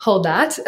hold 0.00 0.24
that. 0.24 0.58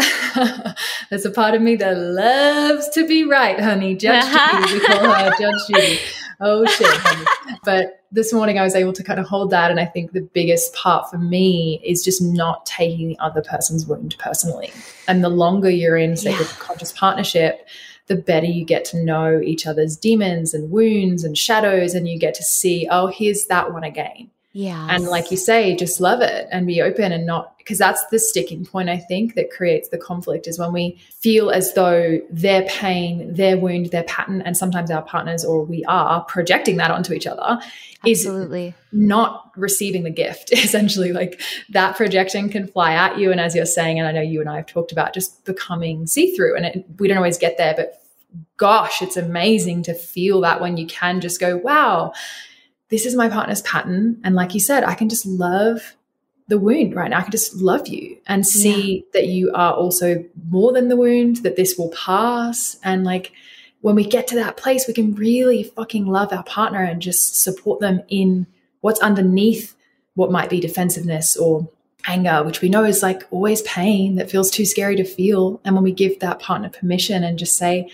There's 1.11 1.27
a 1.27 1.31
part 1.31 1.55
of 1.55 1.61
me 1.61 1.77
that 1.77 1.99
loves 1.99 2.89
to 2.91 3.07
be 3.07 3.25
right, 3.25 3.61
honey. 3.61 3.95
Judge 3.97 4.25
Judy, 4.67 4.81
we 4.81 4.87
call 4.87 5.13
her 5.13 5.31
Judge 5.39 5.61
Judy. 5.69 5.99
Oh 6.41 6.65
shit. 6.65 6.87
Honey. 6.89 7.59
But 7.65 8.05
this 8.11 8.33
morning 8.33 8.59
I 8.59 8.63
was 8.63 8.75
able 8.75 8.95
to 8.95 9.03
kind 9.03 9.21
of 9.21 9.27
hold 9.27 9.51
that. 9.51 9.71
And 9.71 9.79
I 9.79 9.85
think 9.85 10.13
the 10.13 10.23
biggest 10.23 10.75
part 10.75 11.11
for 11.11 11.19
me 11.19 11.83
is 11.85 12.03
just 12.03 12.23
not 12.23 12.65
taking 12.65 13.09
the 13.09 13.19
other 13.19 13.43
person's 13.43 13.87
wound 13.87 14.17
personally. 14.19 14.73
And 15.07 15.23
the 15.23 15.29
longer 15.29 15.69
you're 15.69 15.99
in, 15.99 16.17
say, 16.17 16.33
yeah. 16.33 16.45
conscious 16.59 16.93
partnership, 16.93 17.69
the 18.07 18.17
better 18.17 18.47
you 18.47 18.65
get 18.65 18.85
to 18.87 19.03
know 19.03 19.41
each 19.41 19.67
other's 19.67 19.97
demons 19.97 20.55
and 20.55 20.71
wounds 20.71 21.25
and 21.25 21.37
shadows, 21.39 21.95
and 21.95 22.09
you 22.09 22.19
get 22.19 22.35
to 22.35 22.43
see, 22.43 22.87
oh, 22.91 23.07
here's 23.07 23.47
that 23.47 23.73
one 23.73 23.85
again. 23.85 24.31
Yeah. 24.55 24.87
And 24.91 25.05
like 25.05 25.31
you 25.31 25.39
say, 25.39 25.75
just 25.75 25.99
love 25.99 26.21
it 26.21 26.47
and 26.51 26.67
be 26.67 26.83
open 26.83 27.11
and 27.11 27.25
not 27.25 27.57
because 27.57 27.79
that's 27.79 28.05
the 28.07 28.19
sticking 28.19 28.67
point 28.67 28.91
I 28.91 28.99
think 28.99 29.35
that 29.35 29.51
creates 29.51 29.89
the 29.89 29.97
conflict 29.97 30.47
is 30.47 30.59
when 30.59 30.73
we 30.73 31.01
feel 31.21 31.51
as 31.51 31.73
though 31.73 32.21
their 32.29 32.63
pain, 32.65 33.33
their 33.33 33.57
wound, 33.57 33.87
their 33.87 34.03
pattern, 34.03 34.43
and 34.43 34.57
sometimes 34.57 34.91
our 34.91 35.01
partners 35.01 35.45
or 35.45 35.65
we 35.65 35.85
are 35.85 36.23
projecting 36.25 36.77
that 36.77 36.91
onto 36.91 37.15
each 37.15 37.27
other 37.27 37.61
Absolutely. 38.07 38.69
is 38.69 38.75
not 38.91 39.53
receiving 39.57 40.03
the 40.03 40.11
gift. 40.11 40.53
Essentially, 40.53 41.13
like 41.13 41.41
that 41.71 41.97
projection 41.97 42.51
can 42.51 42.67
fly 42.67 42.93
at 42.93 43.19
you. 43.19 43.31
And 43.31 43.41
as 43.41 43.55
you're 43.55 43.65
saying, 43.65 43.99
and 43.99 44.07
I 44.07 44.13
know 44.13 44.21
you 44.21 44.41
and 44.41 44.51
I 44.51 44.57
have 44.57 44.67
talked 44.67 44.93
about 44.93 45.15
just 45.15 45.47
becoming 45.47 46.07
see 46.07 46.35
through, 46.35 46.57
and 46.57 46.67
it, 46.67 46.85
we 46.99 47.09
don't 47.09 47.17
always 47.17 47.39
get 47.39 47.57
there, 47.57 47.75
but 47.75 48.03
gosh, 48.59 49.01
it's 49.01 49.17
amazing 49.17 49.85
to 49.85 49.95
feel 49.95 50.43
that 50.43 50.61
when 50.61 50.77
you 50.77 50.87
can 50.87 51.21
just 51.23 51.41
go, 51.41 51.57
wow 51.57 52.13
this 52.93 53.07
is 53.07 53.17
my 53.17 53.29
partner's 53.29 53.63
pattern. 53.63 54.21
And 54.23 54.35
like 54.35 54.53
you 54.53 54.61
said, 54.61 54.85
I 54.85 54.95
can 54.95 55.09
just 55.09 55.25
love 55.25 55.97
the 56.49 56.59
wound 56.59 56.95
right 56.95 57.09
now. 57.09 57.19
I 57.19 57.23
can 57.23 57.31
just 57.31 57.55
love 57.57 57.89
you 57.89 58.19
and 58.27 58.47
see 58.47 58.97
yeah. 58.97 59.03
that 59.15 59.29
you 59.29 59.51
are 59.55 59.73
also 59.73 60.23
more 60.51 60.75
than 60.75 60.89
the 60.89 60.97
wound, 60.97 61.37
that 61.39 61.57
this 61.57 61.79
will 61.79 61.89
pass. 61.89 62.77
And 62.85 63.03
like 63.03 63.33
when 63.81 63.95
we 63.95 64.05
get 64.05 64.29
to 64.29 64.35
that 64.35 64.59
place, 64.59 64.87
we 64.87 64.93
can 64.93 65.15
really 65.15 65.63
fucking 65.63 66.05
love 66.05 66.35
our 66.35 66.45
partner 66.45 66.83
and 66.83 67.01
just 67.01 67.43
support 67.43 67.81
them 67.81 68.03
in 68.09 68.47
what's 68.83 69.01
underneath 69.01 69.75
what 70.15 70.31
might 70.31 70.51
be 70.51 70.61
defensiveness 70.61 71.35
or 71.35 71.67
anger, 72.07 72.43
which 72.43 72.61
we 72.61 72.69
know 72.69 72.85
is 72.85 73.03
like 73.03 73.23
always 73.31 73.63
pain 73.63 74.17
that 74.17 74.31
feels 74.31 74.51
too 74.51 74.67
scary 74.67 74.97
to 74.97 75.05
feel. 75.05 75.63
And 75.65 75.75
when 75.75 75.85
we 75.85 75.93
give 75.93 76.21
that 76.21 76.41
partner 76.41 76.69
permission 76.69 77.25
and 77.25 77.39
just 77.39 77.57
say, 77.57 77.89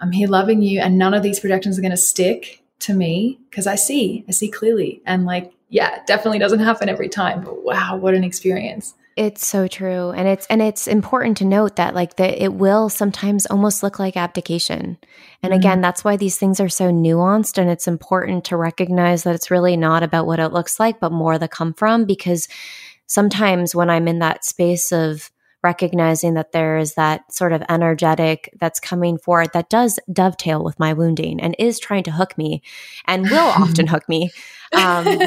I'm 0.00 0.10
here 0.10 0.26
loving 0.26 0.60
you, 0.60 0.80
and 0.80 0.98
none 0.98 1.14
of 1.14 1.22
these 1.22 1.38
projections 1.38 1.78
are 1.78 1.82
going 1.82 1.92
to 1.92 1.96
stick, 1.96 2.59
to 2.80 2.94
me 2.94 3.38
because 3.48 3.66
I 3.66 3.76
see, 3.76 4.24
I 4.28 4.32
see 4.32 4.48
clearly. 4.48 5.02
And 5.06 5.24
like, 5.24 5.52
yeah, 5.68 6.02
definitely 6.06 6.38
doesn't 6.38 6.60
happen 6.60 6.88
every 6.88 7.08
time, 7.08 7.42
but 7.44 7.64
wow, 7.64 7.96
what 7.96 8.14
an 8.14 8.24
experience. 8.24 8.94
It's 9.16 9.46
so 9.46 9.68
true. 9.68 10.10
And 10.10 10.26
it's 10.26 10.46
and 10.46 10.62
it's 10.62 10.86
important 10.86 11.36
to 11.38 11.44
note 11.44 11.76
that 11.76 11.94
like 11.94 12.16
that 12.16 12.42
it 12.42 12.54
will 12.54 12.88
sometimes 12.88 13.44
almost 13.46 13.82
look 13.82 13.98
like 13.98 14.16
abdication. 14.16 14.98
And 15.42 15.52
mm-hmm. 15.52 15.58
again, 15.58 15.80
that's 15.80 16.04
why 16.04 16.16
these 16.16 16.38
things 16.38 16.60
are 16.60 16.68
so 16.68 16.90
nuanced 16.90 17.58
and 17.58 17.68
it's 17.68 17.88
important 17.88 18.44
to 18.46 18.56
recognize 18.56 19.24
that 19.24 19.34
it's 19.34 19.50
really 19.50 19.76
not 19.76 20.02
about 20.02 20.26
what 20.26 20.40
it 20.40 20.52
looks 20.52 20.80
like, 20.80 21.00
but 21.00 21.12
more 21.12 21.38
the 21.38 21.48
come 21.48 21.74
from 21.74 22.04
because 22.04 22.48
sometimes 23.06 23.74
when 23.74 23.90
I'm 23.90 24.08
in 24.08 24.20
that 24.20 24.44
space 24.44 24.92
of 24.92 25.30
recognizing 25.62 26.34
that 26.34 26.52
there 26.52 26.78
is 26.78 26.94
that 26.94 27.32
sort 27.32 27.52
of 27.52 27.62
energetic 27.68 28.54
that's 28.58 28.80
coming 28.80 29.18
forward 29.18 29.50
that 29.52 29.68
does 29.68 29.98
dovetail 30.12 30.64
with 30.64 30.78
my 30.78 30.92
wounding 30.92 31.40
and 31.40 31.54
is 31.58 31.78
trying 31.78 32.02
to 32.04 32.10
hook 32.10 32.36
me 32.38 32.62
and 33.06 33.28
will 33.28 33.38
often 33.62 33.86
hook 33.86 34.08
me. 34.08 34.30
Um, 34.72 35.04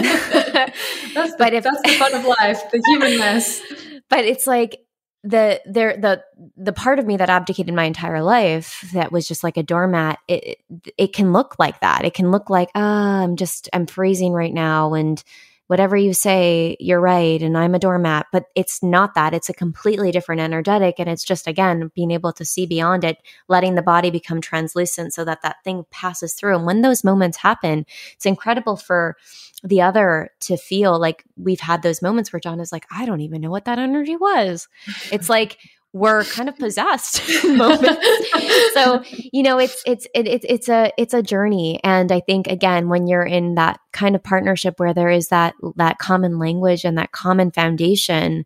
that's, 1.14 1.36
but 1.38 1.54
if, 1.54 1.64
that's 1.64 1.82
the 1.82 1.96
fun 2.00 2.14
of 2.16 2.26
life, 2.26 2.72
the 2.72 2.84
human 2.88 3.18
mess. 3.18 3.62
But 4.10 4.26
it's 4.26 4.46
like 4.46 4.86
the 5.24 5.62
there 5.66 5.96
the 5.98 6.24
the 6.58 6.74
part 6.74 7.00
of 7.00 7.06
me 7.06 7.18
that 7.18 7.30
abdicated 7.30 7.74
my 7.74 7.86
entire 7.86 8.22
life 8.22 8.88
that 8.94 9.12
was 9.12 9.28
just 9.28 9.44
like 9.44 9.56
a 9.56 9.64
doormat 9.64 10.20
it 10.28 10.60
it 10.98 11.14
can 11.14 11.32
look 11.32 11.56
like 11.58 11.80
that 11.80 12.04
it 12.04 12.14
can 12.14 12.30
look 12.30 12.50
like 12.50 12.70
ah 12.76 13.22
oh, 13.22 13.24
i'm 13.24 13.38
just 13.38 13.70
i'm 13.72 13.88
freezing 13.88 14.34
right 14.34 14.54
now 14.54 14.94
and 14.94 15.24
whatever 15.68 15.96
you 15.96 16.14
say, 16.14 16.76
you're 16.80 17.00
right, 17.00 17.42
and 17.42 17.58
I'm 17.58 17.74
a 17.74 17.80
doormat. 17.80 18.28
But 18.32 18.46
it's 18.56 18.84
not 18.84 19.16
that. 19.16 19.34
It's 19.34 19.50
a 19.50 19.54
completely 19.54 20.12
different 20.12 20.42
energetic. 20.42 20.96
And 21.00 21.10
it's 21.10 21.24
just, 21.24 21.48
again, 21.48 21.92
being 21.96 22.12
able 22.12 22.34
to 22.34 22.46
see 22.46 22.66
beyond 22.66 23.04
it, 23.04 23.18
letting 23.48 23.76
the 23.76 23.82
body 23.82 24.10
become 24.10 24.42
translucent 24.42 25.14
so 25.14 25.24
that 25.26 25.42
that 25.42 25.64
thing 25.64 25.86
passes 25.90 26.34
through. 26.34 26.58
And 26.58 26.66
when 26.66 26.82
those 26.82 27.04
moments 27.04 27.38
happen, 27.38 27.86
it's 28.14 28.26
incredible 28.26 28.78
for 28.78 29.16
the 29.64 29.82
other 29.82 30.30
to 30.42 30.58
feel 30.58 31.00
like 31.00 31.24
we've 31.38 31.62
had 31.62 31.82
those 31.82 32.02
moments 32.02 32.34
where 32.34 32.40
John 32.40 32.60
is 32.60 32.72
like, 32.72 32.86
I 32.92 33.06
don't 33.06 33.22
even 33.22 33.42
know 33.42 33.52
what 33.52 33.66
that 33.66 33.80
energy 33.80 34.18
was. 34.18 34.68
It's 35.12 35.30
like, 35.30 35.58
were 35.94 36.24
kind 36.24 36.50
of 36.50 36.58
possessed 36.58 37.22
moments. 37.46 38.74
so 38.74 39.04
you 39.06 39.44
know, 39.44 39.60
it's 39.60 39.82
it's 39.86 40.08
it, 40.14 40.28
it, 40.28 40.44
it's 40.50 40.68
a 40.68 40.92
it's 40.98 41.14
a 41.14 41.22
journey, 41.22 41.80
and 41.84 42.12
I 42.12 42.20
think 42.20 42.48
again, 42.48 42.90
when 42.90 43.08
you're 43.08 43.26
in 43.26 43.56
that 43.56 43.80
kind 43.94 44.16
of 44.16 44.24
partnership 44.24 44.80
where 44.80 44.94
there 44.94 45.12
is 45.12 45.30
that 45.30 45.54
that 45.76 46.00
common 46.00 46.40
language 46.40 46.84
and 46.84 46.98
that 46.98 47.12
common 47.12 47.52
foundation, 47.52 48.46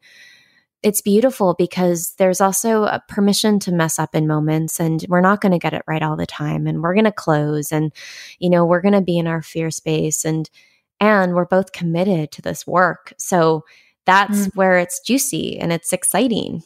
it's 0.83 1.01
beautiful 1.01 1.55
because 1.57 2.13
there's 2.17 2.41
also 2.41 2.83
a 2.83 3.01
permission 3.07 3.59
to 3.59 3.71
mess 3.71 3.97
up 3.97 4.13
in 4.13 4.27
moments 4.27 4.79
and 4.79 5.05
we're 5.07 5.21
not 5.21 5.41
going 5.41 5.51
to 5.51 5.59
get 5.59 5.73
it 5.73 5.83
right 5.87 6.03
all 6.03 6.15
the 6.15 6.25
time 6.25 6.67
and 6.67 6.81
we're 6.81 6.93
going 6.93 7.05
to 7.05 7.11
close 7.11 7.71
and 7.71 7.91
you 8.39 8.49
know 8.49 8.65
we're 8.65 8.81
going 8.81 8.93
to 8.93 9.01
be 9.01 9.17
in 9.17 9.27
our 9.27 9.41
fear 9.41 9.71
space 9.71 10.23
and 10.23 10.49
and 10.99 11.33
we're 11.33 11.45
both 11.45 11.71
committed 11.71 12.31
to 12.31 12.41
this 12.41 12.67
work 12.67 13.13
so 13.17 13.63
that's 14.05 14.47
mm. 14.47 14.55
where 14.55 14.77
it's 14.77 14.99
juicy 14.99 15.59
and 15.59 15.73
it's 15.73 15.93
exciting 15.93 16.61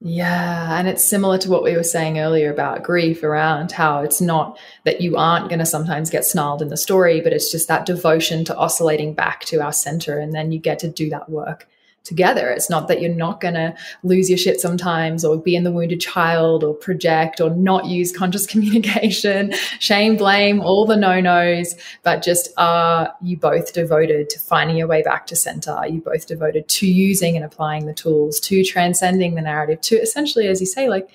yeah. 0.00 0.78
And 0.78 0.88
it's 0.88 1.04
similar 1.04 1.38
to 1.38 1.50
what 1.50 1.62
we 1.62 1.74
were 1.74 1.82
saying 1.82 2.18
earlier 2.18 2.52
about 2.52 2.82
grief 2.82 3.22
around 3.22 3.72
how 3.72 4.02
it's 4.02 4.20
not 4.20 4.58
that 4.84 5.00
you 5.00 5.16
aren't 5.16 5.48
going 5.48 5.58
to 5.58 5.66
sometimes 5.66 6.10
get 6.10 6.24
snarled 6.24 6.60
in 6.60 6.68
the 6.68 6.76
story, 6.76 7.20
but 7.22 7.32
it's 7.32 7.50
just 7.50 7.66
that 7.68 7.86
devotion 7.86 8.44
to 8.44 8.56
oscillating 8.56 9.14
back 9.14 9.44
to 9.46 9.62
our 9.62 9.72
center. 9.72 10.18
And 10.18 10.34
then 10.34 10.52
you 10.52 10.58
get 10.58 10.78
to 10.80 10.88
do 10.88 11.08
that 11.10 11.30
work 11.30 11.66
together. 12.06 12.48
It's 12.48 12.70
not 12.70 12.88
that 12.88 13.00
you're 13.00 13.12
not 13.12 13.40
going 13.40 13.54
to 13.54 13.74
lose 14.02 14.30
your 14.30 14.38
shit 14.38 14.60
sometimes 14.60 15.24
or 15.24 15.36
be 15.36 15.56
in 15.56 15.64
the 15.64 15.72
wounded 15.72 16.00
child 16.00 16.62
or 16.62 16.72
project 16.72 17.40
or 17.40 17.50
not 17.50 17.86
use 17.86 18.16
conscious 18.16 18.46
communication, 18.52 19.52
shame, 19.80 20.16
blame, 20.16 20.60
all 20.60 20.86
the 20.86 20.96
no 20.96 21.20
nos, 21.20 21.74
but 22.02 22.22
just 22.22 22.48
are 22.56 23.12
you 23.20 23.36
both 23.36 23.72
devoted 23.72 24.30
to 24.30 24.38
finding 24.38 24.76
your 24.76 24.86
way 24.86 25.02
back 25.02 25.26
to 25.26 25.36
center? 25.36 25.72
Are 25.72 25.88
you 25.88 26.00
both 26.00 26.26
devoted 26.26 26.68
to 26.68 26.86
using 26.86 27.36
and 27.36 27.44
applying 27.44 27.86
the 27.86 27.94
tools, 27.94 28.38
to 28.40 28.64
transcending 28.64 29.34
the 29.34 29.42
narrative, 29.42 29.80
to 29.82 29.96
essentially, 29.96 30.46
as 30.46 30.60
you 30.60 30.66
say, 30.66 30.88
like 30.88 31.10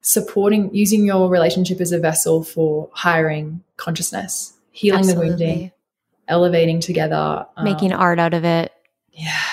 supporting, 0.00 0.72
using 0.72 1.04
your 1.04 1.28
relationship 1.28 1.80
as 1.80 1.90
a 1.90 1.98
vessel 1.98 2.44
for 2.44 2.88
hiring 2.92 3.62
consciousness, 3.76 4.54
healing 4.70 5.00
Absolutely. 5.00 5.24
the 5.24 5.30
wounding, 5.30 5.72
elevating 6.28 6.80
together, 6.80 7.46
making 7.62 7.92
um, 7.92 8.00
art 8.00 8.20
out 8.20 8.34
of 8.34 8.44
it. 8.44 8.72
Yeah 9.10 9.45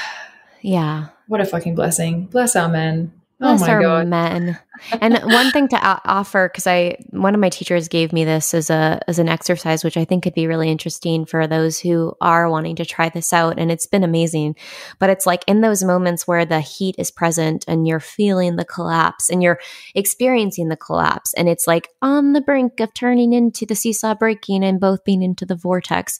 yeah. 0.63 1.09
What 1.27 1.41
a 1.41 1.45
fucking 1.45 1.75
blessing. 1.75 2.25
Bless 2.27 2.55
our 2.55 2.69
men. 2.69 3.11
Oh 3.41 3.57
Bless 3.57 3.61
oh 3.61 3.65
my 3.65 3.73
our 3.73 3.81
God. 3.81 4.07
men. 4.07 4.59
And 4.99 5.17
one 5.23 5.51
thing 5.51 5.69
to 5.69 5.77
offer, 6.03 6.49
because 6.49 6.67
I 6.67 6.97
one 7.11 7.33
of 7.33 7.39
my 7.39 7.49
teachers 7.49 7.87
gave 7.87 8.11
me 8.11 8.25
this 8.25 8.53
as 8.53 8.69
a 8.69 8.99
as 9.07 9.17
an 9.17 9.29
exercise, 9.29 9.81
which 9.83 9.95
I 9.95 10.03
think 10.03 10.23
could 10.23 10.33
be 10.33 10.47
really 10.47 10.69
interesting 10.69 11.25
for 11.25 11.47
those 11.47 11.79
who 11.79 12.13
are 12.19 12.49
wanting 12.49 12.75
to 12.77 12.85
try 12.85 13.07
this 13.07 13.31
out. 13.31 13.59
And 13.59 13.71
it's 13.71 13.87
been 13.87 14.03
amazing. 14.03 14.55
But 14.99 15.09
it's 15.09 15.25
like 15.25 15.43
in 15.47 15.61
those 15.61 15.83
moments 15.83 16.27
where 16.27 16.45
the 16.45 16.59
heat 16.59 16.95
is 16.97 17.11
present 17.11 17.63
and 17.67 17.87
you're 17.87 18.01
feeling 18.01 18.57
the 18.57 18.65
collapse 18.65 19.29
and 19.29 19.41
you're 19.41 19.59
experiencing 19.95 20.67
the 20.67 20.75
collapse, 20.75 21.33
and 21.33 21.47
it's 21.47 21.67
like 21.67 21.87
on 22.01 22.33
the 22.33 22.41
brink 22.41 22.79
of 22.81 22.93
turning 22.93 23.31
into 23.31 23.65
the 23.65 23.75
seesaw 23.75 24.15
breaking 24.15 24.65
and 24.65 24.81
both 24.81 25.05
being 25.05 25.21
into 25.21 25.45
the 25.45 25.55
vortex 25.55 26.19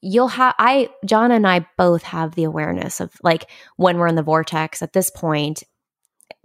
you'll 0.00 0.28
have 0.28 0.54
i 0.58 0.88
john 1.04 1.30
and 1.30 1.46
i 1.46 1.66
both 1.76 2.02
have 2.02 2.34
the 2.34 2.44
awareness 2.44 3.00
of 3.00 3.12
like 3.22 3.50
when 3.76 3.98
we're 3.98 4.06
in 4.06 4.14
the 4.14 4.22
vortex 4.22 4.82
at 4.82 4.92
this 4.92 5.10
point 5.10 5.62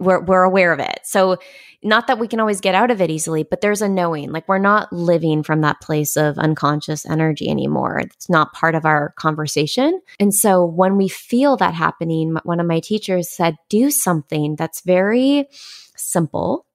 we're, 0.00 0.22
we're 0.22 0.42
aware 0.42 0.72
of 0.72 0.80
it. 0.80 1.00
So 1.04 1.38
not 1.82 2.06
that 2.06 2.18
we 2.18 2.28
can 2.28 2.40
always 2.40 2.60
get 2.60 2.74
out 2.74 2.90
of 2.90 3.00
it 3.00 3.10
easily 3.10 3.42
but 3.42 3.60
there's 3.60 3.82
a 3.82 3.88
knowing 3.88 4.32
like 4.32 4.48
we're 4.48 4.58
not 4.58 4.92
living 4.92 5.42
from 5.42 5.60
that 5.60 5.80
place 5.80 6.16
of 6.16 6.38
unconscious 6.38 7.06
energy 7.06 7.48
anymore. 7.48 7.98
It's 7.98 8.30
not 8.30 8.52
part 8.52 8.74
of 8.74 8.84
our 8.84 9.12
conversation. 9.16 10.00
And 10.18 10.34
so 10.34 10.64
when 10.64 10.96
we 10.96 11.08
feel 11.08 11.56
that 11.58 11.74
happening 11.74 12.36
one 12.44 12.60
of 12.60 12.66
my 12.66 12.80
teachers 12.80 13.30
said 13.30 13.56
do 13.68 13.90
something 13.90 14.56
that's 14.56 14.80
very 14.80 15.46
simple 15.96 16.66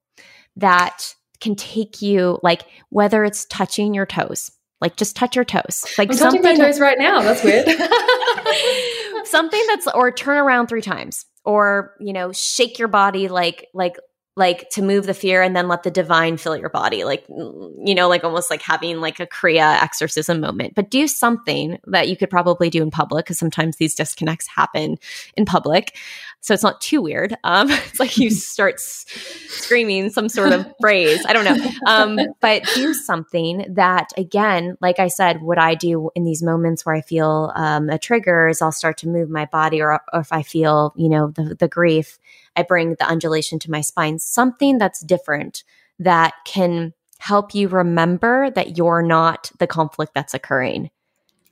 that 0.55 1.15
can 1.41 1.55
take 1.55 2.01
you 2.01 2.37
like 2.43 2.65
whether 2.89 3.23
it's 3.23 3.45
touching 3.45 3.93
your 3.93 4.05
toes 4.05 4.51
like 4.81 4.95
just 4.95 5.15
touch 5.15 5.35
your 5.35 5.45
toes. 5.45 5.85
Like 5.97 6.11
I'm 6.11 6.17
touching 6.17 6.41
my 6.41 6.55
toes 6.55 6.79
right 6.79 6.97
now. 6.97 7.21
That's 7.21 7.43
weird. 7.43 7.67
something 9.25 9.63
that's 9.67 9.87
or 9.93 10.11
turn 10.11 10.37
around 10.37 10.67
three 10.67 10.81
times 10.81 11.25
or 11.45 11.95
you 11.99 12.13
know 12.13 12.31
shake 12.31 12.79
your 12.79 12.87
body 12.87 13.27
like 13.27 13.67
like 13.73 13.97
like 14.39 14.69
to 14.71 14.81
move 14.81 15.05
the 15.05 15.13
fear 15.13 15.43
and 15.43 15.55
then 15.55 15.67
let 15.67 15.83
the 15.83 15.91
divine 15.91 16.37
fill 16.37 16.57
your 16.57 16.69
body 16.69 17.03
like 17.03 17.23
you 17.29 17.93
know 17.93 18.09
like 18.09 18.23
almost 18.23 18.49
like 18.49 18.61
having 18.61 18.99
like 18.99 19.19
a 19.19 19.27
kriya 19.27 19.81
exorcism 19.81 20.39
moment. 20.39 20.73
But 20.73 20.89
do 20.89 21.07
something 21.07 21.77
that 21.85 22.07
you 22.07 22.17
could 22.17 22.31
probably 22.31 22.71
do 22.71 22.81
in 22.81 22.89
public 22.89 23.25
because 23.25 23.37
sometimes 23.37 23.75
these 23.75 23.93
disconnects 23.93 24.47
happen 24.47 24.97
in 25.35 25.45
public. 25.45 25.95
So 26.41 26.53
it's 26.53 26.63
not 26.63 26.81
too 26.81 27.01
weird. 27.01 27.35
Um 27.43 27.69
it's 27.71 27.99
like 27.99 28.17
you 28.17 28.29
start 28.53 28.75
s- 28.75 29.05
screaming 29.49 30.09
some 30.09 30.29
sort 30.29 30.53
of 30.53 30.65
phrase. 30.81 31.23
I 31.27 31.33
don't 31.33 31.45
know. 31.45 31.71
Um 31.85 32.17
but 32.39 32.63
do 32.73 32.93
something 32.93 33.65
that 33.69 34.07
again 34.17 34.77
like 34.81 34.99
i 34.99 35.07
said 35.07 35.41
what 35.41 35.57
i 35.57 35.75
do 35.75 36.09
in 36.15 36.23
these 36.23 36.41
moments 36.41 36.85
where 36.85 36.95
i 36.95 37.01
feel 37.01 37.51
um, 37.55 37.89
a 37.89 37.97
trigger 37.97 38.47
is 38.47 38.61
i'll 38.61 38.71
start 38.71 38.97
to 38.97 39.07
move 39.07 39.29
my 39.29 39.45
body 39.45 39.81
or, 39.81 39.93
or 40.13 40.19
if 40.19 40.31
i 40.31 40.43
feel 40.43 40.93
you 40.95 41.09
know 41.09 41.31
the, 41.31 41.55
the 41.55 41.67
grief 41.67 42.19
I 42.59 42.63
bring 42.63 42.95
the 42.95 43.07
undulation 43.07 43.57
to 43.59 43.71
my 43.71 43.81
spine, 43.81 44.19
something 44.19 44.77
that's 44.77 44.99
different 44.99 45.63
that 45.97 46.33
can 46.45 46.93
help 47.19 47.55
you 47.55 47.67
remember 47.67 48.49
that 48.51 48.77
you're 48.77 49.01
not 49.01 49.51
the 49.59 49.67
conflict 49.67 50.13
that's 50.13 50.33
occurring. 50.33 50.89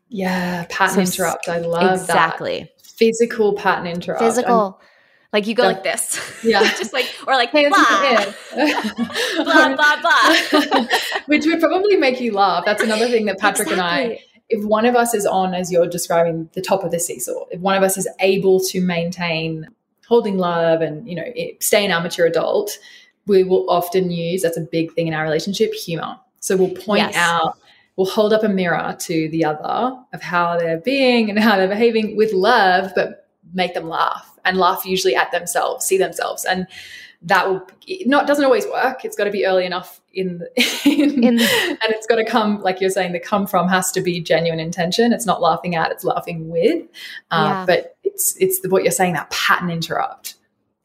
Yeah, 0.09 0.65
pattern 0.69 1.05
so, 1.05 1.23
interrupt. 1.23 1.47
I 1.47 1.59
love 1.59 2.01
exactly. 2.01 2.59
That. 2.59 2.85
Physical 2.85 3.53
pattern 3.53 3.87
interrupt. 3.87 4.21
Physical. 4.21 4.81
like 5.31 5.47
you 5.47 5.55
go 5.55 5.63
like 5.63 5.83
this. 5.83 6.19
Yeah. 6.43 6.63
just 6.63 6.93
like, 6.93 7.13
or 7.25 7.33
like, 7.33 7.51
blah. 7.53 7.69
blah, 9.43 9.75
blah, 9.75 10.01
blah. 10.01 10.87
Which 11.25 11.45
would 11.45 11.59
probably 11.59 11.95
make 11.95 12.19
you 12.19 12.33
laugh. 12.33 12.65
That's 12.65 12.83
another 12.83 13.07
thing 13.07 13.25
that 13.25 13.37
Patrick 13.37 13.69
exactly. 13.69 14.05
and 14.05 14.15
I, 14.15 14.19
if 14.49 14.65
one 14.65 14.85
of 14.85 14.95
us 14.95 15.13
is 15.13 15.25
on, 15.25 15.53
as 15.53 15.71
you're 15.71 15.87
describing, 15.87 16.49
the 16.53 16.61
top 16.61 16.83
of 16.83 16.91
the 16.91 16.99
seesaw, 16.99 17.45
if 17.51 17.59
one 17.59 17.75
of 17.75 17.83
us 17.83 17.97
is 17.97 18.07
able 18.19 18.59
to 18.61 18.81
maintain 18.81 19.67
holding 20.07 20.37
love 20.37 20.81
and 20.81 21.07
you 21.07 21.15
know 21.15 21.25
stay 21.59 21.85
an 21.85 21.91
amateur 21.91 22.25
adult 22.25 22.77
we 23.25 23.43
will 23.43 23.69
often 23.69 24.09
use 24.09 24.41
that's 24.41 24.57
a 24.57 24.61
big 24.61 24.93
thing 24.93 25.07
in 25.07 25.13
our 25.13 25.23
relationship 25.23 25.73
humor 25.73 26.17
so 26.39 26.55
we'll 26.55 26.69
point 26.69 27.01
yes. 27.01 27.15
out 27.15 27.57
we'll 27.95 28.07
hold 28.07 28.33
up 28.33 28.43
a 28.43 28.49
mirror 28.49 28.95
to 28.99 29.27
the 29.29 29.43
other 29.43 29.97
of 30.13 30.21
how 30.21 30.57
they're 30.57 30.79
being 30.79 31.29
and 31.29 31.39
how 31.39 31.57
they're 31.57 31.67
behaving 31.67 32.15
with 32.15 32.31
love 32.33 32.91
but 32.95 33.27
make 33.53 33.73
them 33.73 33.87
laugh 33.87 34.37
and 34.45 34.57
laugh 34.57 34.85
usually 34.85 35.15
at 35.15 35.31
themselves 35.31 35.85
see 35.85 35.97
themselves 35.97 36.45
and 36.45 36.67
that 37.21 37.49
will 37.49 37.67
not 38.05 38.27
doesn't 38.27 38.45
always 38.45 38.65
work. 38.67 39.03
It's 39.03 39.15
got 39.15 39.23
to 39.23 39.31
be 39.31 39.45
early 39.45 39.65
enough 39.65 40.01
in, 40.13 40.43
in, 40.85 41.23
in 41.23 41.39
and 41.39 41.79
it's 41.89 42.05
got 42.05 42.15
to 42.15 42.25
come 42.25 42.61
like 42.61 42.79
you're 42.79 42.89
saying. 42.89 43.13
The 43.13 43.19
come 43.19 43.47
from 43.47 43.67
has 43.69 43.91
to 43.93 44.01
be 44.01 44.21
genuine 44.21 44.59
intention. 44.59 45.13
It's 45.13 45.25
not 45.25 45.41
laughing 45.41 45.75
at. 45.75 45.91
It's 45.91 46.03
laughing 46.03 46.49
with. 46.49 46.83
Uh, 47.31 47.45
yeah. 47.47 47.65
But 47.65 47.96
it's 48.17 48.35
it's 48.39 48.67
what 48.67 48.83
you're 48.83 48.91
saying 48.91 49.13
that 49.13 49.29
pattern 49.29 49.69
interrupt. 49.69 50.35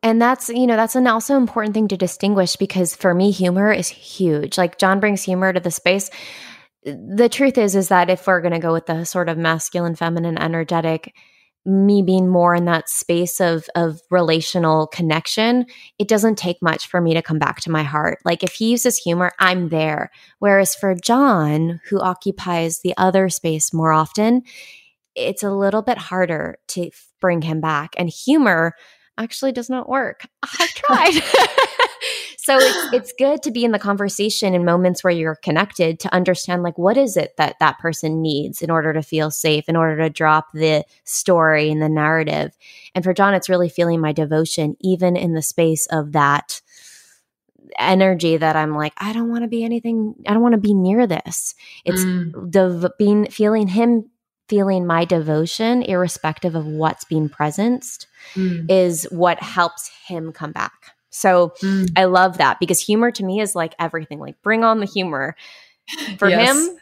And 0.03 0.21
that's, 0.21 0.49
you 0.49 0.67
know, 0.67 0.77
that's 0.77 0.97
an 0.97 1.07
also 1.07 1.37
important 1.37 1.75
thing 1.75 1.89
to 1.89 1.97
distinguish 1.97 2.57
because 2.57 2.95
for 2.95 3.15
me, 3.15 3.31
humor 3.31 3.73
is 3.73 3.89
huge. 3.89 4.59
Like 4.59 4.79
John 4.79 4.99
brings 4.99 5.23
humor 5.23 5.53
to 5.53 5.61
the 5.61 5.71
space. 5.71 6.11
The 6.85 7.29
truth 7.31 7.57
is, 7.57 7.77
is 7.77 7.89
that 7.89 8.11
if 8.11 8.27
we're 8.27 8.41
going 8.41 8.53
to 8.53 8.59
go 8.59 8.73
with 8.73 8.87
the 8.87 9.05
sort 9.05 9.29
of 9.29 9.39
masculine, 9.39 9.95
feminine, 9.95 10.37
energetic, 10.37 11.15
me 11.65 12.03
being 12.03 12.29
more 12.29 12.57
in 12.57 12.65
that 12.65 12.89
space 12.89 13.41
of 13.41 13.69
of 13.77 14.01
relational 14.11 14.89
connection 14.89 15.65
it 15.97 16.09
doesn't 16.09 16.37
take 16.37 16.61
much 16.61 16.89
for 16.89 17.01
me 17.01 17.15
to 17.15 17.23
come 17.23 17.39
back 17.39 17.61
to 17.61 17.71
my 17.71 17.85
heart 17.85 18.19
like 18.25 18.43
if 18.43 18.55
he 18.55 18.73
uses 18.73 18.97
humor 18.97 19.31
i'm 19.39 19.69
there 19.69 20.11
whereas 20.41 20.75
for 20.75 20.93
john 20.93 21.81
who 21.89 22.01
occupies 22.01 22.81
the 22.81 22.93
other 22.97 23.29
space 23.29 23.73
more 23.73 23.93
often 23.93 24.43
it's 25.15 25.45
a 25.45 25.53
little 25.53 25.83
bit 25.83 25.99
harder 25.99 26.59
to 26.67 26.91
bring 27.23 27.41
him 27.41 27.63
back 27.63 27.95
and 27.97 28.11
humor 28.11 28.75
actually 29.17 29.53
does 29.53 29.71
not 29.71 29.89
work. 29.89 30.27
I've 30.43 30.69
tried. 30.75 31.23
So 32.45 32.59
it's, 32.59 32.93
it's 32.93 33.13
good 33.17 33.41
to 33.45 33.53
be 33.53 33.65
in 33.65 33.71
the 33.71 33.79
conversation 33.79 34.53
in 34.53 34.65
moments 34.65 35.05
where 35.05 35.13
you're 35.13 35.37
connected 35.37 36.01
to 36.01 36.13
understand 36.13 36.65
like 36.65 36.77
what 36.77 36.97
is 36.97 37.17
it 37.17 37.37
that 37.37 37.55
that 37.61 37.79
person 37.79 38.21
needs 38.21 38.63
in 38.63 38.69
order 38.69 38.93
to 38.93 39.01
feel 39.01 39.31
safe 39.31 39.69
in 39.69 39.77
order 39.77 40.03
to 40.03 40.11
drop 40.11 40.49
the 40.53 40.85
story 41.05 41.71
and 41.71 41.81
the 41.81 41.89
narrative. 41.89 42.51
And 42.97 43.05
for 43.05 43.15
john 43.15 43.35
it's 43.35 43.49
really 43.49 43.69
feeling 43.69 44.01
my 44.01 44.11
devotion 44.11 44.77
even 44.81 45.17
in 45.17 45.35
the 45.35 45.43
space 45.43 45.87
of 45.87 46.13
that 46.13 46.61
energy 47.79 48.37
that 48.37 48.57
i'm 48.57 48.75
like 48.75 48.93
i 48.99 49.13
don't 49.13 49.31
want 49.31 49.43
to 49.43 49.49
be 49.49 49.63
anything 49.63 50.15
i 50.27 50.35
don't 50.35 50.43
want 50.43 50.55
to 50.55 50.61
be 50.61 50.75
near 50.75 51.07
this. 51.07 51.55
It's 51.85 52.03
mm. 52.03 52.91
being 52.99 53.27
feeling 53.27 53.69
him 53.69 54.11
feeling 54.53 54.87
my 54.87 55.05
devotion 55.07 55.83
irrespective 55.83 56.55
of 56.55 56.67
what's 56.67 57.05
being 57.05 57.29
presenced 57.29 58.05
mm. 58.35 58.71
is 58.71 59.05
what 59.11 59.43
helps 59.43 59.91
him 60.07 60.31
come 60.31 60.53
back 60.53 60.93
so 61.13 61.53
mm. 61.63 61.91
I 61.95 62.05
love 62.05 62.39
that 62.39 62.59
because 62.59 62.81
humor 62.81 63.11
to 63.13 63.23
me 63.25 63.41
is 63.41 63.55
like 63.55 63.75
everything. 63.79 64.19
Like 64.19 64.41
bring 64.43 64.65
on 64.65 64.81
the 64.81 64.87
humor. 64.87 65.37
For 66.17 66.29
yes. 66.29 66.57
him, 66.57 66.77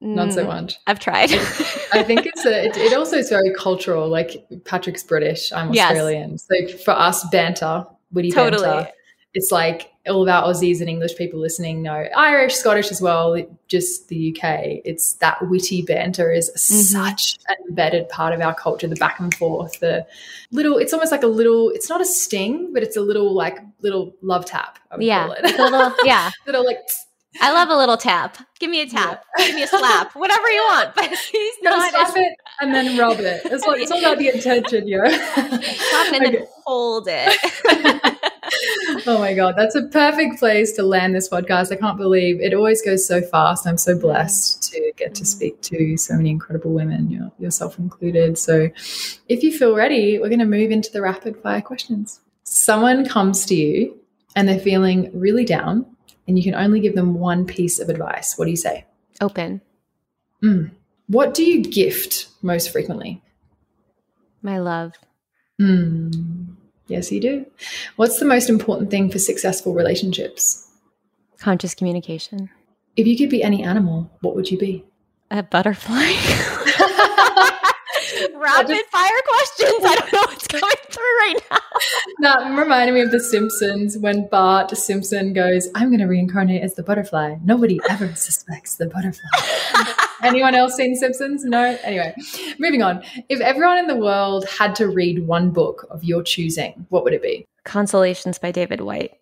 not 0.00 0.32
so 0.32 0.44
mm, 0.44 0.48
much. 0.48 0.76
I've 0.86 1.00
tried. 1.00 1.32
I 1.32 2.02
think 2.04 2.26
it's 2.26 2.44
a. 2.44 2.66
It, 2.66 2.76
it, 2.76 2.92
also 2.92 3.16
is 3.16 3.28
very 3.28 3.52
cultural. 3.54 4.08
Like 4.08 4.46
Patrick's 4.64 5.02
British, 5.02 5.52
I'm 5.52 5.70
Australian. 5.70 6.32
Yes. 6.32 6.46
So 6.70 6.78
for 6.78 6.90
us, 6.92 7.26
banter, 7.30 7.86
witty 8.12 8.30
totally. 8.30 8.62
banter, 8.62 8.90
it's 9.34 9.50
like 9.50 9.90
all 10.08 10.22
of 10.22 10.28
our 10.28 10.44
Aussies 10.44 10.80
and 10.80 10.88
English 10.88 11.16
people 11.16 11.40
listening 11.40 11.82
know 11.82 12.06
Irish, 12.16 12.54
Scottish 12.54 12.90
as 12.90 13.00
well, 13.00 13.36
just 13.68 14.08
the 14.08 14.34
UK. 14.34 14.80
It's 14.84 15.14
that 15.14 15.38
witty 15.48 15.82
banter 15.82 16.32
is 16.32 16.50
mm-hmm. 16.50 16.80
such 16.80 17.38
an 17.48 17.56
embedded 17.68 18.08
part 18.08 18.32
of 18.32 18.40
our 18.40 18.54
culture, 18.54 18.86
the 18.86 18.96
back 18.96 19.20
and 19.20 19.34
forth, 19.34 19.80
the 19.80 20.06
little, 20.50 20.78
it's 20.78 20.92
almost 20.92 21.12
like 21.12 21.22
a 21.22 21.28
little, 21.28 21.70
it's 21.70 21.88
not 21.88 22.00
a 22.00 22.04
sting, 22.04 22.72
but 22.72 22.82
it's 22.82 22.96
a 22.96 23.02
little 23.02 23.34
like 23.34 23.58
little 23.80 24.14
love 24.22 24.44
tap. 24.44 24.78
yeah. 24.98 25.26
little, 25.26 25.94
yeah. 26.04 26.30
little 26.46 26.64
like, 26.64 26.80
I 27.40 27.52
love 27.52 27.68
a 27.68 27.76
little 27.76 27.96
tap. 27.96 28.38
Give 28.58 28.70
me 28.70 28.82
a 28.82 28.86
tap. 28.88 29.24
Yeah. 29.38 29.46
Give 29.46 29.54
me 29.56 29.62
a 29.62 29.66
slap. 29.66 30.14
Whatever 30.14 30.48
you 30.48 30.62
want. 30.70 30.94
But 30.94 31.08
he's 31.32 31.54
not. 31.62 31.90
Slap 31.90 32.16
it 32.16 32.38
and 32.60 32.74
then 32.74 32.98
rub 32.98 33.18
it. 33.20 33.42
It's, 33.44 33.66
like, 33.66 33.80
it's 33.80 33.90
all 33.90 33.98
about 33.98 34.18
the 34.18 34.28
intention, 34.28 34.88
you 34.88 35.02
know. 35.02 35.08
Slap 35.08 36.12
and 36.12 36.24
okay. 36.24 36.36
then 36.36 36.46
hold 36.64 37.08
it. 37.10 37.36
oh 39.06 39.18
my 39.18 39.34
God. 39.34 39.54
That's 39.56 39.74
a 39.74 39.82
perfect 39.88 40.38
place 40.38 40.72
to 40.72 40.82
land 40.82 41.14
this 41.14 41.28
podcast. 41.28 41.72
I 41.72 41.76
can't 41.76 41.98
believe 41.98 42.40
it 42.40 42.54
always 42.54 42.82
goes 42.82 43.06
so 43.06 43.20
fast. 43.20 43.66
I'm 43.66 43.78
so 43.78 43.98
blessed 43.98 44.62
to 44.72 44.92
get 44.96 45.14
to 45.16 45.22
mm-hmm. 45.22 45.24
speak 45.24 45.60
to 45.62 45.96
so 45.96 46.14
many 46.14 46.30
incredible 46.30 46.72
women, 46.72 47.30
yourself 47.38 47.78
included. 47.78 48.38
So 48.38 48.70
if 49.28 49.42
you 49.42 49.56
feel 49.56 49.74
ready, 49.74 50.18
we're 50.18 50.28
going 50.28 50.38
to 50.38 50.46
move 50.46 50.70
into 50.70 50.90
the 50.92 51.02
rapid 51.02 51.36
fire 51.42 51.60
questions. 51.60 52.20
Someone 52.44 53.06
comes 53.06 53.44
to 53.46 53.54
you 53.54 53.98
and 54.36 54.48
they're 54.48 54.60
feeling 54.60 55.10
really 55.18 55.44
down, 55.44 55.86
and 56.26 56.36
you 56.36 56.44
can 56.44 56.54
only 56.54 56.80
give 56.80 56.94
them 56.94 57.14
one 57.14 57.46
piece 57.46 57.78
of 57.78 57.88
advice. 57.88 58.36
What 58.36 58.46
do 58.46 58.50
you 58.50 58.56
say? 58.56 58.84
Open. 59.20 59.60
Mm. 60.42 60.70
What 61.08 61.34
do 61.34 61.44
you 61.44 61.62
gift 61.62 62.28
most 62.42 62.70
frequently? 62.70 63.22
My 64.42 64.58
love. 64.58 64.92
Mm. 65.60 66.56
Yes, 66.88 67.10
you 67.10 67.20
do. 67.20 67.46
What's 67.96 68.18
the 68.18 68.24
most 68.24 68.48
important 68.48 68.90
thing 68.90 69.10
for 69.10 69.18
successful 69.18 69.74
relationships? 69.74 70.68
Conscious 71.38 71.74
communication. 71.74 72.50
If 72.96 73.06
you 73.06 73.16
could 73.16 73.30
be 73.30 73.42
any 73.42 73.62
animal, 73.62 74.10
what 74.20 74.34
would 74.34 74.50
you 74.50 74.58
be? 74.58 74.84
A 75.30 75.42
butterfly. 75.42 76.12
Rapid 78.34 78.68
just, 78.68 78.90
fire 78.90 79.22
questions. 79.28 79.84
I 79.84 79.96
don't 79.96 80.12
know 80.12 80.20
what's 80.26 80.46
coming 80.46 80.76
through 80.90 81.02
right 81.02 81.36
now. 81.50 81.58
That 82.20 82.58
reminded 82.58 82.94
me 82.94 83.02
of 83.02 83.10
The 83.10 83.20
Simpsons 83.20 83.98
when 83.98 84.28
Bart 84.28 84.76
Simpson 84.76 85.32
goes, 85.32 85.68
I'm 85.74 85.88
going 85.88 86.00
to 86.00 86.06
reincarnate 86.06 86.62
as 86.62 86.74
the 86.74 86.82
butterfly. 86.82 87.36
Nobody 87.44 87.78
ever 87.88 88.14
suspects 88.14 88.76
the 88.76 88.86
butterfly. 88.86 89.28
Anyone 90.22 90.54
else 90.54 90.74
seen 90.74 90.94
Simpsons? 90.96 91.44
No? 91.44 91.78
Anyway, 91.84 92.14
moving 92.58 92.82
on. 92.82 93.02
If 93.28 93.40
everyone 93.40 93.78
in 93.78 93.86
the 93.86 93.96
world 93.96 94.48
had 94.48 94.74
to 94.76 94.88
read 94.88 95.26
one 95.26 95.50
book 95.50 95.86
of 95.90 96.02
your 96.04 96.22
choosing, 96.22 96.86
what 96.88 97.04
would 97.04 97.12
it 97.12 97.22
be? 97.22 97.46
Consolations 97.64 98.38
by 98.38 98.50
David 98.50 98.80
Whyte. 98.80 99.12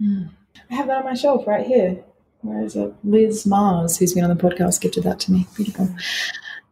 Mm. 0.00 0.30
I 0.70 0.74
have 0.74 0.86
that 0.86 0.98
on 0.98 1.04
my 1.04 1.14
shelf 1.14 1.46
right 1.46 1.66
here. 1.66 2.02
Where 2.42 2.62
is 2.62 2.76
it? 2.76 2.94
Liz 3.02 3.46
Mars, 3.46 3.98
who's 3.98 4.14
been 4.14 4.24
on 4.24 4.34
the 4.34 4.42
podcast, 4.42 4.80
gifted 4.80 5.02
that 5.04 5.18
to 5.20 5.32
me. 5.32 5.46
Beautiful. 5.56 5.88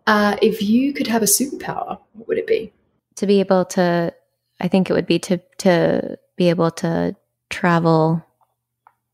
Uh, 0.07 0.36
if 0.42 0.62
you 0.62 0.92
could 0.92 1.07
have 1.07 1.22
a 1.22 1.26
superpower, 1.26 1.98
what 2.12 2.28
would 2.28 2.38
it 2.38 2.46
be? 2.46 2.72
To 3.16 3.26
be 3.26 3.40
able 3.40 3.64
to, 3.66 4.12
I 4.61 4.68
think 4.68 4.90
it 4.90 4.92
would 4.92 5.07
be 5.07 5.18
to 5.20 5.38
to 5.59 6.18
be 6.36 6.50
able 6.50 6.70
to 6.72 7.16
travel 7.48 8.24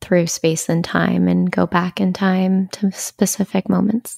through 0.00 0.26
space 0.26 0.68
and 0.68 0.84
time 0.84 1.28
and 1.28 1.50
go 1.50 1.66
back 1.66 2.00
in 2.00 2.12
time 2.12 2.68
to 2.68 2.90
specific 2.90 3.68
moments. 3.68 4.16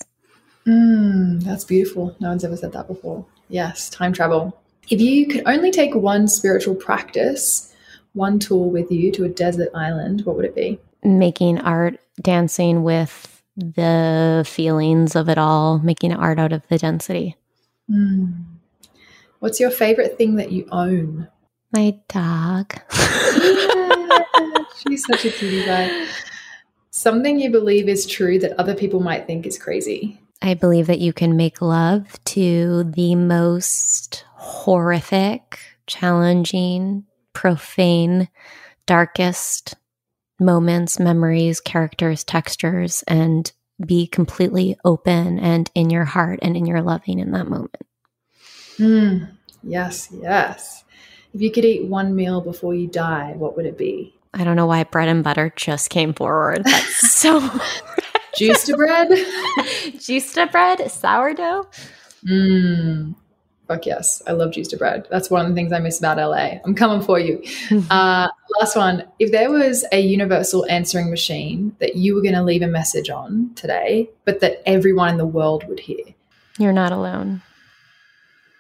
Mm, 0.67 1.43
that's 1.43 1.65
beautiful. 1.65 2.15
No 2.21 2.29
one's 2.29 2.45
ever 2.45 2.57
said 2.57 2.73
that 2.73 2.87
before. 2.87 3.27
Yes, 3.49 3.91
time 3.91 4.13
travel. 4.13 4.57
If 4.89 5.01
you 5.01 5.27
could 5.27 5.43
only 5.47 5.71
take 5.71 5.95
one 5.95 6.29
spiritual 6.29 6.75
practice, 6.75 7.75
one 8.13 8.39
tool 8.39 8.71
with 8.71 8.91
you 8.91 9.11
to 9.13 9.25
a 9.25 9.29
desert 9.29 9.71
island, 9.75 10.25
what 10.25 10.37
would 10.37 10.45
it 10.45 10.55
be? 10.55 10.79
Making 11.03 11.61
art, 11.61 11.99
dancing 12.21 12.85
with 12.85 13.32
the 13.57 14.45
feelings 14.47 15.17
of 15.17 15.29
it 15.29 15.39
all, 15.39 15.79
making 15.79 16.13
art 16.13 16.39
out 16.39 16.53
of 16.53 16.67
the 16.69 16.79
density. 16.79 17.37
Mm. 17.91 18.45
What's 19.41 19.61
your 19.61 19.71
favorite 19.71 20.17
thing 20.17 20.37
that 20.37 20.53
you 20.53 20.67
own? 20.71 21.29
My 21.73 21.99
dog. 22.09 22.75
She's 24.87 25.05
such 25.05 25.25
a 25.25 25.31
cutie 25.31 25.65
pie. 25.65 26.07
Something 26.91 27.41
you 27.41 27.51
believe 27.51 27.89
is 27.89 28.07
true 28.07 28.39
that 28.39 28.59
other 28.59 28.75
people 28.75 29.01
might 29.01 29.27
think 29.27 29.47
is 29.47 29.59
crazy. 29.59 30.21
I 30.43 30.55
believe 30.55 30.87
that 30.89 31.01
you 31.01 31.13
can 31.13 31.37
make 31.37 31.63
love 31.63 32.23
to 32.27 32.85
the 32.85 33.15
most 33.15 34.25
horrific, 34.35 35.59
challenging, 35.87 37.05
profane, 37.33 38.29
darkest 38.87 39.75
moments, 40.43 40.99
memories, 40.99 41.61
characters, 41.61 42.25
textures, 42.25 43.03
and 43.09 43.51
be 43.85 44.07
completely 44.07 44.77
open 44.85 45.39
and 45.39 45.71
in 45.75 45.91
your 45.91 46.05
heart 46.05 46.39
and 46.43 46.57
in 46.57 46.67
your 46.67 46.83
loving 46.83 47.19
in 47.19 47.33
that 47.33 47.49
moment. 47.49 47.77
Mm, 48.79 49.31
yes, 49.63 50.09
yes. 50.13 50.85
If 51.35 51.41
you 51.41 51.51
could 51.51 51.65
eat 51.65 51.87
one 51.87 52.15
meal 52.15 52.41
before 52.41 52.75
you 52.75 52.87
die, 52.87 53.35
what 53.37 53.57
would 53.57 53.67
it 53.67 53.79
be? 53.79 54.15
I 54.35 54.45
don't 54.45 54.57
know 54.57 54.67
why 54.67 54.85
bread 54.85 55.09
and 55.09 55.25
butter 55.25 55.53
just 55.57 55.91
came 55.91 56.15
forward. 56.15 56.63
That's 56.65 57.13
so 57.13 57.41
Juiced 58.37 58.73
bread? 58.77 59.11
Juiced 59.99 60.39
bread, 60.51 60.91
sourdough. 60.91 61.69
Mmm. 62.27 63.15
Fuck 63.73 63.87
yes. 63.87 64.21
I 64.27 64.33
love 64.33 64.53
juiced 64.53 64.77
bread. 64.79 65.09
That's 65.11 65.31
one 65.31 65.47
of 65.47 65.49
the 65.49 65.55
things 65.55 65.73
I 65.73 65.79
miss 65.79 65.99
about 65.99 66.19
LA. 66.19 66.59
I'm 66.63 66.75
coming 66.75 67.01
for 67.01 67.19
you. 67.19 67.43
uh, 67.91 68.29
last 68.61 68.77
one. 68.77 69.05
If 69.19 69.33
there 69.33 69.51
was 69.51 69.87
a 69.93 69.99
universal 69.99 70.67
answering 70.69 71.09
machine 71.09 71.75
that 71.79 71.97
you 71.97 72.15
were 72.15 72.21
going 72.21 72.35
to 72.35 72.43
leave 72.43 72.61
a 72.61 72.67
message 72.67 73.09
on 73.09 73.51
today, 73.55 74.11
but 74.27 74.41
that 74.41 74.63
everyone 74.67 75.09
in 75.09 75.17
the 75.17 75.25
world 75.25 75.67
would 75.69 75.81
hear, 75.81 76.05
you're 76.59 76.75
not 76.75 76.93
alone. 76.93 77.41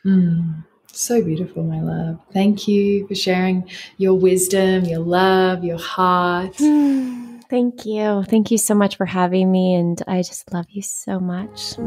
Mm, 0.06 0.64
so 0.90 1.22
beautiful, 1.22 1.62
my 1.62 1.82
love. 1.82 2.18
Thank 2.32 2.66
you 2.66 3.06
for 3.06 3.14
sharing 3.14 3.68
your 3.98 4.14
wisdom, 4.14 4.86
your 4.86 5.00
love, 5.00 5.62
your 5.62 5.78
heart. 5.78 6.56
Thank 6.56 7.84
you. 7.84 8.24
Thank 8.28 8.50
you 8.50 8.56
so 8.56 8.74
much 8.74 8.96
for 8.96 9.04
having 9.04 9.52
me. 9.52 9.74
And 9.74 10.02
I 10.08 10.22
just 10.22 10.50
love 10.54 10.70
you 10.70 10.80
so 10.80 11.20
much. 11.20 11.78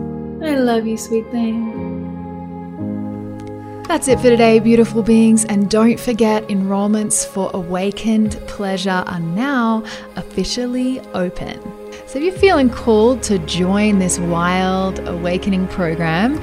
I 0.43 0.59
love 0.59 0.86
you, 0.86 0.95
sweet 0.95 1.26
thing. 1.32 2.05
That's 3.88 4.08
it 4.08 4.18
for 4.18 4.30
today, 4.30 4.60
beautiful 4.60 5.04
beings. 5.04 5.46
And 5.46 5.70
don't 5.70 6.00
forget, 6.00 6.44
enrollments 6.48 7.26
for 7.26 7.52
Awakened 7.54 8.32
Pleasure 8.48 9.04
are 9.06 9.20
now 9.20 9.84
officially 10.16 11.00
open. 11.14 11.62
So 12.08 12.18
if 12.18 12.24
you're 12.26 12.34
feeling 12.34 12.72
called 12.72 13.22
to 13.24 13.38
join 13.40 14.00
this 14.00 14.18
wild 14.18 15.00
awakening 15.08 15.68
program, 15.68 16.42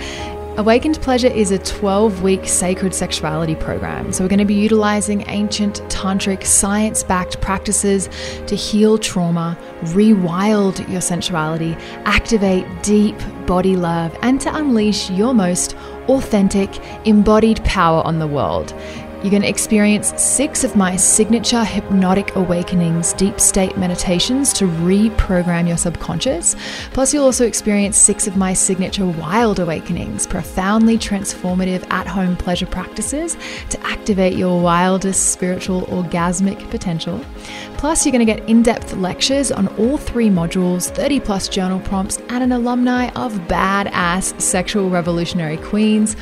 Awakened 0.59 1.01
Pleasure 1.01 1.29
is 1.29 1.51
a 1.51 1.59
12 1.59 2.23
week 2.23 2.47
sacred 2.47 2.95
sexuality 2.95 3.55
program. 3.55 4.13
So, 4.13 4.23
we're 4.23 4.29
going 4.29 4.39
to 4.39 4.45
be 4.45 4.53
utilizing 4.53 5.25
ancient 5.29 5.77
tantric, 5.85 6.45
science 6.45 7.03
backed 7.03 7.41
practices 7.41 8.11
to 8.49 8.55
heal 8.55 8.99
trauma, 8.99 9.57
rewild 9.85 10.87
your 10.91 11.01
sensuality, 11.01 11.73
activate 12.05 12.67
deep 12.83 13.17
body 13.47 13.77
love, 13.77 14.15
and 14.21 14.43
to 14.43 14.55
unleash 14.55 15.09
your 15.09 15.33
most 15.33 15.75
authentic, 16.09 16.69
embodied 17.07 17.65
power 17.65 18.03
on 18.03 18.19
the 18.19 18.27
world. 18.27 18.75
You're 19.23 19.31
going 19.31 19.43
to 19.43 19.49
experience 19.49 20.13
six 20.21 20.65
of 20.65 20.75
my 20.75 20.97
signature 20.97 21.63
hypnotic 21.63 22.35
awakenings, 22.35 23.13
deep 23.13 23.39
state 23.39 23.77
meditations 23.77 24.53
to 24.55 24.65
reprogram 24.65 25.69
your 25.69 25.77
subconscious. 25.77 26.57
Plus, 26.93 27.15
you'll 27.15 27.27
also 27.27 27.47
experience 27.47 27.97
six 27.97 28.27
of 28.27 28.37
my 28.37 28.53
signature 28.53 29.07
wild 29.07 29.61
awakenings, 29.61 30.27
profoundly 30.27 30.99
transformative 30.99 31.89
at 31.93 32.09
home 32.09 32.37
pleasure 32.37 32.67
practices 32.67 33.37
to 33.71 33.81
activate 33.87 34.37
your 34.37 34.61
wildest 34.61 35.31
spiritual 35.31 35.83
orgasmic 35.83 36.69
potential. 36.71 37.25
Plus, 37.77 38.05
you're 38.05 38.13
going 38.13 38.27
to 38.27 38.33
get 38.33 38.49
in 38.49 38.61
depth 38.61 38.93
lectures 38.95 39.53
on 39.53 39.69
all 39.79 39.99
three 39.99 40.31
modules, 40.31 40.91
30 40.97 41.21
plus 41.21 41.49
journal 41.49 41.79
prompts, 41.79 42.17
and 42.29 42.43
an 42.43 42.51
alumni 42.51 43.09
of 43.11 43.33
badass 43.47 44.41
sexual 44.41 44.91
revolutionary 44.91 45.59
queens 45.59 46.17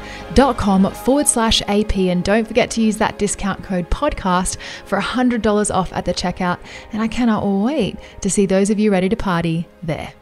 com 0.57 0.91
forward 0.93 1.27
slash 1.27 1.61
AP. 1.63 1.97
And 1.97 2.23
don't 2.23 2.47
forget 2.47 2.69
to 2.71 2.81
use 2.81 2.97
that 2.97 3.17
discount 3.17 3.63
code 3.63 3.89
podcast 3.89 4.57
for 4.85 4.99
$100 4.99 5.73
off 5.73 5.91
at 5.93 6.05
the 6.05 6.13
checkout. 6.13 6.59
And 6.93 7.01
I 7.01 7.07
cannot 7.07 7.43
wait 7.43 7.97
to 8.21 8.29
see 8.29 8.45
those 8.45 8.69
of 8.69 8.77
you 8.77 8.91
ready 8.91 9.09
to 9.09 9.15
party 9.15 9.67
there. 9.81 10.13